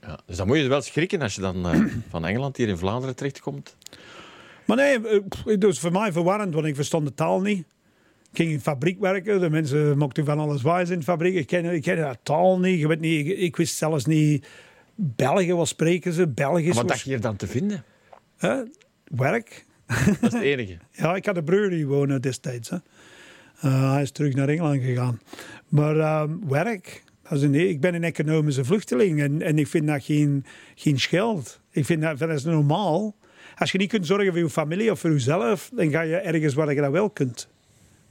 Ja, 0.00 0.18
dus 0.26 0.36
dan 0.36 0.46
moet 0.46 0.58
je 0.58 0.68
wel 0.68 0.82
schrikken 0.82 1.22
als 1.22 1.34
je 1.34 1.40
dan 1.40 1.66
eh, 1.68 1.80
van 2.10 2.24
Engeland 2.26 2.56
hier 2.56 2.68
in 2.68 2.78
Vlaanderen 2.78 3.16
terechtkomt. 3.16 3.76
Maar 4.66 4.76
nee, 4.76 4.98
was 5.58 5.80
voor 5.80 5.92
mij 5.92 6.12
verwarrend, 6.12 6.54
want 6.54 6.66
ik 6.66 6.74
verstond 6.74 7.06
de 7.06 7.14
taal 7.14 7.40
niet. 7.40 7.58
Ik 8.30 8.40
ging 8.40 8.50
in 8.50 8.60
fabriek 8.60 9.00
werken, 9.00 9.40
de 9.40 9.50
mensen 9.50 9.98
mochten 9.98 10.24
van 10.24 10.38
alles 10.38 10.62
wijs 10.62 10.90
in 10.90 10.98
de 10.98 11.04
fabriek. 11.04 11.34
Ik 11.34 11.46
kende, 11.46 11.74
ik 11.74 11.84
dat 11.84 12.18
taal 12.22 12.58
niet, 12.58 12.80
je 12.80 12.88
weet 12.88 13.00
niet 13.00 13.26
ik, 13.26 13.38
ik 13.38 13.56
wist 13.56 13.76
zelfs 13.76 14.04
niet... 14.04 14.46
België, 14.94 15.52
wat 15.52 15.68
spreken 15.68 16.12
ze? 16.12 16.28
Belgisch 16.28 16.76
Wat 16.76 16.88
dacht 16.88 17.00
je 17.00 17.10
hier 17.10 17.20
dan 17.20 17.36
te 17.36 17.46
vinden? 17.46 17.84
Werk. 19.04 19.64
Dat 19.86 19.96
is 20.20 20.32
het 20.32 20.42
enige. 20.42 20.78
Ja, 20.92 21.14
ik 21.14 21.26
had 21.26 21.36
een 21.36 21.44
broer 21.44 21.70
die 21.70 21.86
woonde 21.86 22.20
destijds. 22.20 22.70
Hè. 22.70 22.76
Eh, 23.60 23.92
hij 23.92 24.02
is 24.02 24.10
terug 24.10 24.34
naar 24.34 24.48
Engeland 24.48 24.82
gegaan. 24.82 25.20
Maar 25.68 25.96
ehm, 25.96 26.30
werk. 26.48 27.02
Ik 27.52 27.80
ben 27.80 27.94
een 27.94 28.04
economische 28.04 28.64
vluchteling 28.64 29.20
en, 29.20 29.42
en 29.42 29.58
ik 29.58 29.66
vind 29.66 29.86
dat 29.86 30.04
geen, 30.04 30.44
geen 30.74 31.00
scheld. 31.00 31.60
Ik 31.70 31.84
vind 31.84 32.02
dat, 32.02 32.18
dat 32.18 32.44
normaal. 32.44 33.16
Als 33.56 33.72
je 33.72 33.78
niet 33.78 33.88
kunt 33.88 34.06
zorgen 34.06 34.32
voor 34.32 34.38
je 34.38 34.50
familie 34.50 34.90
of 34.90 35.00
voor 35.00 35.10
jezelf, 35.10 35.70
dan 35.74 35.90
ga 35.90 36.00
je 36.00 36.16
ergens 36.16 36.54
waar 36.54 36.74
je 36.74 36.80
dat 36.80 36.90
wel 36.90 37.10
kunt. 37.10 37.48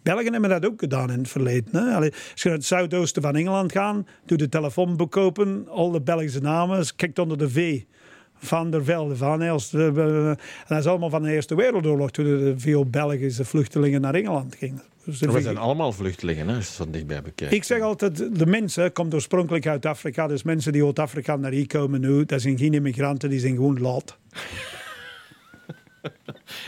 Belgen 0.04 0.32
hebben 0.32 0.50
dat 0.50 0.66
ook 0.66 0.80
gedaan 0.80 1.12
in 1.12 1.18
het 1.18 1.30
verleden. 1.30 1.76
Hè? 1.76 1.96
Als 1.96 2.06
je 2.34 2.48
naar 2.50 2.58
het 2.58 2.66
zuidoosten 2.66 3.22
van 3.22 3.36
Engeland 3.36 3.72
gaat, 3.72 4.06
doe 4.26 4.38
de 4.38 4.50
telefoonboek 4.50 5.18
open, 5.18 5.68
al 5.70 5.92
de 5.92 6.02
Belgische 6.02 6.40
namen, 6.40 6.96
kijk 6.96 7.20
onder 7.20 7.38
de 7.38 7.50
V. 7.50 7.82
Van 8.44 8.70
der 8.72 8.84
Velde, 8.84 9.16
Van 9.16 9.42
Elst. 9.42 9.74
eh, 9.74 9.88
eh, 9.88 10.28
En 10.28 10.38
dat 10.68 10.78
is 10.78 10.86
allemaal 10.86 11.10
van 11.10 11.24
de 11.24 11.32
Eerste 11.32 11.56
Wereldoorlog, 11.56 12.12
toen 12.12 12.26
er 12.26 12.60
veel 12.60 12.86
Belgische 12.86 13.46
vluchtelingen 13.46 14.02
naar 14.02 14.14
Engeland 14.14 14.56
gingen. 14.56 14.82
Dus 15.06 15.20
We 15.20 15.26
dat 15.28 15.44
zijn 15.44 15.58
allemaal 15.58 15.92
vluchtelingen, 15.92 16.48
hè, 16.48 16.56
als 16.56 16.68
je 16.68 16.74
van 16.74 16.92
dichtbij 16.92 17.22
bekijkt. 17.22 17.54
ik 17.54 17.64
zeg 17.64 17.82
altijd, 17.82 18.38
de 18.40 18.46
mensen 18.46 18.92
komen 18.92 19.14
oorspronkelijk 19.14 19.68
uit 19.68 19.86
Afrika. 19.86 20.28
Dus 20.28 20.44
mensen 20.44 20.72
die 20.72 20.86
uit 20.86 21.00
Afrika 21.00 21.36
naar 21.36 21.52
hier 21.52 21.68
komen 21.68 22.02
nu, 22.02 22.26
dat 22.26 22.42
zijn 22.42 22.58
geen 22.58 22.74
immigranten, 22.74 23.30
die 23.30 23.40
zijn 23.40 23.56
gewoon 23.56 23.80
laat. 23.82 24.18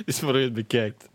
is 0.06 0.20
voor 0.20 0.36
u 0.40 0.44
het 0.44 0.54
bekijkt. 0.54 1.10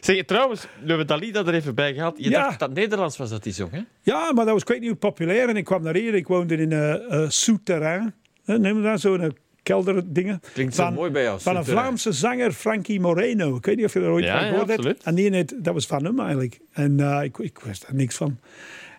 Zeg, 0.00 0.24
trouwens, 0.24 0.62
we 0.62 0.88
hebben 0.88 1.06
Dalida 1.06 1.44
er 1.46 1.54
even 1.54 1.74
bij 1.74 1.94
gehad. 1.94 2.14
Je 2.18 2.30
Ja. 2.30 2.42
dacht 2.42 2.58
dat 2.58 2.74
Nederlands 2.74 3.16
was 3.16 3.30
dat 3.30 3.44
hij 3.44 3.52
zong, 3.52 3.70
hè? 3.70 3.80
Ja, 4.02 4.32
maar 4.32 4.44
dat 4.44 4.52
was 4.52 4.62
ik 4.62 4.68
weet 4.68 4.80
niet 4.80 4.88
hoe 4.88 4.98
populair. 4.98 5.48
En 5.48 5.56
ik 5.56 5.64
kwam 5.64 5.82
naar 5.82 5.94
hier. 5.94 6.14
Ik 6.14 6.26
woonde 6.26 6.56
in 6.56 6.72
een 6.72 7.02
uh, 7.10 7.28
souterrain. 7.28 8.14
Neem 8.44 8.82
dat? 8.82 9.00
Zo'n 9.00 9.36
kelderdingen. 9.66 10.40
Klinkt 10.52 10.74
zo 10.74 10.82
Van- 10.82 10.94
mooi 10.94 11.10
bij 11.10 11.22
jou. 11.22 11.40
Van 11.40 11.56
een. 11.56 11.64
Vlaamse 11.64 12.12
zanger, 12.12 12.52
Frankie 12.52 13.00
Moreno. 13.00 13.56
Ik 13.56 13.64
weet 13.66 13.76
niet 13.76 13.84
of 13.84 13.92
je 13.92 14.00
er 14.00 14.10
ooit 14.10 14.24
Ja, 14.24 14.32
van 14.32 14.40
ja, 14.42 14.48
gehoord 14.48 14.66
hebt. 14.68 14.78
absoluut. 14.78 15.02
En 15.02 15.14
die 15.14 15.30
heet, 15.30 15.54
dat 15.64 15.74
was 15.74 15.86
van 15.86 16.04
hem 16.04 16.20
eigenlijk. 16.20 16.60
En 16.72 17.00
eh, 17.00 17.22
ik, 17.22 17.38
ik 17.38 17.58
wist 17.58 17.82
daar 17.86 17.94
niks 17.94 18.16
van. 18.16 18.38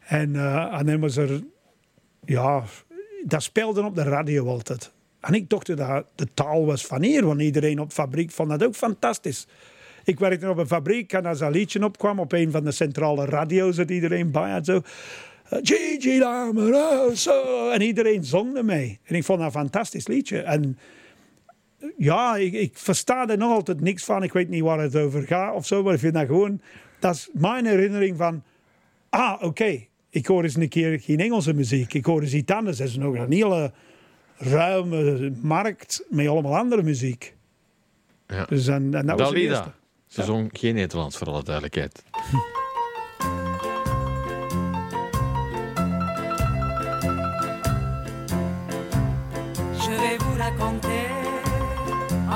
En, 0.07 0.35
eh, 0.35 0.77
en 0.79 0.85
dan 0.85 0.99
was 0.99 1.17
er... 1.17 1.41
Ja, 2.25 2.63
dat 3.25 3.43
speelde 3.43 3.83
op 3.83 3.95
de 3.95 4.03
radio 4.03 4.47
altijd. 4.47 4.91
En 5.21 5.33
ik 5.33 5.49
dacht 5.49 5.77
dat 5.77 6.05
de 6.15 6.27
taal 6.33 6.65
was 6.65 6.85
van 6.85 7.03
hier. 7.03 7.25
Want 7.25 7.41
iedereen 7.41 7.79
op 7.79 7.91
fabriek 7.91 8.31
vond 8.31 8.49
dat 8.49 8.63
ook 8.63 8.75
fantastisch. 8.75 9.47
Ik 10.03 10.19
werkte 10.19 10.49
op 10.49 10.57
een 10.57 10.67
fabriek 10.67 11.13
en 11.13 11.25
als 11.25 11.39
dat 11.39 11.51
liedje 11.53 11.83
opkwam 11.85 12.19
op 12.19 12.31
een 12.31 12.51
van 12.51 12.63
de 12.63 12.71
centrale 12.71 13.25
radio's 13.25 13.75
dat 13.75 13.89
iedereen 13.89 14.31
bij 14.31 14.51
had, 14.51 14.65
zo. 14.65 14.81
Gigi 15.49 16.19
Lamoroso. 16.19 17.69
En 17.69 17.81
iedereen 17.81 18.23
zong 18.23 18.55
ermee. 18.55 18.99
En 19.03 19.15
ik 19.15 19.23
vond 19.23 19.39
dat 19.39 19.47
een 19.47 19.59
fantastisch 19.59 20.07
liedje. 20.07 20.39
En 20.39 20.77
ja, 21.97 22.35
ik, 22.35 22.53
ik 22.53 22.77
versta 22.77 23.27
er 23.27 23.37
nog 23.37 23.51
altijd 23.51 23.81
niks 23.81 24.03
van. 24.03 24.23
Ik 24.23 24.33
weet 24.33 24.49
niet 24.49 24.63
waar 24.63 24.79
het 24.79 24.95
over 24.95 25.23
gaat 25.23 25.55
of 25.55 25.65
zo, 25.65 25.83
maar 25.83 25.93
ik 25.93 25.99
vind 25.99 26.13
dat 26.13 26.25
gewoon... 26.25 26.61
Dat 26.99 27.15
is 27.15 27.29
mijn 27.33 27.65
herinnering 27.65 28.17
van... 28.17 28.43
Ah, 29.09 29.43
oké, 29.43 29.85
ik 30.09 30.25
hoor 30.25 30.43
eens 30.43 30.55
een 30.55 30.69
keer 30.69 30.99
geen 30.99 31.19
Engelse 31.19 31.53
muziek. 31.53 31.93
Ik 31.93 32.05
hoor 32.05 32.21
eens 32.21 32.33
iets 32.33 32.51
anders. 32.51 32.77
Dat 32.77 32.87
is 32.87 32.97
nog 32.97 33.15
een 33.15 33.31
hele 33.31 33.71
ruime 34.37 35.31
markt 35.41 36.05
met 36.09 36.27
allemaal 36.27 36.57
andere 36.57 36.83
muziek. 36.83 37.35
Ja. 38.27 38.45
Dus 38.45 38.67
en, 38.67 38.93
en 38.93 39.05
dat 39.05 39.19
was. 39.19 39.29
Dalida. 39.29 39.75
Ze 40.07 40.23
zong 40.23 40.49
geen 40.53 40.75
Nederlands, 40.75 41.17
voor 41.17 41.27
alle 41.27 41.43
duidelijkheid. 41.43 42.03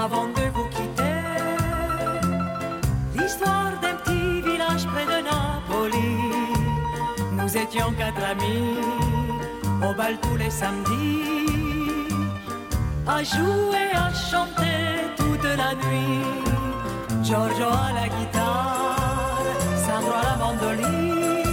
avant 0.04 0.28
de 0.28 0.45
vous 0.56 0.68
quitter, 0.76 1.18
l'histoire 3.16 3.74
d'un 3.82 3.95
petit 4.02 4.41
village 4.41 4.86
près 4.88 5.06
de 5.06 5.20
Napoli. 5.30 6.12
Nous 7.38 7.58
étions 7.64 7.91
quatre 7.97 8.24
amis, 8.34 8.80
au 9.88 9.93
bal 9.93 10.18
tous 10.20 10.38
les 10.38 10.49
samedis, 10.49 12.10
à 13.08 13.24
jouer, 13.24 13.89
à 13.93 14.12
chanter 14.30 14.82
toute 15.18 15.43
la 15.43 15.72
nuit. 15.84 16.26
Giorgio 17.22 17.68
à 17.68 17.91
la 17.93 18.08
guitare, 18.16 18.97
Sandro 19.86 20.14
à 20.20 20.24
la 20.30 20.36
mandoline. 20.43 21.43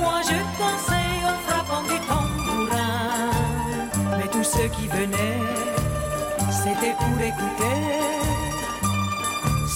Moi 0.00 0.18
je 0.28 0.38
dansais 0.58 1.14
en 1.30 1.38
frappant 1.46 1.82
du 1.90 1.98
tambourin. 2.08 2.96
Mais 4.16 4.28
tous 4.28 4.44
ceux 4.44 4.68
qui 4.68 4.88
venaient, 4.88 5.55
c'était 6.66 6.96
pour 6.98 7.20
écouter. 7.20 7.78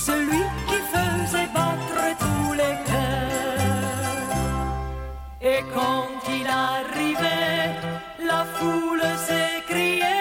Celui 0.07 0.43
qui 0.69 0.79
faisait 0.93 1.51
battre 1.55 2.01
tous 2.19 2.53
les 2.53 2.77
cœurs. 2.89 4.11
Et 5.41 5.61
quand 5.75 6.11
il 6.37 6.47
arrivait, 6.47 7.77
la 8.27 8.45
foule 8.57 9.03
s'écriait. 9.27 10.20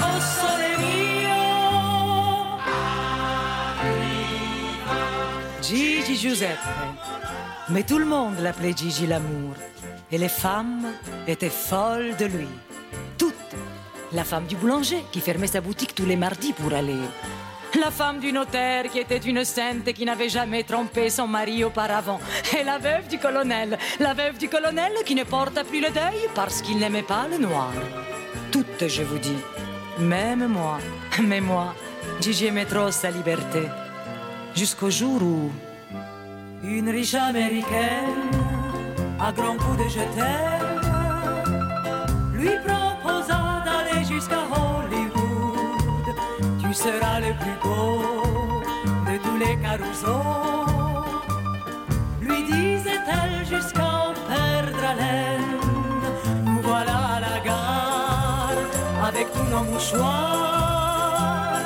Oh 0.00 0.18
Gigi 5.62 6.16
Giuseppe. 6.16 6.58
Mais 7.70 7.82
tout 7.82 7.98
le 7.98 8.04
monde 8.04 8.38
l'appelait 8.40 8.74
Gigi 8.76 9.06
l'amour. 9.06 9.54
Et 10.12 10.18
les 10.18 10.28
femmes 10.28 10.86
étaient 11.26 11.50
folles 11.50 12.14
de 12.16 12.26
lui. 12.26 12.48
Toutes. 13.18 13.34
La 14.12 14.24
femme 14.24 14.46
du 14.46 14.56
boulanger 14.56 15.04
qui 15.10 15.20
fermait 15.20 15.48
sa 15.48 15.60
boutique 15.60 15.94
tous 15.94 16.06
les 16.06 16.16
mardis 16.16 16.52
pour 16.52 16.72
aller. 16.72 17.00
La 17.80 17.90
femme 17.90 18.20
du 18.20 18.32
notaire 18.32 18.84
qui 18.90 18.98
était 18.98 19.18
une 19.18 19.44
sainte 19.44 19.86
et 19.88 19.92
qui 19.92 20.04
n'avait 20.04 20.28
jamais 20.28 20.62
trompé 20.62 21.10
son 21.10 21.26
mari 21.26 21.62
auparavant. 21.64 22.20
Et 22.58 22.64
la 22.64 22.78
veuve 22.78 23.08
du 23.08 23.18
colonel. 23.18 23.78
La 24.00 24.14
veuve 24.14 24.38
du 24.38 24.48
colonel 24.48 24.92
qui 25.04 25.14
ne 25.14 25.24
porta 25.24 25.62
plus 25.64 25.80
le 25.80 25.90
deuil 25.90 26.28
parce 26.34 26.62
qu'il 26.62 26.78
n'aimait 26.78 27.02
pas 27.02 27.26
le 27.30 27.38
noir. 27.38 27.72
Toutes, 28.50 28.88
je 28.88 29.02
vous 29.02 29.18
dis. 29.18 29.36
Même 29.98 30.46
moi. 30.46 30.78
Mais 31.22 31.40
moi, 31.40 31.74
Gigi 32.20 32.50
trop 32.68 32.90
sa 32.90 33.10
liberté. 33.10 33.62
Jusqu'au 34.54 34.90
jour 34.90 35.22
où 35.22 35.50
une 36.62 36.88
riche 36.88 37.14
américaine, 37.14 38.30
à 39.20 39.32
grands 39.32 39.56
coups 39.56 39.84
de 39.84 39.88
je 39.88 40.00
lui 42.38 42.48
proposa 42.48 42.75
seras 46.76 47.20
le 47.20 47.32
plus 47.42 47.56
beau 47.62 48.02
de 49.08 49.14
tous 49.24 49.38
les 49.44 49.56
carousaux. 49.64 50.66
Lui 52.20 52.40
disait-elle 52.44 53.38
jusqu'à 53.52 53.88
en 54.08 54.12
perdre 54.30 54.82
haleine. 54.90 55.52
Nous 56.44 56.60
voilà 56.62 56.98
à 57.16 57.20
la 57.26 57.36
gare 57.48 58.60
avec 59.08 59.26
tous 59.32 59.48
nos 59.54 59.64
mouchoirs. 59.70 61.60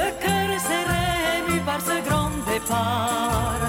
Le 0.00 0.08
cœur 0.22 0.48
serré, 0.68 1.06
ému 1.38 1.58
par 1.70 1.80
ce 1.88 1.96
grand 2.08 2.30
départ. 2.52 3.62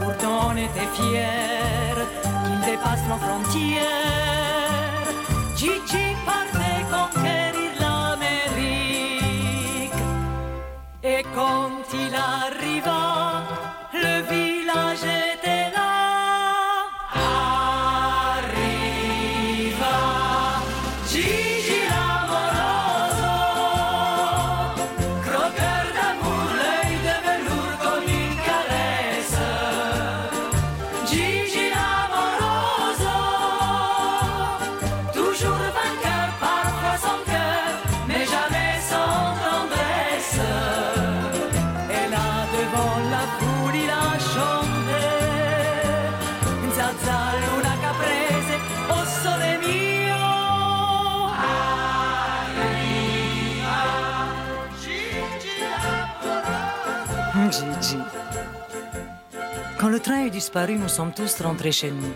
Pourtant 0.00 0.38
on 0.50 0.56
était 0.66 0.90
fiers 0.96 2.02
qu'il 2.44 2.60
dépasse 2.70 3.04
nos 3.10 3.20
frontières. 3.26 5.08
Gigi 5.56 6.06
Et 11.20 11.26
quand 11.34 11.82
il 11.92 12.14
arriva, 12.14 13.42
le 13.92 14.22
village 14.32 15.04
était 15.04 15.59
train 60.10 60.26
est 60.26 60.30
disparu, 60.30 60.74
nous 60.76 60.88
sommes 60.88 61.12
tous 61.12 61.40
rentrés 61.40 61.72
chez 61.72 61.90
nous. 61.90 62.12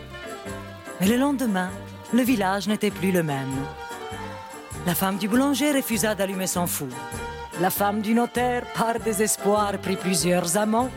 Mais 1.01 1.07
le 1.07 1.17
lendemain, 1.17 1.71
le 2.13 2.23
village 2.23 2.67
n'était 2.67 2.91
plus 2.91 3.13
le 3.13 3.23
même. 3.23 3.57
La 4.87 4.95
femme 4.95 5.17
du 5.17 5.29
boulanger 5.29 5.71
refusa 5.73 6.15
d'allumer 6.15 6.49
son 6.49 6.67
four. 6.67 6.89
La 7.61 7.71
femme 7.71 8.01
du 8.01 8.13
notaire, 8.15 8.65
par 8.75 8.99
désespoir, 8.99 9.73
prit 9.79 9.97
plusieurs 9.97 10.57
amants. 10.57 10.91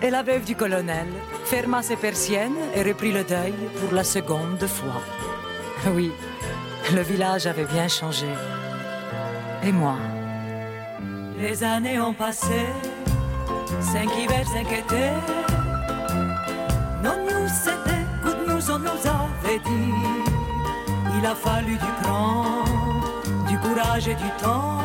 Et 0.00 0.10
la 0.10 0.22
veuve 0.22 0.44
du 0.44 0.56
colonel 0.56 1.08
ferma 1.44 1.82
ses 1.82 1.96
persiennes 1.96 2.60
et 2.74 2.82
reprit 2.82 3.12
le 3.12 3.24
deuil 3.24 3.54
pour 3.80 3.92
la 3.92 4.04
seconde 4.04 4.66
fois. 4.66 5.02
Oui, 5.94 6.10
le 6.94 7.02
village 7.02 7.46
avait 7.46 7.66
bien 7.76 7.88
changé. 7.88 8.30
Et 9.62 9.72
moi, 9.72 9.98
Les 11.38 11.62
années 11.62 12.00
ont 12.00 12.14
passé, 12.14 12.60
cinq 13.92 14.08
hivers, 14.16 14.48
cinq 14.48 14.72
étés. 14.72 15.43
Il 21.24 21.30
a 21.30 21.34
fallu 21.34 21.72
du 21.78 21.92
cran, 22.02 22.44
du 23.48 23.56
courage 23.58 24.06
et 24.08 24.14
du 24.14 24.30
temps 24.42 24.78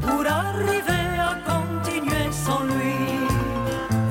pour 0.00 0.24
arriver 0.24 1.08
à 1.18 1.34
continuer 1.52 2.30
sans 2.44 2.62
lui. 2.62 2.94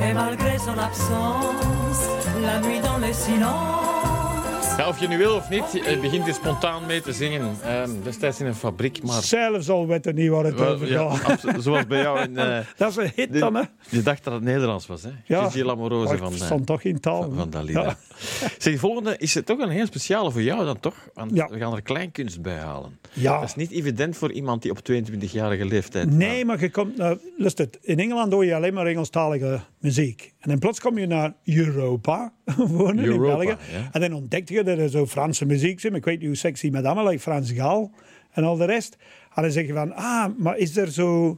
Et 0.05 0.13
malgré 0.13 0.57
son 0.57 0.77
absence, 0.77 2.01
la 2.43 2.59
nuit 2.59 2.81
dans 2.81 2.97
le 2.97 3.13
silence. 3.13 4.77
Ja, 4.77 4.87
of 4.89 4.99
je 4.99 5.07
nu 5.07 5.17
wil 5.17 5.35
of 5.35 5.49
niet, 5.49 5.63
je 5.71 5.97
begint 6.01 6.27
er 6.27 6.33
spontaan 6.33 6.85
mee 6.85 7.01
te 7.01 7.13
zingen. 7.13 7.55
Ehm, 7.63 7.89
destijds 8.03 8.39
in 8.39 8.45
een 8.45 8.55
fabriek, 8.55 9.03
maar... 9.03 9.21
Zelfs 9.21 9.69
al 9.69 9.87
weet 9.87 10.05
er 10.05 10.13
niet 10.13 10.29
waar 10.29 10.43
het 10.43 10.61
over 10.61 10.87
ja, 10.91 11.09
gaat. 11.09 11.31
absoluut. 11.31 11.63
zoals 11.63 11.87
bij 11.87 12.01
jou 12.01 12.19
in... 12.19 12.37
eh, 12.37 12.57
Dat 12.77 12.89
is 12.89 12.95
een 12.95 13.11
hit 13.15 13.33
de- 13.33 13.39
dan, 13.39 13.55
hè? 13.55 13.61
Je 13.89 14.01
dacht 14.01 14.23
dat 14.23 14.33
het 14.33 14.43
Nederlands 14.43 14.87
was, 14.87 15.03
hè? 15.03 15.09
Ja. 15.25 15.43
Gigi 15.43 15.63
Lamoroso 15.63 16.11
ik 16.13 16.17
van, 16.19 16.27
eh, 16.27 16.33
verstand 16.33 16.65
toch 16.65 16.81
geen 16.81 16.99
taal. 16.99 17.21
van, 17.21 17.35
van 17.35 17.49
Dalida. 17.49 17.81
Ja. 17.81 17.97
Zeg, 18.57 18.73
de 18.73 18.79
volgende 18.79 19.15
is 19.17 19.33
het 19.33 19.45
toch 19.45 19.59
een 19.59 19.69
heel 19.69 19.85
speciale 19.85 20.31
voor 20.31 20.41
jou 20.41 20.65
dan 20.65 20.79
toch? 20.79 21.09
Want 21.13 21.31
Ja. 21.35 21.47
we 21.47 21.57
gaan 21.57 21.73
er 21.75 21.81
kleinkunst 21.81 22.41
bij 22.41 22.55
halen. 22.57 22.99
Ja. 23.13 23.39
Dat 23.39 23.49
is 23.49 23.55
niet 23.55 23.71
evident 23.71 24.17
voor 24.17 24.31
iemand 24.31 24.61
die 24.61 24.71
op 24.71 24.79
22-jarige 24.91 25.65
leeftijd... 25.65 26.11
Nee, 26.11 26.45
maar 26.45 26.59
je 26.61 26.69
komt... 26.71 26.97
Luister, 27.37 27.69
in 27.81 27.99
Engeland 27.99 28.31
hoor 28.31 28.45
je 28.45 28.55
alleen 28.55 28.73
maar 28.73 28.85
Engelstalige 28.85 29.59
muziek. 29.79 30.33
En 30.39 30.49
dan 30.49 30.59
plots 30.59 30.79
kom 30.79 30.97
je 30.97 31.07
naar 31.07 31.33
Europa 31.45 32.33
wonen 32.57 33.11
in 33.11 33.19
België. 33.19 33.47
ja. 33.47 33.57
En 33.91 34.01
dan 34.01 34.13
ontdek 34.13 34.49
je 34.49 34.63
dat 34.63 34.77
er 34.77 34.89
zo 34.89 35.05
Franse 35.05 35.45
muziek 35.45 35.79
zit. 35.79 35.89
Maar 35.89 35.99
Ik 35.99 36.05
weet 36.05 36.17
niet 36.19 36.27
hoe 36.27 36.35
sexy 36.37 36.69
met 36.69 36.85
allemaal, 36.85 37.07
like 37.07 37.19
Frans 37.19 37.51
Gaal 37.51 37.91
en 38.31 38.43
al 38.43 38.57
de 38.57 38.65
rest. 38.65 38.97
En 39.35 39.41
dan 39.41 39.51
zeg 39.51 39.67
je 39.67 39.73
van, 39.73 39.93
ah, 39.95 40.25
maar 40.37 40.57
is 40.57 40.77
er 40.77 40.91
zo 40.91 41.35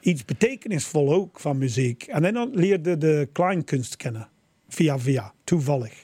iets 0.00 0.24
betekenisvol 0.24 1.12
ook 1.12 1.40
van 1.40 1.58
muziek? 1.58 2.02
En 2.02 2.32
dan 2.32 2.50
leerde 2.52 2.98
de 2.98 3.28
kleinkunst 3.32 3.96
kennen. 3.96 4.28
Via 4.68 4.98
via, 4.98 5.32
toevallig. 5.44 6.03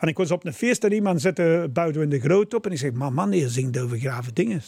En 0.00 0.08
ik 0.08 0.16
was 0.16 0.30
op 0.30 0.46
een 0.46 0.52
feest 0.52 0.84
en 0.84 0.92
iemand 0.92 1.20
zette 1.20 1.70
Boudewijn 1.72 2.10
de 2.10 2.20
Groot 2.20 2.54
op. 2.54 2.66
En 2.66 2.72
ik 2.72 2.78
zeg, 2.78 2.92
maar 2.92 3.12
man, 3.12 3.30
die 3.30 3.48
zingt 3.48 3.78
over 3.78 3.98
grave 3.98 4.32
dingen. 4.32 4.62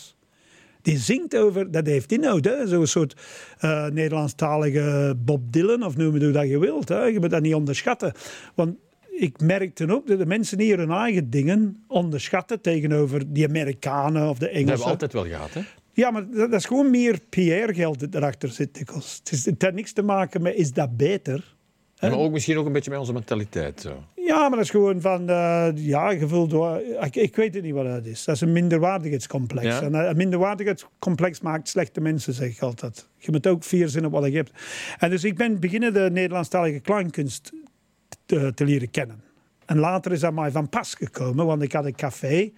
Die 0.83 0.99
zingt 0.99 1.37
over, 1.37 1.71
dat 1.71 1.87
heeft 1.87 2.13
inhoud, 2.13 2.51
zo'n 2.65 2.87
soort 2.87 3.17
eh 3.59 3.87
Nederlandstalige 3.87 5.17
Bob 5.19 5.53
Dylan, 5.53 5.83
of 5.83 5.97
noem 5.97 6.15
het 6.15 6.23
hoe 6.23 6.33
dat 6.33 6.49
je 6.49 6.59
wilt. 6.59 6.89
Hè? 6.89 7.05
Je 7.05 7.21
moet 7.21 7.31
dat 7.31 7.43
niet 7.43 7.55
onderschatten. 7.55 8.13
Want 8.55 8.75
ik 9.11 9.41
merkte 9.41 9.93
ook 9.93 10.07
dat 10.07 10.19
de 10.19 10.27
mensen 10.27 10.61
hier 10.61 10.79
hun 10.79 10.91
eigen 10.91 11.31
dingen 11.31 11.85
onderschatten 11.89 12.61
tegenover 12.61 13.33
die 13.33 13.49
Amerikanen 13.49 14.29
of 14.29 14.39
de 14.39 14.45
Dat 14.45 14.55
hebben 14.55 14.65
we 14.65 14.71
Engelsen. 14.71 14.91
altijd 14.91 15.13
wel 15.13 15.25
gehad, 15.25 15.55
hè? 15.55 15.61
Ja, 15.93 16.11
maar 16.11 16.31
dat, 16.31 16.53
is 16.53 16.65
gewoon 16.65 16.91
meer 16.91 17.21
PR-geld 17.29 18.01
dat 18.01 18.15
erachter 18.15 18.49
zit. 18.49 18.79
Het, 18.79 19.31
is, 19.31 19.45
het 19.45 19.63
heeft 19.63 19.75
niks 19.75 19.93
te 19.93 20.03
maken 20.03 20.43
met 20.43 20.55
is 20.55 20.73
dat 20.73 20.97
beter. 20.97 21.55
En 21.97 22.11
maar 22.11 22.19
ook 22.19 22.33
misschien 22.33 22.57
ook 22.57 22.67
een 22.67 22.73
beetje 22.73 22.91
met 22.91 22.99
onze 22.99 23.13
mentaliteit. 23.13 23.81
Zo. 23.81 24.05
Ja, 24.33 24.41
maar 24.41 24.51
dat 24.51 24.61
is 24.61 24.71
gewoon 24.71 25.01
van, 25.01 25.29
eh, 25.29 25.69
ja, 25.75 26.17
gevuld 26.17 26.51
door... 26.51 26.83
Ik, 27.01 27.17
ik 27.17 27.37
weet 27.37 27.55
het 27.55 27.63
niet 27.63 27.75
wat 27.75 27.85
dat 27.85 28.07
is. 28.07 28.25
Dat 28.25 28.35
is 28.35 28.41
een 28.41 28.53
minderwaardigheidscomplex. 28.53 29.67
Ja? 29.67 29.83
En 29.83 29.95
eh, 29.95 30.09
een 30.09 30.17
minderwaardigheidscomplex 30.17 31.41
maakt 31.41 31.69
slechte 31.69 32.01
mensen, 32.01 32.33
zeg 32.33 32.51
ik 32.51 32.61
altijd. 32.61 33.09
Je 33.17 33.31
moet 33.31 33.47
ook 33.47 33.65
vier 33.65 33.89
zinnen 33.89 34.13
op 34.13 34.21
wat 34.21 34.31
je 34.31 34.37
hebt. 34.37 34.53
En 34.99 35.11
dus 35.11 35.25
ik 35.25 35.37
ben 35.37 35.61
beginnen 35.61 35.93
de 35.93 36.09
Nederlandstalige 36.13 36.81
kleinkunst 36.81 37.53
te, 38.27 38.53
te 38.55 38.65
leren 38.65 38.91
kennen. 38.91 39.23
En 39.67 39.79
later 39.79 40.13
is 40.13 40.21
dat 40.21 40.33
mij 40.33 40.51
van 40.51 40.69
pas 40.69 40.95
gekomen, 40.95 41.47
want 41.47 41.63
ik 41.63 41.73
had 41.73 41.85
een 41.85 41.95
café 41.95 42.51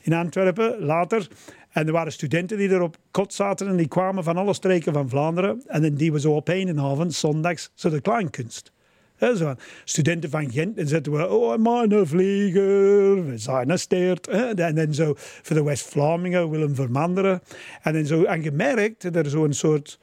in 0.00 0.12
Antwerpen, 0.12 0.76
later. 0.78 1.28
En 1.70 1.86
er 1.86 1.92
waren 1.92 2.12
studenten 2.12 2.58
die 2.58 2.68
er 2.68 2.80
op 2.80 2.96
kot 3.10 3.34
zaten 3.34 3.68
en 3.68 3.76
die 3.76 3.88
kwamen 3.88 4.24
van 4.24 4.36
alle 4.36 4.54
streken 4.54 4.92
van 4.92 5.08
Vlaanderen. 5.08 5.62
En 5.66 5.82
dan 5.82 5.94
die 5.94 6.12
we 6.12 6.20
zo 6.20 6.32
op 6.32 6.48
een 6.48 6.80
avond, 6.80 7.14
zondags, 7.14 7.70
zo 7.74 7.90
de 7.90 8.00
kleinkunst. 8.00 8.74
Hè, 9.16 9.36
zo 9.36 9.44
van, 9.44 9.58
studenten 9.84 10.30
van 10.30 10.50
Gent, 10.50 10.78
en 10.78 10.88
zetten 10.88 11.12
we, 11.12 11.28
oh, 11.28 11.58
mijn 11.58 11.92
een 11.92 12.06
vlieger, 12.06 13.26
we 13.26 13.38
zijn 13.38 13.70
een 13.70 13.78
steert. 13.78 14.28
En 14.28 14.74
dan 14.74 14.94
zo 14.94 15.14
voor 15.16 15.56
de 15.56 15.62
West-Vlamingen, 15.62 16.50
Willem 16.50 16.74
Vermanderen. 16.74 17.42
En 17.82 17.92
dan 17.92 18.06
zo, 18.06 18.24
en 18.24 18.42
gemerkt 18.42 19.02
dat 19.02 19.16
er 19.16 19.30
zo'n 19.30 19.52
soort, 19.52 19.98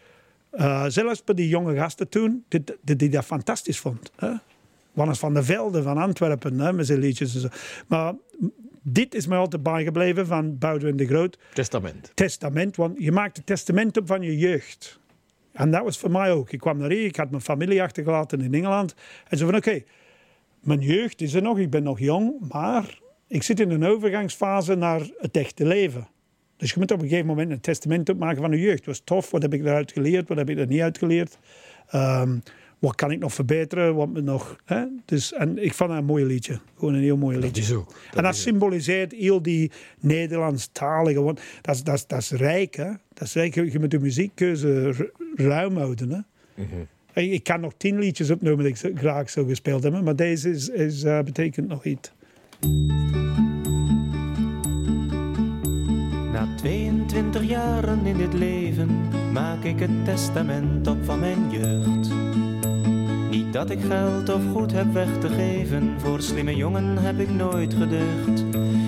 eh, 0.52 0.86
zelfs 0.88 1.24
bij 1.24 1.36
die 1.36 1.48
jonge 1.48 1.76
gasten 1.76 2.10
toen, 2.10 2.46
dat 2.82 3.00
die 3.00 3.10
dat 3.10 3.26
fantastisch 3.26 3.80
vond. 3.80 4.12
Hè. 4.16 4.32
Wannes 4.94 5.20
van 5.20 5.34
der 5.34 5.46
Velde 5.46 5.82
van 5.82 5.98
Antwerpen, 5.98 6.60
hè, 6.60 6.74
met 6.74 6.86
zijn 6.86 7.00
liedjes 7.00 7.36
en 7.36 7.42
zo. 7.42 7.48
Maar 7.88 8.14
dit 8.82 9.16
is 9.16 9.28
mij 9.28 9.38
altijd 9.38 9.64
bijgebleven 9.64 10.28
van 10.28 10.58
Boudewijn 10.58 10.96
de 10.96 11.06
Groot 11.06 11.38
Testament. 11.54 12.12
testament. 12.14 12.76
Want 12.76 12.96
je 12.98 13.12
maakt 13.12 13.38
het 13.38 13.46
testament 13.46 13.98
op 13.98 14.08
van 14.08 14.22
je 14.22 14.38
jeugd. 14.38 15.00
En 15.54 15.72
dat 15.72 15.84
was 15.84 15.98
voor 15.98 16.12
mij 16.12 16.32
ook. 16.32 16.52
Ik 16.52 16.60
kwam 16.60 16.78
naar 16.78 16.90
hier, 16.90 17.06
ik 17.06 17.16
had 17.16 17.30
mijn 17.30 17.42
familie 17.42 17.82
achtergelaten 17.82 18.42
in 18.42 18.54
Engeland. 18.54 18.96
En 19.28 19.38
zo 19.38 19.46
van, 19.46 19.56
oké, 19.56 19.84
mijn 20.60 20.80
jeugd 20.80 21.22
is 21.22 21.34
er 21.34 21.42
nog, 21.42 21.60
ik 21.60 21.70
ben 21.70 21.84
nog 21.84 22.00
jong, 22.00 22.34
maar 22.50 23.00
ik 23.28 23.44
zit 23.44 23.60
in 23.60 23.70
een 23.70 23.86
overgangsfase 23.86 24.76
naar 24.76 25.02
het 25.18 25.38
echte 25.38 25.66
leven. 25.66 26.08
Dus 26.58 26.72
je 26.72 26.80
moet 26.80 26.92
op 26.92 27.02
een 27.02 27.08
gegeven 27.08 27.28
moment 27.28 27.52
een 27.52 27.62
testament 27.62 28.10
opmaken 28.10 28.42
van 28.42 28.52
je 28.52 28.60
jeugd. 28.60 28.86
Was 28.86 29.02
tof, 29.04 29.32
wat 29.32 29.42
heb 29.42 29.54
ik 29.54 29.62
eruit 29.62 29.92
geleerd, 29.92 30.28
wat 30.28 30.38
heb 30.38 30.50
ik 30.50 30.58
er 30.58 30.68
niet 30.68 30.82
uitgeleerd? 30.82 31.38
Ehm, 31.88 32.38
wat 32.84 32.96
kan 32.96 33.12
ik 33.12 33.20
nog 33.20 33.34
verbeteren, 33.34 33.96
wat 33.96 34.08
moet 34.08 34.24
nog... 34.24 34.56
Hè? 34.66 34.84
Dus, 35.06 35.34
en 35.34 35.64
ik 35.64 35.74
vond 35.74 35.90
dat 35.90 36.00
een 36.00 36.06
mooi 36.06 36.26
liedje. 36.26 36.60
Gewoon 36.78 36.94
een 36.94 37.02
heel 37.02 37.18
mooi 37.18 37.38
liedje. 37.38 37.62
is 37.62 37.72
ook. 37.74 37.94
en 38.14 38.24
dat 38.24 38.36
symboliseert 38.36 39.12
heel 39.12 39.42
die 39.42 39.72
Nederlandstalige. 40.00 41.22
Want 41.22 41.42
dat 41.62 41.76
is, 41.76 41.84
dat 41.84 41.96
is, 41.96 42.08
dat 42.08 42.20
is 42.20 42.32
rijk, 42.32 42.76
hè? 42.76 42.90
Dat 43.14 43.28
is 43.28 43.34
rijk. 43.34 43.56
Je 43.56 43.72
je 43.72 43.80
moet 43.80 43.92
de 43.92 44.00
muziekkeuze 44.00 44.92
ru- 44.92 45.12
ruim 45.36 45.78
houden, 45.78 46.10
hè? 46.12 46.20
Ik- 47.22 47.32
Ik 47.32 47.44
kan 47.44 47.60
nog 47.62 47.74
tien 47.78 48.00
liedjes 48.00 48.30
opnoemen 48.32 48.66
die 48.66 48.90
ik 48.92 48.98
graag 49.00 49.30
zou 49.30 49.48
gespeeld 49.48 49.84
hebben, 49.84 50.04
maar 50.04 50.16
deze 50.16 50.50
is, 50.50 50.70
is, 50.70 51.04
eh, 51.04 51.20
betekent 51.22 51.68
nog 51.68 51.86
iets. 51.86 52.12
Na 56.32 56.48
22 56.56 57.44
jaren 57.44 58.06
in 58.06 58.18
dit 58.18 58.34
leven 58.34 58.90
maak 59.32 59.64
ik 59.64 59.80
het 59.80 60.06
testament 60.06 60.88
op 60.88 61.06
van 61.06 61.20
mijn 61.20 61.52
jeugd. 61.52 62.10
Dat 63.54 63.70
ik 63.70 63.80
geld 63.82 64.30
of 64.30 64.42
goed 64.52 64.72
heb 64.72 64.94
weg 64.94 65.20
te 65.20 65.30
geven, 65.30 65.94
voor 65.98 66.22
slimme 66.22 66.56
jongen 66.56 66.98
heb 66.98 67.20
ik 67.20 67.30
nooit 67.30 67.74
gedeugd. 67.74 68.44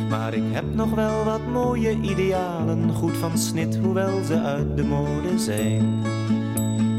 Maar 0.10 0.34
ik 0.34 0.44
heb 0.52 0.74
nog 0.74 0.90
wel 0.94 1.24
wat 1.24 1.48
mooie 1.52 2.00
idealen, 2.02 2.92
goed 2.94 3.18
van 3.18 3.38
snit, 3.38 3.78
hoewel 3.78 4.24
ze 4.24 4.40
uit 4.40 4.78
de 4.78 4.84
mode 4.84 5.40
zijn. 5.40 6.02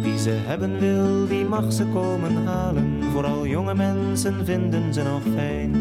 Wie 0.02 0.18
ze 0.18 0.30
hebben 0.30 0.78
wil, 0.78 1.26
die 1.26 1.44
mag 1.44 1.72
ze 1.72 1.84
komen 1.86 2.46
halen, 2.46 3.02
vooral 3.12 3.46
jonge 3.46 3.74
mensen 3.74 4.44
vinden 4.44 4.94
ze 4.94 5.02
nog 5.02 5.22
fijn. 5.34 5.74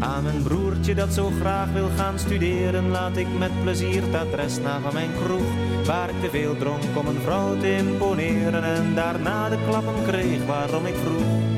Aan 0.00 0.22
mijn 0.22 0.42
broertje 0.42 0.94
dat 0.94 1.12
zo 1.12 1.30
graag 1.40 1.72
wil 1.72 1.88
gaan 1.96 2.18
studeren, 2.18 2.90
laat 2.90 3.16
ik 3.16 3.38
met 3.38 3.62
plezier 3.62 4.02
het 4.02 4.14
adres 4.14 4.58
na 4.58 4.80
van 4.80 4.92
mijn 4.92 5.10
kroeg. 5.24 5.71
Waar 5.86 6.08
ik 6.08 6.20
te 6.20 6.30
veel 6.30 6.56
dronk 6.56 6.96
om 6.96 7.06
een 7.06 7.20
vrouw 7.20 7.56
te 7.56 7.76
imponeren 7.76 8.64
en 8.64 8.94
daarna 8.94 9.48
de 9.48 9.58
klappen 9.68 9.94
kreeg 10.06 10.46
waarom 10.46 10.86
ik 10.86 10.94
vroeg. 10.94 11.52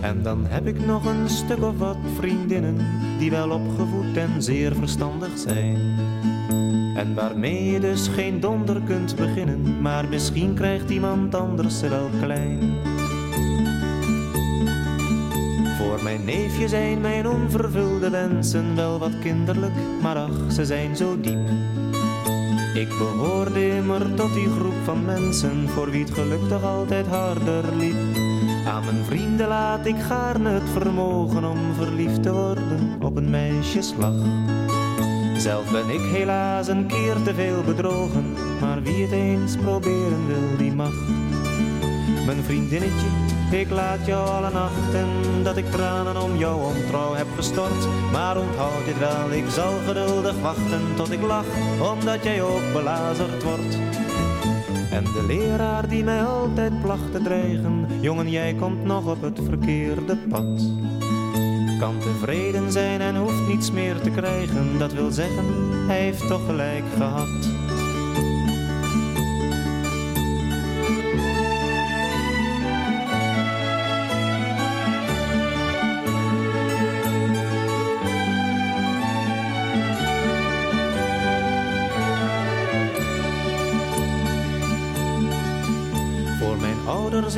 En 0.00 0.22
dan 0.22 0.46
heb 0.48 0.66
ik 0.66 0.86
nog 0.86 1.04
een 1.04 1.28
stuk 1.28 1.62
of 1.62 1.78
wat 1.78 1.96
vriendinnen 2.16 2.76
die 3.18 3.30
wel 3.30 3.50
opgevoed 3.50 4.16
en 4.16 4.42
zeer 4.42 4.74
verstandig 4.74 5.38
zijn. 5.38 5.76
En 6.96 7.14
waarmee 7.14 7.64
je 7.64 7.80
dus 7.80 8.08
geen 8.08 8.40
donder 8.40 8.80
kunt 8.86 9.16
beginnen, 9.16 9.80
maar 9.80 10.08
misschien 10.08 10.54
krijgt 10.54 10.90
iemand 10.90 11.34
anders 11.34 11.78
ze 11.78 11.88
wel 11.88 12.08
klein. 12.20 12.58
Voor 15.76 16.02
mijn 16.02 16.24
neefje 16.24 16.68
zijn 16.68 17.00
mijn 17.00 17.28
onvervulde 17.28 18.10
wensen 18.10 18.76
wel 18.76 18.98
wat 18.98 19.18
kinderlijk, 19.18 19.74
maar 20.02 20.16
ach, 20.16 20.52
ze 20.52 20.64
zijn 20.64 20.96
zo 20.96 21.20
diep. 21.20 21.48
Ik 22.74 22.88
behoorde 22.88 23.68
immer 23.68 24.14
tot 24.14 24.34
die 24.34 24.48
groep 24.48 24.84
van 24.84 25.04
mensen 25.04 25.68
voor 25.68 25.90
wie 25.90 26.04
het 26.04 26.10
geluk 26.10 26.48
toch 26.48 26.64
altijd 26.64 27.06
harder 27.06 27.76
liep. 27.76 28.16
Aan 28.66 28.84
mijn 28.84 29.04
vrienden 29.04 29.48
laat 29.48 29.86
ik 29.86 29.98
gaarne 29.98 30.50
het 30.50 30.70
vermogen 30.72 31.44
om 31.44 31.58
verliefd 31.74 32.22
te 32.22 32.32
worden 32.32 32.96
op 33.00 33.16
een 33.16 33.30
meisjeslag. 33.30 34.14
Zelf 35.36 35.70
ben 35.70 35.88
ik 35.88 36.00
helaas 36.00 36.68
een 36.68 36.86
keer 36.86 37.22
te 37.24 37.34
veel 37.34 37.62
bedrogen, 37.62 38.32
maar 38.60 38.82
wie 38.82 39.02
het 39.02 39.12
eens 39.12 39.56
proberen 39.56 40.26
wil, 40.26 40.56
die 40.58 40.72
mag. 40.72 40.94
Mijn 42.26 42.42
vriendinnetje, 42.42 43.06
ik 43.52 43.70
laat 43.70 44.06
jou 44.06 44.28
alle 44.28 44.50
nachten 44.50 45.08
dat 45.42 45.56
ik 45.56 45.70
tranen 45.70 46.22
om 46.22 46.36
jouw 46.36 46.58
ontrouw 46.58 47.14
heb 47.14 47.26
gestort. 47.36 47.86
Maar 48.12 48.38
onthoud 48.38 48.84
dit 48.84 48.98
wel, 48.98 49.30
ik 49.30 49.50
zal 49.50 49.72
geduldig 49.86 50.40
wachten 50.40 50.80
tot 50.96 51.12
ik 51.12 51.22
lach, 51.22 51.46
omdat 51.92 52.22
jij 52.22 52.42
ook 52.42 52.72
belazerd 52.72 53.42
wordt. 53.42 53.78
En 54.90 55.04
de 55.04 55.24
leraar 55.26 55.88
die 55.88 56.04
mij 56.04 56.24
altijd 56.24 56.80
placht 56.80 57.12
te 57.12 57.22
dreigen, 57.22 57.86
jongen 58.00 58.30
jij 58.30 58.54
komt 58.54 58.84
nog 58.84 59.06
op 59.06 59.22
het 59.22 59.40
verkeerde 59.44 60.16
pad. 60.16 60.60
Kan 61.78 61.98
tevreden 61.98 62.72
zijn 62.72 63.00
en 63.00 63.16
hoeft 63.16 63.48
niets 63.48 63.70
meer 63.70 64.00
te 64.00 64.10
krijgen, 64.10 64.78
dat 64.78 64.92
wil 64.92 65.10
zeggen, 65.10 65.44
hij 65.86 66.00
heeft 66.00 66.26
toch 66.26 66.46
gelijk 66.46 66.84
gehad. 66.96 67.49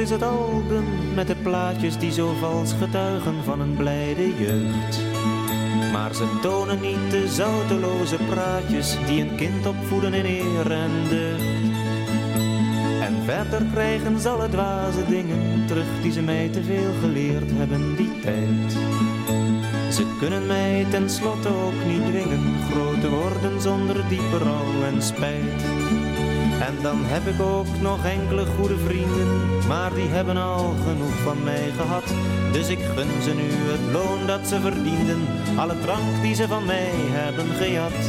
Is 0.03 0.11
het 0.11 0.23
album 0.23 1.15
met 1.15 1.27
de 1.27 1.35
plaatjes 1.35 1.99
die 1.99 2.13
zo 2.13 2.35
vals 2.41 2.73
getuigen 2.73 3.45
van 3.45 3.61
een 3.61 3.77
blijde 3.77 4.37
jeugd. 4.37 5.01
Maar 5.93 6.15
ze 6.15 6.39
tonen 6.41 6.81
niet 6.81 7.11
de 7.11 7.29
zouteloze 7.29 8.17
praatjes 8.17 8.97
die 9.07 9.21
een 9.21 9.37
kind 9.37 9.67
opvoeden 9.67 10.15
in 10.15 10.25
eer 10.25 10.71
en 10.71 10.91
deugd. 11.09 11.43
En 13.01 13.23
verder 13.25 13.63
krijgen 13.73 14.21
ze 14.21 14.29
alle 14.29 14.49
dwaze 14.49 15.05
dingen 15.09 15.67
terug 15.67 16.01
die 16.03 16.13
ze 16.13 16.23
mij 16.23 16.49
te 16.49 16.63
veel 16.63 16.93
geleerd 17.01 17.51
hebben 17.51 17.97
die 17.97 18.21
tijd. 18.21 18.73
Ze 19.95 20.17
kunnen 20.19 20.47
mij 20.47 20.87
tenslotte 20.91 21.49
ook 21.49 21.85
niet 21.87 22.07
dwingen 22.07 22.55
groot 22.71 23.01
te 23.01 23.11
worden 23.11 23.61
zonder 23.61 24.09
diepe 24.09 24.39
rouw 24.39 24.83
en 24.93 25.03
spijt. 25.03 25.63
En 26.67 26.75
dan 26.83 26.99
heb 27.05 27.27
ik 27.35 27.41
ook 27.41 27.81
nog 27.81 28.05
enkele 28.05 28.47
goede 28.47 28.79
vrienden, 28.79 29.29
maar 29.69 29.95
die 29.95 30.09
hebben 30.09 30.37
al 30.37 30.75
genoeg 30.87 31.19
van 31.25 31.43
mij 31.45 31.71
gehad. 31.77 32.05
Dus 32.53 32.69
ik 32.69 32.79
gun 32.95 33.23
ze 33.23 33.35
nu 33.35 33.49
het 33.73 33.93
loon 33.93 34.27
dat 34.27 34.49
ze 34.49 34.61
verdienden, 34.61 35.21
alle 35.57 35.81
drank 35.81 36.23
die 36.23 36.35
ze 36.35 36.49
van 36.49 36.65
mij 36.65 36.91
hebben 36.93 37.47
gejat. 37.47 38.01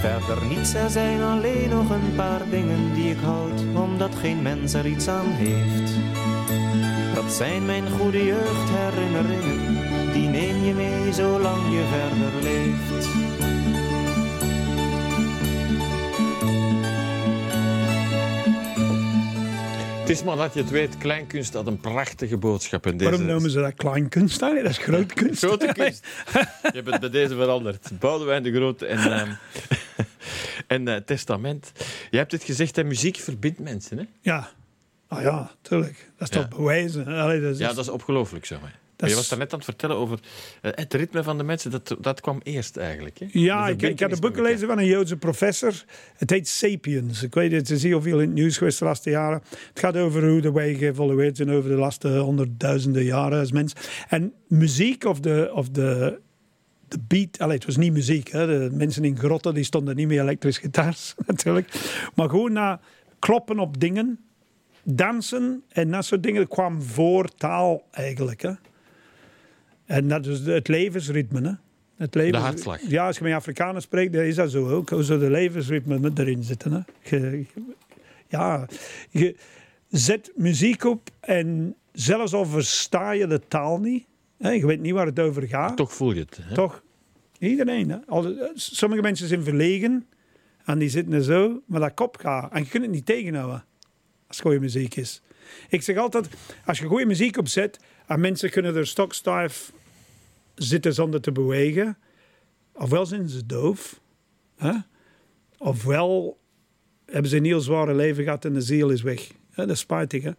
Verder 0.00 0.46
niets, 0.46 0.74
er 0.74 0.90
zijn 0.90 1.22
alleen 1.22 1.68
nog 1.68 1.90
een 1.90 2.14
paar 2.16 2.42
dingen 2.50 2.94
die 2.94 3.10
ik 3.10 3.20
houd, 3.22 3.60
omdat 3.74 4.14
geen 4.14 4.42
mens 4.42 4.74
er 4.74 4.86
iets 4.86 5.08
aan 5.08 5.30
heeft. 5.30 5.92
Dat 7.14 7.32
zijn 7.32 7.66
mijn 7.66 7.90
goede 7.98 8.24
jeugdherinneringen, 8.24 10.12
die 10.12 10.28
neem 10.28 10.64
je 10.64 10.74
mee 10.74 11.12
zolang 11.12 11.62
je 11.70 11.84
verder 11.90 12.42
leeft. 12.42 13.27
Het 20.08 20.16
is 20.16 20.22
maar 20.24 20.36
dat 20.36 20.54
je 20.54 20.60
het 20.60 20.70
weet, 20.70 20.98
kleinkunst 20.98 21.54
had 21.54 21.66
een 21.66 21.80
prachtige 21.80 22.36
boodschap. 22.36 22.86
In 22.86 22.96
deze 22.96 23.10
Waarom 23.10 23.26
noemen 23.28 23.50
ze 23.50 23.60
dat 23.60 23.74
kleinkunst? 23.74 24.40
Dat 24.40 24.54
is 24.64 24.78
grootkunst. 24.78 25.44
Grote 25.44 25.72
kunst. 25.78 26.06
Je 26.62 26.70
hebt 26.72 26.90
het 26.90 27.00
bij 27.00 27.10
deze 27.10 27.34
veranderd. 27.34 27.90
Boudewijn 27.98 28.42
de 28.42 28.52
Grote 28.52 28.86
en, 28.86 28.98
ehm, 28.98 29.30
en 30.66 30.88
eh, 30.88 30.96
Testament. 30.96 31.72
Je 32.10 32.16
hebt 32.16 32.32
het 32.32 32.42
gezegd, 32.42 32.76
hè, 32.76 32.84
muziek 32.84 33.16
verbindt 33.16 33.58
mensen. 33.58 33.98
Hè? 33.98 34.04
Ja. 34.20 34.48
Ah 35.08 35.22
ja, 35.22 35.50
tuurlijk. 35.62 36.10
Dat 36.18 36.28
is 36.30 36.36
Ja. 36.36 36.42
toch 36.46 36.58
bewijzen. 36.58 37.06
Allee, 37.06 37.40
dat 37.40 37.52
is, 37.52 37.58
Ja, 37.58 37.68
dat 37.68 37.78
is 37.84 37.88
ongelooflijk, 37.88 38.44
zeg 38.46 38.60
maar. 38.60 38.78
Maar 38.98 39.08
je 39.08 39.14
was 39.14 39.28
daar 39.28 39.38
net 39.38 39.52
aan 39.52 39.58
het 39.58 39.68
vertellen 39.68 39.96
over 39.96 40.18
eh, 40.62 40.70
het 40.74 40.94
ritme 40.94 41.22
van 41.22 41.38
de 41.38 41.44
mensen. 41.44 41.70
Dat, 41.70 41.96
dat 42.00 42.20
kwam 42.20 42.40
eerst 42.42 42.76
eigenlijk. 42.76 43.18
Hè? 43.18 43.26
Ja, 43.30 43.68
ik, 43.68 43.82
ik 43.82 44.00
had 44.00 44.12
een 44.12 44.20
boek 44.20 44.34
gelezen 44.34 44.68
van 44.68 44.78
een 44.78 44.86
Joodse 44.86 45.16
professor. 45.16 45.84
Het 46.16 46.30
heet 46.30 46.48
Sapiens. 46.48 47.22
Ik 47.22 47.34
weet 47.34 47.52
het, 47.52 47.68
het 47.68 47.76
is 47.76 47.82
heel 47.82 48.02
veel 48.02 48.20
in 48.20 48.26
het 48.26 48.34
nieuws 48.34 48.56
geweest 48.58 48.78
de 48.78 48.84
laatste 48.84 49.10
jaren. 49.10 49.42
Het 49.68 49.78
gaat 49.78 49.96
over 49.96 50.28
hoe 50.28 50.40
de 50.40 50.52
wij 50.52 50.74
geëvolueerd 50.74 51.36
zijn 51.36 51.50
over 51.50 51.70
de 51.70 51.76
laatste 51.76 52.16
honderdduizenden 52.16 53.04
jaren 53.04 53.38
als 53.38 53.52
mens. 53.52 53.72
En 54.08 54.32
muziek 54.46 55.04
of 55.04 55.20
de, 55.20 55.50
of 55.54 55.68
de, 55.68 56.20
de 56.88 56.98
beat, 57.08 57.38
allee, 57.38 57.56
het 57.56 57.66
was 57.66 57.76
niet 57.76 57.92
muziek. 57.92 58.28
Hè. 58.28 58.46
De 58.46 58.76
mensen 58.76 59.04
in 59.04 59.18
grotten 59.18 59.54
die 59.54 59.64
stonden 59.64 59.96
niet 59.96 60.08
meer 60.08 60.20
elektrisch 60.20 60.58
gitaars 60.58 61.14
natuurlijk. 61.26 61.70
Maar 62.14 62.28
gewoon 62.28 62.52
na 62.52 62.80
kloppen 63.18 63.58
op 63.58 63.80
dingen, 63.80 64.18
dansen 64.82 65.62
en 65.68 65.90
dat 65.90 66.04
soort 66.04 66.22
dingen 66.22 66.48
kwam 66.48 66.82
voor 66.82 67.28
taal 67.28 67.82
eigenlijk. 67.90 68.42
Hè. 68.42 68.52
En 69.88 70.08
dat 70.08 70.26
is 70.26 70.40
het 70.40 70.68
levensritme. 70.68 71.40
Hè. 71.48 71.52
Het 71.96 72.14
levens... 72.14 72.42
hartslag. 72.42 72.80
Ja, 72.88 73.06
als 73.06 73.18
je 73.18 73.24
met 73.24 73.32
Afrikanen 73.32 73.82
spreekt, 73.82 74.12
dan 74.12 74.22
is 74.22 74.34
dat 74.34 74.50
zo 74.50 74.68
ook. 74.68 74.90
Hoe 74.90 75.04
zo 75.04 75.18
de 75.18 75.30
levensritme 75.30 76.10
erin 76.14 76.42
zitten. 76.42 76.72
Hè. 76.72 76.80
Je, 77.16 77.44
ja, 78.28 78.66
je 79.10 79.36
zet 79.88 80.32
muziek 80.34 80.84
op 80.84 81.10
en 81.20 81.74
zelfs 81.92 82.32
al 82.32 82.46
versta 82.46 83.10
je 83.10 83.26
de 83.26 83.40
taal 83.48 83.80
niet, 83.80 84.04
hè, 84.38 84.50
je 84.50 84.66
weet 84.66 84.80
niet 84.80 84.92
waar 84.92 85.06
het 85.06 85.20
over 85.20 85.42
gaat, 85.42 85.76
Toch 85.76 85.92
voel 85.92 86.12
je 86.12 86.20
het. 86.20 86.38
Hè? 86.42 86.54
toch? 86.54 86.82
Iedereen. 87.38 87.90
Hè? 87.90 87.96
Al- 88.06 88.34
sommige 88.54 89.02
mensen 89.02 89.28
zijn 89.28 89.42
verlegen 89.42 90.06
en 90.64 90.78
die 90.78 90.88
zitten 90.88 91.12
er 91.12 91.22
zo, 91.22 91.62
maar 91.66 91.80
dat 91.80 91.94
kop 91.94 92.16
gaat. 92.16 92.52
En 92.52 92.62
je 92.62 92.68
kunt 92.68 92.82
het 92.82 92.92
niet 92.92 93.06
tegenhouden 93.06 93.64
als 94.26 94.40
goede 94.40 94.60
muziek 94.60 94.96
is. 94.96 95.22
Ik 95.68 95.82
zeg 95.82 95.96
altijd, 95.96 96.28
als 96.64 96.78
je 96.78 96.86
goede 96.86 97.06
muziek 97.06 97.36
opzet 97.38 97.78
en 98.06 98.20
mensen 98.20 98.50
kunnen 98.50 98.76
er 98.76 98.86
stokstijf 98.86 99.72
zitten 100.58 100.94
zonder 100.94 101.20
te 101.20 101.32
bewegen, 101.32 101.98
ofwel 102.72 103.06
zijn 103.06 103.28
ze 103.28 103.46
doof, 103.46 104.00
hè? 104.56 104.72
ofwel 105.58 106.38
hebben 107.06 107.30
ze 107.30 107.36
een 107.36 107.44
heel 107.44 107.60
zware 107.60 107.94
leven 107.94 108.24
gehad 108.24 108.44
en 108.44 108.52
de 108.52 108.60
ziel 108.60 108.90
is 108.90 109.02
weg. 109.02 109.30
Dat 109.54 109.68
is 109.70 109.78
spijtig. 109.78 110.22
Hè? 110.22 110.30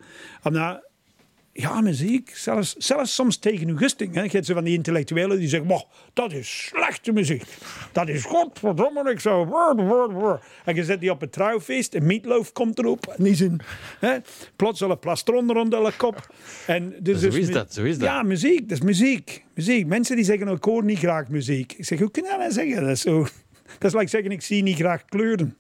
Ja, 1.54 1.82
muziek, 1.82 2.32
zelfs, 2.36 2.76
zelfs 2.78 3.16
soms 3.16 3.38
tegen 3.38 3.68
uw 3.68 3.78
gusting. 3.78 4.14
Hè. 4.16 4.22
Je 4.24 4.30
hebt 4.30 4.46
zo 4.46 4.54
van 4.54 4.64
die 4.64 4.74
intellectuelen 4.76 5.40
die 5.40 5.48
zeggen, 5.48 5.68
"Moh, 5.68 5.82
dat 6.14 6.32
is 6.34 6.66
slechte 6.66 7.12
muziek. 7.12 7.44
Dat 7.92 8.08
is 8.08 8.24
godverdomme 8.26 9.04
niks 9.04 9.24
zo. 9.24 9.46
Brr, 9.46 9.76
brr, 9.86 10.14
brr." 10.20 10.40
En 10.66 10.76
je 10.76 10.84
zet 10.84 11.00
die 11.00 11.12
op 11.12 11.22
het 11.22 11.32
trouwfeest, 11.32 11.94
een 11.96 12.06
meatloaf 12.06 12.52
komt 12.52 12.80
erop. 12.80 13.08
En 13.18 13.24
die 13.24 13.36
zijn, 13.36 13.60
hè, 14.00 14.18
plots 14.56 14.82
al 14.82 14.92
een 14.92 15.00
plastron 15.00 15.52
rond 15.52 15.72
de 15.72 15.92
kop. 15.98 16.34
En 16.68 16.96
dus, 17.00 17.20
Zo 17.20 17.26
dus 17.30 17.36
is 17.38 17.48
mu- 17.48 17.54
dat, 17.54 17.74
zo 17.74 17.84
is 17.84 17.98
dat. 17.98 18.08
Ja, 18.08 18.24
muziek, 18.24 18.70
dat 18.70 18.78
is 18.78 18.84
muziek. 18.84 19.44
muziek. 19.56 19.86
Mensen 19.88 20.16
die 20.16 20.26
zeggen, 20.26 20.48
ik 20.48 20.64
hoor 20.64 20.84
niet 20.84 21.00
graag 21.00 21.28
muziek. 21.28 21.74
Ik 21.74 21.86
zeg, 21.86 22.00
hoe 22.00 22.12
kun 22.12 22.24
je 22.24 22.30
dat 22.30 22.40
nou 22.40 22.52
zeggen? 22.52 22.82
Dat 22.82 22.90
is, 22.90 23.02
zo, 23.02 23.20
dat 23.80 23.94
is 23.94 23.94
like 23.94 24.08
zeggen, 24.10 24.32
ik 24.32 24.42
zie 24.42 24.64
niet 24.64 24.76
graag 24.76 25.06
kleuren. 25.06 25.58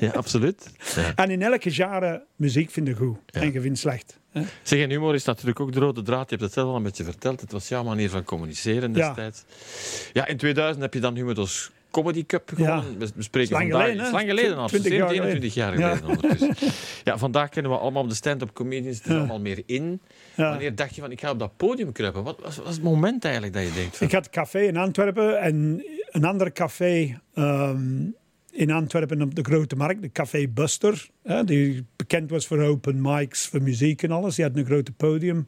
Ja, 0.00 0.10
absoluut. 0.10 0.70
Ja. 0.96 1.12
En 1.14 1.30
in 1.30 1.42
elke 1.42 1.70
genre 1.70 2.24
muziek 2.36 2.70
vinden 2.70 2.94
goed. 2.94 3.18
En 3.30 3.52
je 3.52 3.60
vindt 3.60 3.78
slecht. 3.78 4.18
hè. 4.32 4.42
Zeg, 4.62 4.80
en 4.80 4.90
humor 4.90 5.14
is 5.14 5.24
natuurlijk 5.24 5.60
ook 5.60 5.72
de 5.72 5.80
rode 5.80 6.02
draad. 6.02 6.22
Je 6.30 6.36
hebt 6.36 6.42
het 6.42 6.52
zelf 6.52 6.68
al 6.68 6.76
een 6.76 6.82
beetje 6.82 7.04
verteld. 7.04 7.40
Het 7.40 7.52
was 7.52 7.68
jouw 7.68 7.82
manier 7.84 8.10
van 8.10 8.24
communiceren 8.24 8.94
Ja. 8.94 9.06
destijds. 9.06 9.44
Ja, 10.12 10.26
in 10.26 10.36
2000 10.36 10.82
heb 10.82 10.94
je 10.94 11.00
dan 11.00 11.14
Humodos 11.14 11.70
Comedy 11.90 12.26
Cup 12.26 12.52
gewonnen. 12.54 12.98
We, 12.98 13.08
we 13.14 13.22
spreken 13.22 13.52
Lang 13.52 13.70
vandaag... 13.70 13.88
geleden, 13.90 14.12
lang 14.12 14.28
geleden 14.28 14.56
al. 14.56 14.68
20 14.68 14.92
jaar 14.92 15.10
21 15.10 15.54
jaar 15.54 15.72
geleden. 15.72 16.04
ondertussen. 16.06 16.54
Ja, 17.04 17.18
vandaag 17.18 17.48
kennen 17.48 17.72
we 17.72 17.78
allemaal 17.78 18.06
de 18.08 18.14
stand-up 18.14 18.52
comedians. 18.52 18.96
Het 18.98 19.06
is 19.06 19.12
allemaal 19.12 19.40
meer 19.40 19.62
in. 19.66 20.00
Ja. 20.34 20.48
Wanneer 20.50 20.74
dacht 20.74 20.94
je 20.94 21.00
van, 21.00 21.10
ik 21.10 21.20
ga 21.20 21.30
op 21.30 21.38
dat 21.38 21.56
podium 21.56 21.92
kruipen? 21.92 22.22
Wat 22.22 22.38
was, 22.42 22.56
was 22.56 22.74
het 22.74 22.82
moment 22.82 23.24
eigenlijk 23.24 23.54
dat 23.54 23.62
je 23.62 23.72
denkt 23.72 23.96
van... 23.96 24.06
Ik 24.06 24.12
had 24.12 24.24
een 24.24 24.30
café 24.30 24.60
in 24.60 24.76
Antwerpen 24.76 25.40
en 25.40 25.84
een 26.10 26.24
ander 26.24 26.52
café 26.52 27.20
ehm, 27.34 28.02
in 28.56 28.70
Antwerpen 28.70 29.22
op 29.22 29.34
de 29.34 29.42
Grote 29.42 29.76
Markt, 29.76 30.02
de 30.02 30.12
Café 30.12 30.48
Buster, 30.48 31.08
hè, 31.22 31.44
die 31.44 31.86
bekend 31.96 32.30
was 32.30 32.46
voor 32.46 32.62
open 32.62 33.00
mics, 33.00 33.46
voor 33.46 33.62
muziek 33.62 34.02
en 34.02 34.10
alles. 34.10 34.34
Die 34.34 34.44
had 34.44 34.56
een 34.56 34.64
grote 34.64 34.92
podium. 34.92 35.44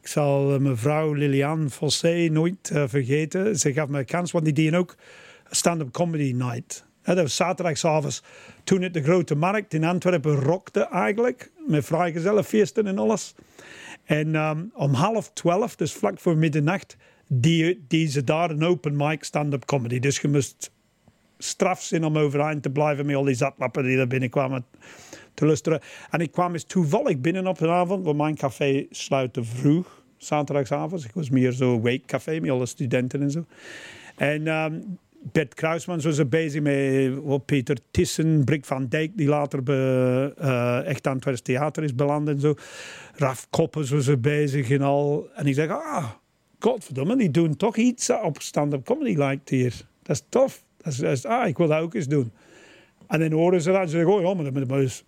Ik 0.00 0.06
zal 0.06 0.54
eh, 0.54 0.60
mevrouw 0.60 1.12
Liliane 1.12 1.70
Fossé 1.70 2.28
nooit 2.30 2.70
eh, 2.70 2.84
vergeten. 2.86 3.58
Ze 3.58 3.72
gaf 3.72 3.88
me 3.88 3.98
een 3.98 4.04
kans, 4.04 4.30
want 4.30 4.44
die 4.44 4.54
deden 4.54 4.78
ook 4.78 4.96
stand-up 5.50 5.90
comedy 5.90 6.32
night. 6.32 6.84
Dat 7.02 7.16
was 7.16 7.36
zaterdagavond 7.36 8.22
toen 8.64 8.82
het 8.82 8.94
de 8.94 9.02
Grote 9.02 9.34
Markt 9.34 9.74
in 9.74 9.84
Antwerpen 9.84 10.34
rockte 10.34 10.80
eigenlijk, 10.80 11.50
met 11.66 11.84
vrijgezellenfeesten 11.84 12.86
en 12.86 12.98
alles. 12.98 13.34
En 14.04 14.34
ehm, 14.34 14.64
om 14.74 14.92
half 14.92 15.30
twaalf, 15.32 15.76
dus 15.76 15.92
vlak 15.92 16.18
voor 16.18 16.36
middernacht, 16.36 16.96
die, 17.28 17.84
die 17.88 18.08
ze 18.08 18.24
daar 18.24 18.50
een 18.50 18.64
open 18.64 18.96
mic 18.96 19.24
stand-up 19.24 19.64
comedy. 19.64 19.98
Dus 19.98 20.20
je 20.20 20.28
moest 20.28 20.70
straf 21.42 21.82
zijn 21.82 22.04
om 22.04 22.18
overeind 22.18 22.62
te 22.62 22.70
blijven 22.70 23.06
met 23.06 23.16
al 23.16 23.24
die 23.24 23.34
zatlappen 23.34 23.84
die 23.84 23.98
er 23.98 24.06
binnenkwamen 24.06 24.64
te 25.34 25.46
lusteren. 25.46 25.80
En 26.10 26.20
ik 26.20 26.32
kwam 26.32 26.52
eens 26.52 26.64
toevallig 26.64 27.18
binnen 27.18 27.46
op 27.46 27.60
een 27.60 27.68
avond, 27.68 28.04
want 28.04 28.16
mijn 28.16 28.36
café 28.36 28.86
sluitte 28.90 29.44
vroeg, 29.44 30.02
zaterdagsavond. 30.16 31.04
Ik 31.04 31.14
was 31.14 31.30
meer 31.30 31.52
zo'n 31.52 31.82
weekcafé 31.82 32.40
met 32.40 32.50
alle 32.50 32.66
studenten 32.66 33.22
en 33.22 33.30
zo. 33.30 33.44
En 34.16 34.46
ehm, 34.46 34.74
Bert 35.22 35.54
Kruisman 35.54 36.00
was 36.00 36.18
er 36.18 36.28
bezig 36.28 36.62
met 36.62 37.22
wat 37.22 37.44
Peter 37.44 37.76
Tissen, 37.90 38.44
Brik 38.44 38.64
van 38.64 38.88
Dijk, 38.88 39.16
die 39.16 39.28
later 39.28 39.60
eh, 39.64 40.86
Echt 40.86 41.06
Antwerps 41.06 41.40
Theater 41.40 41.82
is 41.82 41.94
beland 41.94 42.28
en 42.28 42.40
zo. 42.40 42.54
Raf 43.14 43.46
Koppers 43.50 43.90
was 43.90 44.06
er 44.06 44.20
bezig 44.20 44.70
en 44.70 44.82
al. 44.82 45.28
En 45.34 45.46
ik 45.46 45.54
zeg, 45.54 45.68
ah, 45.68 46.10
godverdomme, 46.58 47.16
die 47.16 47.30
doen 47.30 47.56
toch 47.56 47.76
iets 47.76 48.10
op 48.10 48.40
stand-up 48.40 48.84
comedy 48.84 49.16
lijkt 49.16 49.48
hier. 49.48 49.86
Dat 50.02 50.16
is 50.16 50.24
tof. 50.28 50.64
Dat 50.82 50.92
is, 50.92 50.98
dat 50.98 51.12
is- 51.12 51.26
ah, 51.26 51.46
ik 51.48 51.56
wil 51.56 51.68
dat 51.68 51.80
ook 51.80 51.94
eens 51.94 52.08
doen. 52.08 52.32
En 53.08 53.20
dan 53.20 53.32
horen 53.32 53.62
ze 53.62 53.70
dat 53.70 53.80
en 53.80 53.88
ze 53.88 53.96
zeggen, 53.96 54.14
oh 54.14 54.22
ja, 54.22 54.34
maar 54.34 54.44
dat 54.44 54.52
moet 54.52 54.62
je 54.62 54.68
maar 54.68 54.80
eens, 54.80 55.04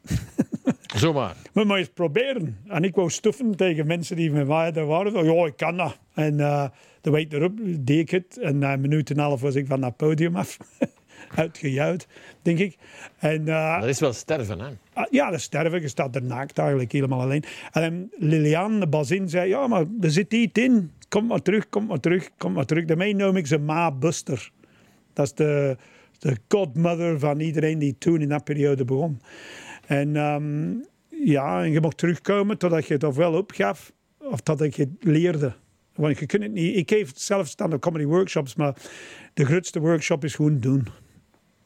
Zomaar. 0.97 1.37
maar 1.67 1.79
eens 1.79 1.89
proberen. 1.95 2.57
En 2.67 2.85
ik 2.85 2.95
wou 2.95 3.11
stuffen 3.11 3.57
tegen 3.57 3.87
mensen 3.87 4.17
die 4.17 4.31
met 4.31 4.47
mij 4.47 4.73
daar 4.73 4.87
waren. 4.87 5.13
Van, 5.13 5.25
ja, 5.35 5.47
ik 5.47 5.57
kan 5.57 5.77
dat. 5.77 5.99
En 6.15 6.41
eh, 6.41 6.65
de 7.01 7.11
week 7.11 7.33
erop 7.33 7.53
deed 7.65 7.99
ik 7.99 8.11
het. 8.11 8.39
En 8.39 8.59
na 8.59 8.73
een 8.73 8.81
minuut 8.81 9.11
en 9.11 9.17
een 9.19 9.23
half 9.25 9.41
was 9.41 9.55
ik 9.55 9.67
van 9.67 9.81
dat 9.81 9.97
podium 9.97 10.37
af. 10.37 10.57
Uitgejuicht, 11.37 12.07
denk 12.43 12.59
ik. 12.59 12.77
En, 13.19 13.49
eh, 13.49 13.81
Dat 13.81 13.89
is 13.89 14.01
wel 14.01 14.13
sterven, 14.13 14.59
hè? 14.61 14.69
Ah, 14.93 15.07
Ja, 15.11 15.31
dat 15.31 15.41
sterven. 15.41 15.81
Je 15.81 15.89
staat 15.89 16.15
er 16.17 16.23
naakt 16.23 16.59
eigenlijk 16.59 16.93
helemaal 16.93 17.21
alleen. 17.21 17.45
En 17.73 17.83
dan 18.19 18.29
Liliane, 18.29 18.79
de 18.81 18.87
bazin, 18.87 19.29
zei... 19.29 19.49
Ja, 19.49 19.67
maar 19.67 19.85
er 20.01 20.11
zit 20.11 20.33
iets 20.33 20.61
in. 20.61 20.91
Kom 21.09 21.27
maar 21.27 21.43
terug, 21.43 21.69
kom 21.69 21.87
maar 21.87 22.01
terug, 22.01 22.31
kom 22.39 22.53
maar 22.53 22.65
terug. 22.65 22.85
Daarmee 22.85 23.15
noem 23.15 23.37
ik 23.37 23.47
ze 23.47 23.59
Ma 23.59 23.91
Buster. 23.93 24.51
Dat 25.13 25.27
is 25.27 25.35
de, 25.35 25.77
de 26.19 26.37
godmother 26.49 27.19
van 27.19 27.41
iedereen 27.41 27.79
die 27.79 27.99
toen 27.99 28.21
in 28.21 28.29
dat 28.29 28.45
periode 28.45 28.85
begon. 28.85 29.21
En 29.87 30.17
ehm, 30.17 30.75
Ja, 31.25 31.63
en 31.63 31.71
je 31.71 31.81
mocht 31.81 31.97
terugkomen 31.97 32.59
totdat 32.59 32.87
je 32.87 32.95
het 32.95 33.05
ofwel 33.05 33.33
opgaf 33.33 33.93
of 34.19 34.41
totdat 34.41 34.77
je 34.77 34.83
het 34.83 35.05
leerde. 35.05 35.53
Want 35.95 36.19
je 36.19 36.27
kunt 36.27 36.43
het 36.43 36.53
niet. 36.53 36.77
Ik 36.77 36.91
geef 36.91 37.11
zelf 37.15 37.47
stand-up 37.47 37.81
comedy 37.81 38.05
workshops, 38.05 38.55
maar 38.55 38.77
de 39.35 39.45
grootste 39.45 39.81
workshop 39.81 40.25
is 40.25 40.35
gewoon 40.35 40.61
doen. 40.61 40.87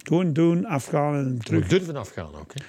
Gewoon 0.03 0.32
doen, 0.32 0.64
afgaan 0.64 1.14
en 1.14 1.38
terug. 1.38 1.68
durven 1.68 1.97
afgaan 1.97 2.34
ook. 2.34 2.53
Hè? 2.55 2.64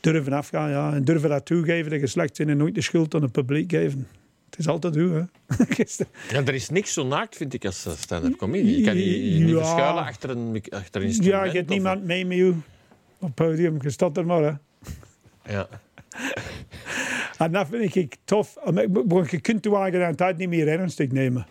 Durven 0.00 0.32
afgaan, 0.32 0.70
ja. 0.70 0.94
En 0.94 1.04
durven 1.04 1.28
dat 1.28 1.46
toegeven 1.46 1.90
dat 1.90 2.00
je 2.00 2.06
slecht 2.06 2.36
bent 2.38 2.50
en 2.50 2.56
nooit 2.56 2.74
de 2.74 2.80
schuld 2.80 3.14
aan 3.14 3.22
het 3.22 3.32
publiek 3.32 3.70
geven. 3.70 4.06
Het 4.56 4.64
is 4.64 4.68
altijd 4.68 4.94
hoe, 4.94 5.10
hè. 5.10 5.24
Ja, 6.36 6.44
er 6.46 6.54
is 6.54 6.68
niks 6.68 6.92
zo 6.92 7.06
naakt, 7.06 7.36
vind 7.36 7.54
ik, 7.54 7.64
als 7.64 7.86
stand-up 7.96 8.36
comedy. 8.36 8.68
Je 8.68 8.82
kan 8.84 8.96
je, 8.96 9.34
je 9.34 9.40
niet 9.40 9.48
Ja. 9.50 9.56
verschuilen 9.58 10.02
achter 10.02 10.30
een, 10.30 10.62
achter 10.70 11.00
een 11.00 11.06
instrument. 11.06 11.34
ja, 11.44 11.44
je 11.44 11.56
hebt 11.58 11.68
niemand 11.68 12.04
mee 12.04 12.26
met 12.26 12.36
je 12.36 12.48
op 13.18 13.26
het 13.26 13.34
podium. 13.34 13.78
Je 13.82 13.90
staat 13.90 14.16
er 14.16 14.26
maar, 14.26 14.42
hè. 14.42 14.52
Ja. 15.52 15.68
En 17.38 17.52
dat 17.52 17.66
vind 17.70 17.94
ik 17.94 18.16
tof. 18.24 18.56
Want 19.06 19.30
je 19.30 19.40
kunt 19.40 19.64
je 19.64 19.76
eigen 19.76 20.16
tijd 20.16 20.36
niet 20.36 20.48
meer 20.48 20.68
ernstig 20.68 21.10
nemen. 21.10 21.46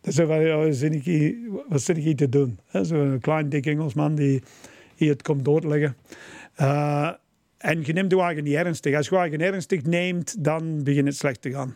Dus 0.00 0.16
wat 0.16 0.74
zit 0.74 0.94
ik 0.94 1.04
hier, 1.04 1.34
wat 1.68 1.82
zit 1.82 1.96
ik 1.96 2.02
hier 2.02 2.16
te 2.16 2.28
doen? 2.28 2.58
Hè, 2.66 2.84
Zo'n 2.84 3.18
klein 3.20 3.48
dik 3.48 3.66
Engelsman 3.66 4.14
die 4.14 4.42
hier 4.96 5.10
het 5.10 5.22
komt 5.22 5.44
doorleggen. 5.44 5.96
Eh 6.54 7.10
en 7.58 7.82
je 7.84 7.92
neemt 7.92 8.10
je 8.10 8.20
eigen 8.20 8.44
niet 8.44 8.54
ernstig. 8.54 8.96
Als 8.96 9.08
je 9.08 9.14
je 9.14 9.20
eigen 9.20 9.40
ernstig 9.40 9.82
neemt, 9.82 10.44
dan 10.44 10.82
begint 10.82 11.06
het 11.06 11.16
slecht 11.16 11.42
te 11.42 11.50
gaan. 11.50 11.74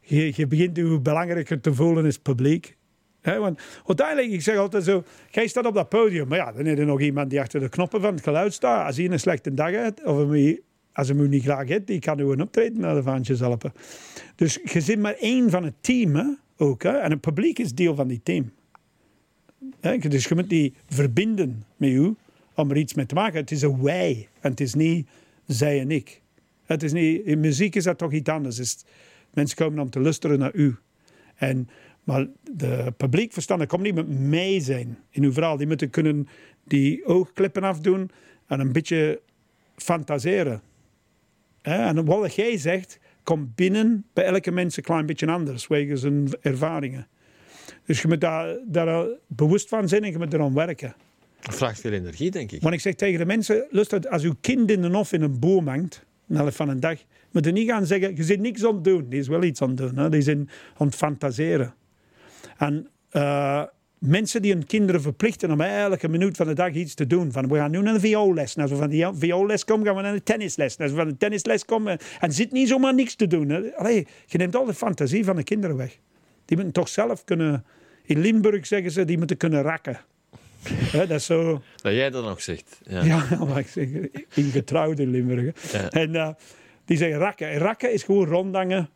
Je, 0.00 0.32
je 0.34 0.46
begint 0.46 0.76
je 0.76 1.00
belangrijker 1.00 1.60
te 1.60 1.74
voelen 1.74 2.06
is 2.06 2.18
publiek. 2.18 2.76
Hè, 3.20 3.38
want 3.38 3.60
uiteindelijk, 3.86 4.30
ik 4.30 4.42
zeg 4.42 4.56
altijd 4.56 4.84
zo, 4.84 5.04
jij 5.30 5.46
staat 5.46 5.66
op 5.66 5.74
dat 5.74 5.88
podium, 5.88 6.28
maar 6.28 6.38
ja, 6.38 6.52
dan 6.52 6.66
is 6.66 6.78
er 6.78 6.86
nog 6.86 7.00
iemand 7.00 7.30
die 7.30 7.40
achter 7.40 7.60
de 7.60 7.68
knoppen 7.68 8.00
van 8.00 8.14
het 8.14 8.22
geluid 8.22 8.52
staat. 8.52 8.86
Als 8.86 8.96
hij 8.96 9.10
een 9.10 9.20
slechte 9.20 9.54
dag 9.54 9.70
heeft, 9.70 10.04
of 10.04 10.16
hem, 10.18 10.58
als 10.92 11.08
hem 11.08 11.20
u 11.20 11.28
niet 11.28 11.42
graag 11.42 11.68
heeft, 11.68 11.86
die 11.86 11.98
kan 11.98 12.18
een 12.18 12.40
optreden 12.42 12.80
naar 12.80 12.94
de 12.94 13.02
vaantjes 13.02 13.40
helpen. 13.40 13.72
Dus 14.36 14.58
je 14.64 14.80
zit 14.80 14.98
maar 14.98 15.14
één 15.14 15.50
van 15.50 15.64
het 15.64 15.74
team, 15.80 16.38
ook. 16.56 16.82
Hè, 16.82 16.90
en 16.90 17.10
het 17.10 17.20
publiek 17.20 17.58
is 17.58 17.74
deel 17.74 17.94
van 17.94 18.08
die 18.08 18.20
team. 18.22 18.52
Dus 20.08 20.24
je 20.24 20.34
moet 20.34 20.48
die 20.48 20.74
verbinden 20.86 21.64
met 21.76 21.90
u 21.90 22.14
om 22.54 22.70
er 22.70 22.76
iets 22.76 22.94
mee 22.94 23.06
te 23.06 23.14
maken. 23.14 23.40
Het 23.40 23.50
is 23.50 23.62
een 23.62 23.82
wij 23.82 24.28
en 24.40 24.50
het 24.50 24.60
is 24.60 24.74
niet 24.74 25.08
zij 25.46 25.80
en 25.80 25.90
ik. 25.90 26.20
Het 26.64 26.82
is 26.82 26.92
niet, 26.92 27.24
in 27.24 27.40
muziek 27.40 27.74
is 27.74 27.84
dat 27.84 27.98
toch 27.98 28.12
iets 28.12 28.30
anders. 28.30 28.58
Is- 28.58 28.84
mensen 29.38 29.56
komen 29.56 29.78
om 29.78 29.90
te 29.90 30.00
luisteren 30.00 30.38
naar 30.38 30.54
u. 30.54 30.76
En, 31.34 31.68
maar 32.04 32.26
de 32.50 32.92
publiek 32.96 33.32
verstanden 33.32 33.66
komt 33.66 33.82
niet 33.82 33.94
met 33.94 34.08
mee 34.08 34.60
zijn 34.60 34.98
in 35.10 35.22
uw 35.22 35.32
verhaal. 35.32 35.56
Die 35.56 35.66
moeten 35.66 35.90
kunnen 35.90 36.28
die 36.64 37.06
oogklippen 37.06 37.62
afdoen 37.62 38.10
en 38.46 38.60
een 38.60 38.72
beetje 38.72 39.20
fantaseren. 39.76 40.62
En 41.62 42.04
wat 42.04 42.34
jij 42.34 42.58
zegt, 42.58 42.98
komt 43.22 43.54
binnen 43.54 44.04
bij 44.12 44.24
elke 44.24 44.50
mens 44.50 44.76
een 44.76 44.82
klein 44.82 45.06
beetje 45.06 45.26
anders, 45.26 45.66
wegens 45.66 46.02
hun 46.02 46.28
ervaringen. 46.40 47.06
Dus 47.84 48.02
je 48.02 48.08
moet 48.08 48.20
daar, 48.20 48.56
daar 48.66 49.06
bewust 49.26 49.68
van 49.68 49.88
zijn 49.88 50.04
en 50.04 50.10
je 50.10 50.18
moet 50.18 50.32
eraan 50.32 50.54
werken. 50.54 50.94
Het 51.40 51.54
vraagt 51.54 51.80
veel 51.80 51.92
energie, 51.92 52.30
denk 52.30 52.52
ik. 52.52 52.62
Want 52.62 52.74
ik 52.74 52.80
zeg 52.80 52.94
tegen 52.94 53.18
de 53.18 53.26
mensen, 53.26 53.66
luister, 53.70 54.08
als 54.08 54.22
uw 54.22 54.34
kind 54.40 54.70
in 54.70 54.82
de 54.82 54.88
hof 54.88 55.12
in 55.12 55.22
een 55.22 55.38
boom 55.38 55.68
hangt, 55.68 56.04
een 56.28 56.36
helft 56.36 56.56
van 56.56 56.68
een 56.68 56.80
dag, 56.80 56.98
je 57.30 57.52
niet 57.52 57.68
gaan 57.68 57.86
zeggen, 57.86 58.16
je 58.16 58.22
zit 58.22 58.40
niks 58.40 58.64
aan 58.64 58.74
het 58.74 58.84
doen. 58.84 59.08
Die 59.08 59.20
is 59.20 59.28
wel 59.28 59.42
iets 59.42 59.62
aan 59.62 59.68
het 59.68 59.76
doen. 59.76 59.96
Hè? 59.96 60.08
Die 60.08 60.22
zijn 60.22 60.48
aan 60.76 60.86
het 60.86 60.96
fantaseren. 60.96 61.74
En 62.56 62.88
eh, 63.10 63.62
mensen 63.98 64.42
die 64.42 64.52
hun 64.52 64.66
kinderen 64.66 65.00
verplichten 65.00 65.50
om 65.50 65.60
elke 65.60 66.08
minuut 66.08 66.36
van 66.36 66.46
de 66.46 66.54
dag 66.54 66.72
iets 66.72 66.94
te 66.94 67.06
doen. 67.06 67.32
Van, 67.32 67.48
we 67.48 67.56
gaan 67.56 67.70
nu 67.70 67.82
naar 67.82 67.94
de 67.94 68.00
vioolles. 68.00 68.54
En 68.54 68.62
als 68.62 68.70
we 68.70 68.76
van 68.76 68.88
die 68.88 69.06
vioolles 69.12 69.64
komen, 69.64 69.86
gaan 69.86 69.96
we 69.96 70.02
naar 70.02 70.12
de 70.12 70.22
tennisles. 70.22 70.76
En 70.76 70.82
als 70.82 70.92
we 70.92 70.98
van 70.98 71.08
de 71.08 71.16
tennisles 71.16 71.64
komen, 71.64 71.98
en 72.20 72.32
zit 72.32 72.52
niet 72.52 72.68
zomaar 72.68 72.94
niks 72.94 73.14
te 73.14 73.26
doen. 73.26 73.48
Hè? 73.48 73.76
Allee, 73.76 74.06
je 74.26 74.38
neemt 74.38 74.56
al 74.56 74.64
de 74.64 74.74
fantasie 74.74 75.24
van 75.24 75.36
de 75.36 75.44
kinderen 75.44 75.76
weg. 75.76 75.98
Die 76.44 76.56
moeten 76.56 76.74
toch 76.74 76.88
zelf 76.88 77.24
kunnen... 77.24 77.64
In 78.02 78.20
Limburg 78.20 78.66
zeggen 78.66 78.90
ze, 78.90 79.04
die 79.04 79.18
moeten 79.18 79.36
kunnen 79.36 79.62
rakken. 79.62 80.00
Hè, 80.74 81.06
dat 81.06 81.22
zo... 81.22 81.62
Dat 81.76 81.92
jij 81.92 82.10
dat 82.10 82.24
nog 82.24 82.42
zegt. 82.42 82.80
Ja. 82.82 83.04
Ja, 83.04 83.26
maar 83.48 83.58
ik 83.58 83.68
zeg, 83.68 83.88
in 84.98 85.10
Limburg. 85.10 85.72
hè. 85.72 85.78
Ja. 85.78 85.90
En 85.90 86.14
eh, 86.14 86.28
die 86.84 86.96
zeggen 86.96 87.18
rakken. 87.18 87.50
En 87.50 87.58
rakken 87.58 87.92
is 87.92 88.02
gewoon 88.02 88.26
rondhangen, 88.26 88.90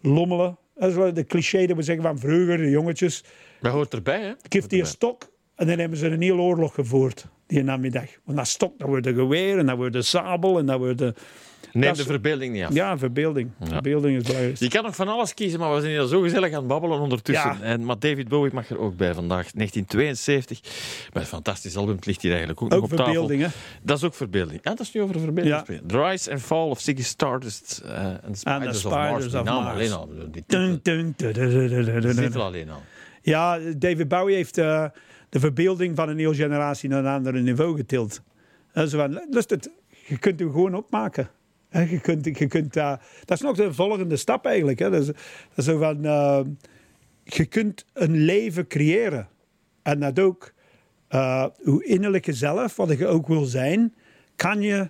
lommelen. 0.00 0.58
Dat 0.74 0.88
is 0.90 0.96
wel 0.96 1.12
de 1.12 1.24
cliché 1.24 1.66
dat 1.66 1.76
we 1.76 1.82
zeggen 1.82 2.04
van 2.04 2.18
vroeger, 2.18 2.56
de 2.56 2.70
jongetjes. 2.70 3.24
Dat 3.60 3.72
hoort 3.72 3.94
erbij, 3.94 4.22
hè? 4.22 4.32
Geeft 4.48 4.70
die 4.70 4.80
een 4.80 4.86
stok 4.86 5.32
en 5.54 5.66
dan 5.66 5.78
hebben 5.78 5.98
ze 5.98 6.06
een 6.06 6.22
hele 6.22 6.40
oorlog 6.40 6.74
gevoerd 6.74 7.26
die 7.46 7.62
namiddag. 7.62 8.08
Want 8.24 8.38
dat 8.38 8.46
stok, 8.46 8.78
dat 8.78 8.88
wordt 8.88 9.06
een 9.06 9.14
geweer 9.14 9.58
en 9.58 9.66
dat 9.66 9.76
wordt 9.76 9.94
een 9.94 10.04
sabel 10.04 10.58
en 10.58 10.66
dat 10.66 10.78
wordt 10.78 11.00
een... 11.00 11.14
Neem 11.74 11.88
dat 11.88 11.96
de 11.96 12.04
verbeelding 12.04 12.52
niet 12.52 12.64
af. 12.64 12.74
Ja, 12.74 12.98
verbeelding. 12.98 13.50
Verbeelding 13.60 14.16
is 14.16 14.22
belangrijk. 14.22 14.56
Je 14.56 14.68
kan 14.68 14.82
nog 14.82 14.94
van 14.94 15.08
alles 15.08 15.34
kiezen, 15.34 15.58
maar 15.58 15.74
we 15.74 15.80
zijn 15.80 15.92
hier 15.92 16.06
zo 16.06 16.20
gezellig 16.20 16.52
aan 16.52 16.58
het 16.58 16.66
babbelen 16.66 17.00
ondertussen. 17.00 17.58
Ja. 17.58 17.60
En, 17.60 17.84
maar 17.84 17.98
David 17.98 18.28
Bowie 18.28 18.52
mag 18.52 18.70
er 18.70 18.78
ook 18.78 18.96
bij 18.96 19.14
vandaag. 19.14 19.50
1972. 19.52 20.60
Met 21.12 21.22
een 21.22 21.28
fantastisch 21.28 21.76
album 21.76 21.96
ligt 22.00 22.22
hier 22.22 22.30
eigenlijk 22.30 22.62
ook, 22.62 22.70
nog 22.70 22.82
op 22.82 22.92
tafel. 22.92 23.28
hè? 23.28 23.46
Dat 23.82 23.96
is 23.96 24.04
ook 24.04 24.14
verbeelding. 24.14 24.60
Ja, 24.62 24.70
dat 24.70 24.80
is 24.80 24.92
nu 24.92 25.02
over 25.02 25.20
verbeelding. 25.20 25.66
Ja. 25.66 25.78
The 25.86 26.02
Rise 26.02 26.30
and 26.30 26.40
Fall 26.40 26.68
of 26.68 26.80
Ziggy 26.80 27.02
Stardust 27.02 27.82
eh, 27.84 28.06
en 28.06 28.20
the 28.32 28.38
Spiders, 28.38 28.84
of 28.84 28.92
Mars. 28.92 29.24
Spiders 29.24 29.34
of 29.34 29.44
Mars. 29.44 29.74
alleen 29.74 29.92
al. 29.92 30.08
Die 30.30 30.44
dun. 30.46 31.14
titel 31.14 32.42
alleen 32.42 32.70
al. 32.70 32.82
Ja, 33.22 33.58
David 33.76 34.08
Bowie 34.08 34.34
heeft 34.34 34.58
eh, 34.58 34.84
de 35.28 35.40
verbeelding 35.40 35.96
van 35.96 36.08
een 36.08 36.18
hele 36.18 36.34
generatie 36.34 36.88
naar 36.88 37.04
een 37.04 37.12
ander 37.12 37.42
niveau 37.42 37.76
getild. 37.76 38.22
En 38.72 38.88
zo 38.88 38.98
van, 38.98 39.26
lust 39.30 39.50
het, 39.50 39.70
je 40.06 40.18
kunt 40.18 40.40
hem 40.40 40.50
gewoon 40.50 40.74
opmaken. 40.74 41.30
Je 41.82 42.00
kunt, 42.00 42.38
je 42.38 42.46
kunt, 42.46 42.72
dat 42.72 43.00
is 43.24 43.40
nog 43.40 43.56
de 43.56 43.72
volgende 43.72 44.16
stap 44.16 44.46
eigenlijk. 44.46 44.78
Hè. 44.78 44.90
Dat, 44.90 45.00
is, 45.00 45.06
dat 45.06 45.16
is 45.54 45.64
zo 45.64 45.78
van, 45.78 46.04
eh, 46.04 46.40
je 47.24 47.44
kunt 47.44 47.84
een 47.92 48.16
leven 48.16 48.66
creëren. 48.66 49.28
En 49.82 50.00
dat 50.00 50.18
ook, 50.18 50.52
eh 51.08 51.46
uw 51.62 51.78
innerlijke 51.78 52.32
zelf, 52.32 52.76
wat 52.76 52.98
je 52.98 53.06
ook 53.06 53.26
wil 53.26 53.44
zijn, 53.44 53.94
kan 54.36 54.62
je 54.62 54.88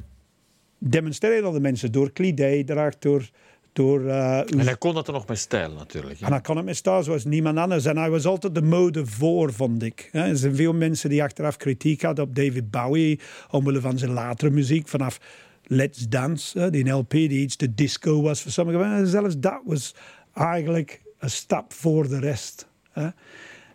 demonstreren 0.79 1.47
aan 1.47 1.53
de 1.53 1.61
mensen 1.61 1.93
door 1.93 2.11
kledijdracht, 2.11 3.03
door, 3.03 3.31
door 3.73 4.07
eh, 4.07 4.39
En 4.39 4.59
hij 4.59 4.77
kon 4.77 4.95
dat 4.95 5.07
er 5.07 5.13
nog 5.13 5.27
met 5.27 5.39
stijl 5.39 5.73
natuurlijk. 5.73 6.21
en 6.21 6.31
dan 6.31 6.41
kan 6.41 6.57
het 6.57 6.65
met 6.65 6.77
staan 6.77 7.05
zoals 7.05 7.25
niemand 7.25 7.59
anders. 7.59 7.85
En 7.85 7.97
hij 7.97 8.11
was 8.11 8.27
altijd 8.27 8.55
de 8.55 8.63
mode 8.63 9.07
voor, 9.07 9.53
vond 9.53 9.83
ik. 9.83 10.09
Hè, 10.13 10.29
Er 10.29 10.37
zijn 10.37 10.57
veel 10.57 10.73
mensen 10.73 11.11
die 11.11 11.23
achteraf 11.23 11.57
kritiek 11.57 12.03
hadden 12.03 12.25
op 12.25 12.35
David 12.35 12.71
Bowie. 12.71 13.21
Omwille 13.51 13.81
van 13.81 13.99
zijn 13.99 14.13
latere 14.13 14.51
muziek. 14.51 14.89
Vanaf 14.89 15.19
Let's 15.67 16.09
Dance, 16.09 16.71
die 16.71 16.91
LP 16.91 17.11
die 17.11 17.31
iets 17.31 17.57
te 17.57 17.75
disco 17.75 18.23
was 18.23 18.43
voor 18.43 18.51
sommigen. 18.51 18.81
Maar 18.81 19.07
Zelfs 19.07 19.39
dat 19.39 19.61
was 19.65 19.95
eigenlijk 20.35 21.03
een 21.19 21.31
stap 21.31 21.73
voor 21.73 22.09
de 22.09 22.19
rest. 22.19 22.67
Hè. 22.91 23.09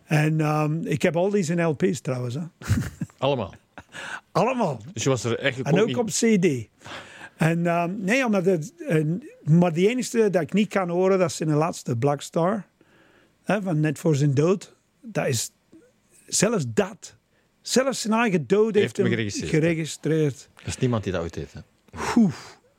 En 0.04 0.40
ehm, 0.40 0.86
ik 0.86 1.02
heb 1.02 1.16
al 1.16 1.30
die 1.30 1.42
zijn 1.42 1.62
LP's 1.64 2.00
trouwens. 2.00 2.34
Hè. 2.34 2.42
Allemaal. 3.18 3.54
Allemaal. 4.32 4.80
Dus 4.92 5.02
je 5.02 5.08
was 5.08 5.24
er 5.24 5.38
echt 5.38 5.62
En 5.62 5.80
ook 5.80 5.96
op 5.96 6.06
CD. 6.06 6.68
En 7.36 7.66
ehm, 7.66 7.92
nee, 7.98 8.24
omdat 8.24 8.44
het, 8.44 8.72
en, 8.88 9.22
maar 9.44 9.72
die 9.72 9.88
enige 9.88 10.30
dat 10.30 10.42
ik 10.42 10.52
niet 10.52 10.68
kan 10.68 10.88
horen, 10.88 11.18
dat 11.18 11.30
is 11.30 11.36
zijn 11.36 11.50
laatste 11.50 11.96
Black 11.96 12.20
Star. 12.20 12.66
Hè, 13.42 13.62
van 13.62 13.80
net 13.80 13.98
voor 13.98 14.16
zijn 14.16 14.34
dood. 14.34 14.74
Dat 15.02 15.26
is 15.26 15.50
zelfs 16.26 16.64
dat. 16.68 17.16
Zelfs 17.62 18.00
zijn 18.00 18.12
eigen 18.14 18.46
dood 18.46 18.74
heeft, 18.74 18.76
Heeft 18.76 18.96
hem 18.96 19.06
hem 19.06 19.14
geregistreerd. 19.14 19.50
geregistreerd. 19.50 20.48
Er 20.56 20.66
is 20.66 20.78
niemand 20.78 21.02
die 21.04 21.12
dat 21.12 21.22
ooit 21.22 21.34
heeft. 21.34 21.52
Hè. 21.52 21.60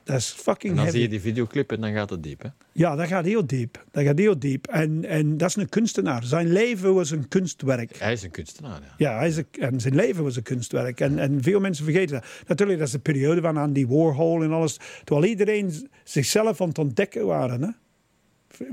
Dat 0.04 0.16
is 0.16 0.28
fucking 0.30 0.70
En 0.72 0.76
dan 0.76 0.84
heavy. 0.84 0.90
zie 0.92 1.00
je 1.02 1.08
die 1.08 1.20
videoclip 1.20 1.72
en 1.72 1.80
dan 1.80 1.92
gaat 1.92 2.10
het 2.10 2.22
diep. 2.22 2.42
Hè. 2.42 2.48
Ja, 2.72 2.96
dat 2.96 3.06
gaat 3.06 3.24
heel 3.24 3.46
diep. 3.46 3.84
Dat 3.90 4.04
gaat 4.04 4.18
heel 4.18 4.38
diep. 4.38 4.66
En, 4.66 5.04
en 5.04 5.36
dat 5.36 5.48
is 5.48 5.56
een 5.56 5.68
kunstenaar. 5.68 6.24
Zijn 6.24 6.52
leven 6.52 6.94
was 6.94 7.10
een 7.10 7.28
kunstwerk. 7.28 7.96
Hij 7.98 8.12
is 8.12 8.22
een 8.22 8.30
kunstenaar. 8.30 8.80
Ja. 8.80 8.94
Ja, 8.96 9.18
hij 9.18 9.28
is 9.28 9.36
een- 9.36 9.46
en 9.58 9.80
zijn 9.80 9.94
leven 9.94 10.22
was 10.24 10.36
een 10.36 10.42
kunstwerk. 10.42 11.00
En, 11.00 11.18
en 11.18 11.42
veel 11.42 11.60
mensen 11.60 11.84
vergeten 11.84 12.14
dat. 12.20 12.24
Natuurlijk, 12.46 12.78
dat 12.78 12.86
is 12.88 12.92
de 12.94 13.00
periode 13.00 13.40
van 13.40 13.56
Andy 13.56 13.86
Warhol 13.86 14.42
en 14.42 14.52
alles. 14.52 14.76
Terwijl 15.04 15.26
iedereen 15.28 15.88
zichzelf 16.04 16.60
aan 16.60 16.68
het 16.68 16.78
ontdekken 16.78 17.26
waren. 17.26 17.62
Hè? 17.62 17.68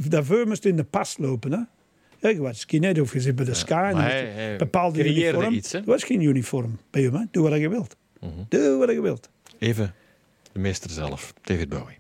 Daarvoor 0.10 0.48
moest 0.48 0.66
in 0.66 0.76
de 0.76 0.84
pas 0.84 1.18
lopen. 1.18 1.52
Hè? 1.52 1.60
Ja, 2.20 2.30
je 2.30 2.42
was 2.42 2.60
skinhead 2.60 3.00
of 3.00 3.14
je 3.14 3.22
zit 3.22 3.36
bij 3.36 3.46
de 3.46 3.54
Sky. 3.54 3.94
hij- 3.96 4.26
hij 4.26 4.58
bepaalde 4.58 5.06
uniform. 5.10 5.54
iets, 5.54 5.72
hè? 5.72 5.78
Er 5.80 5.86
was 5.86 6.04
geen 6.04 6.22
uniform 6.22 6.78
bij 6.90 7.02
hem. 7.02 7.14
Hè? 7.16 7.24
Doe 7.32 7.50
wat 7.50 7.60
je 7.60 7.70
wilt. 7.70 7.96
Mhm. 8.20 8.32
Doe 8.50 8.78
wat 8.78 8.90
je 8.92 9.02
wilt. 9.02 9.30
Even 9.60 9.94
de 10.52 10.60
meester 10.60 10.90
zelf, 10.90 11.34
David 11.42 11.70
Bowie. 11.70 11.98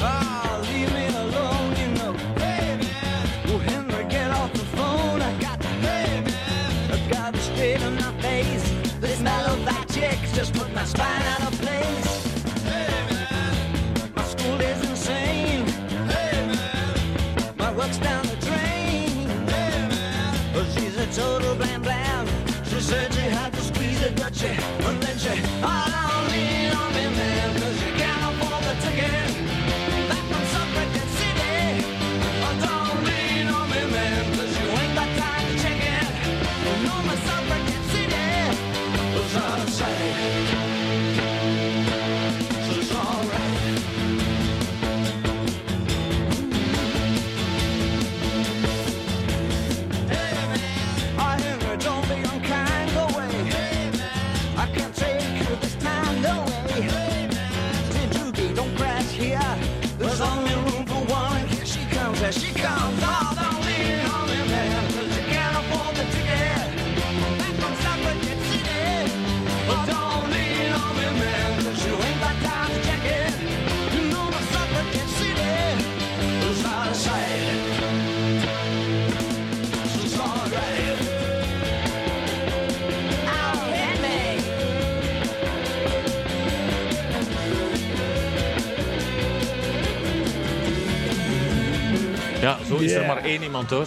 Oh, 0.00 0.62
leave 0.62 0.92
me 0.92 1.06
alone, 1.06 1.76
you 1.76 1.94
know. 1.94 2.28
down 17.96 18.26
the 18.26 18.36
drain. 18.36 18.57
Zo 92.78 92.84
is 92.84 92.92
er 92.92 93.00
Ja. 93.00 93.06
maar 93.06 93.24
één 93.24 93.42
iemand 93.42 93.70
hoor. 93.70 93.86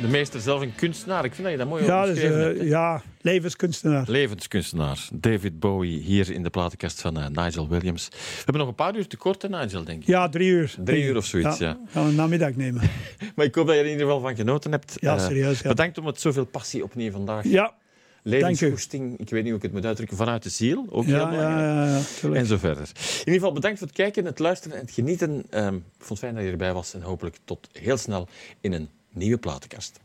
De 0.00 0.08
meester 0.08 0.40
zelf 0.40 0.60
een 0.60 0.74
kunstenaar. 0.74 1.24
Ik 1.24 1.30
vind 1.34 1.42
dat 1.42 1.50
je 1.52 1.58
dat 1.58 1.68
mooi 1.68 1.84
Ja, 1.84 2.06
dus, 2.06 2.18
eh, 2.18 2.68
ja, 2.68 3.02
levenskunstenaar. 3.20 4.04
Levenskunstenaar. 4.10 5.08
David 5.12 5.60
Bowie 5.60 6.00
hier 6.00 6.30
in 6.30 6.42
de 6.42 6.50
platenkast 6.50 7.00
van 7.00 7.18
eh, 7.18 7.26
Nigel 7.44 7.68
Williams. 7.68 8.08
We 8.10 8.16
hebben 8.36 8.56
nog 8.58 8.68
een 8.68 8.74
paar 8.74 8.96
uur 8.96 9.06
tekort, 9.06 9.42
hè, 9.42 9.48
Nigel, 9.48 9.84
denk 9.84 10.00
ik. 10.02 10.06
Ja, 10.06 10.28
drie 10.28 10.48
uur. 10.50 10.74
Drie 10.84 11.04
uur 11.04 11.16
of 11.16 11.24
zoiets, 11.24 11.58
ja. 11.58 11.76
Gaan 11.90 12.02
we 12.04 12.08
een 12.10 12.14
namiddag 12.14 12.54
nemen. 12.56 12.82
Maar 13.36 13.46
ik 13.46 13.54
hoop 13.54 13.66
dat 13.66 13.74
je 13.74 13.80
er 13.80 13.86
in 13.86 13.92
ieder 13.92 14.06
geval 14.06 14.20
van 14.22 14.36
genoten 14.36 14.70
hebt. 14.70 14.94
Ja, 15.00 15.14
Eh, 15.16 15.26
serieus, 15.26 15.60
ja. 15.60 15.68
Bedankt 15.68 15.98
om 15.98 16.06
het 16.06 16.20
zoveel 16.20 16.44
passie 16.44 16.82
opnieuw 16.82 17.10
vandaag. 17.10 17.44
Ja, 17.44 17.72
Levensgoesting, 18.22 19.18
ik 19.18 19.30
weet 19.30 19.42
niet 19.42 19.48
hoe 19.48 19.56
ik 19.56 19.62
het 19.62 19.72
moet 19.72 19.84
uitdrukken, 19.84 20.16
vanuit 20.16 20.42
de 20.42 20.48
ziel. 20.48 20.86
Ook 20.90 21.04
heel 21.04 21.14
ja, 21.14 21.20
ja, 21.20 21.28
belangrijk. 21.30 21.88
ja, 21.88 21.96
ja, 21.96 22.02
tuurlijk. 22.20 22.40
En 22.40 22.46
zo 22.46 22.56
verder. 22.56 22.90
In 22.94 23.18
ieder 23.18 23.34
geval 23.34 23.52
bedankt 23.52 23.78
voor 23.78 23.86
het 23.86 23.96
kijken, 23.96 24.24
het 24.24 24.38
luisteren 24.38 24.76
en 24.76 24.82
het 24.82 24.94
genieten. 24.94 25.44
Ehm, 25.50 25.74
ik 25.74 25.82
vond 25.98 26.08
het 26.08 26.18
fijn 26.18 26.34
dat 26.34 26.44
je 26.44 26.50
erbij 26.50 26.72
was 26.72 26.94
en 26.94 27.02
hopelijk 27.02 27.36
tot 27.44 27.68
heel 27.72 27.96
snel 27.96 28.28
in 28.60 28.72
een 28.72 28.88
nieuwe 29.12 29.38
platenkast. 29.38 30.00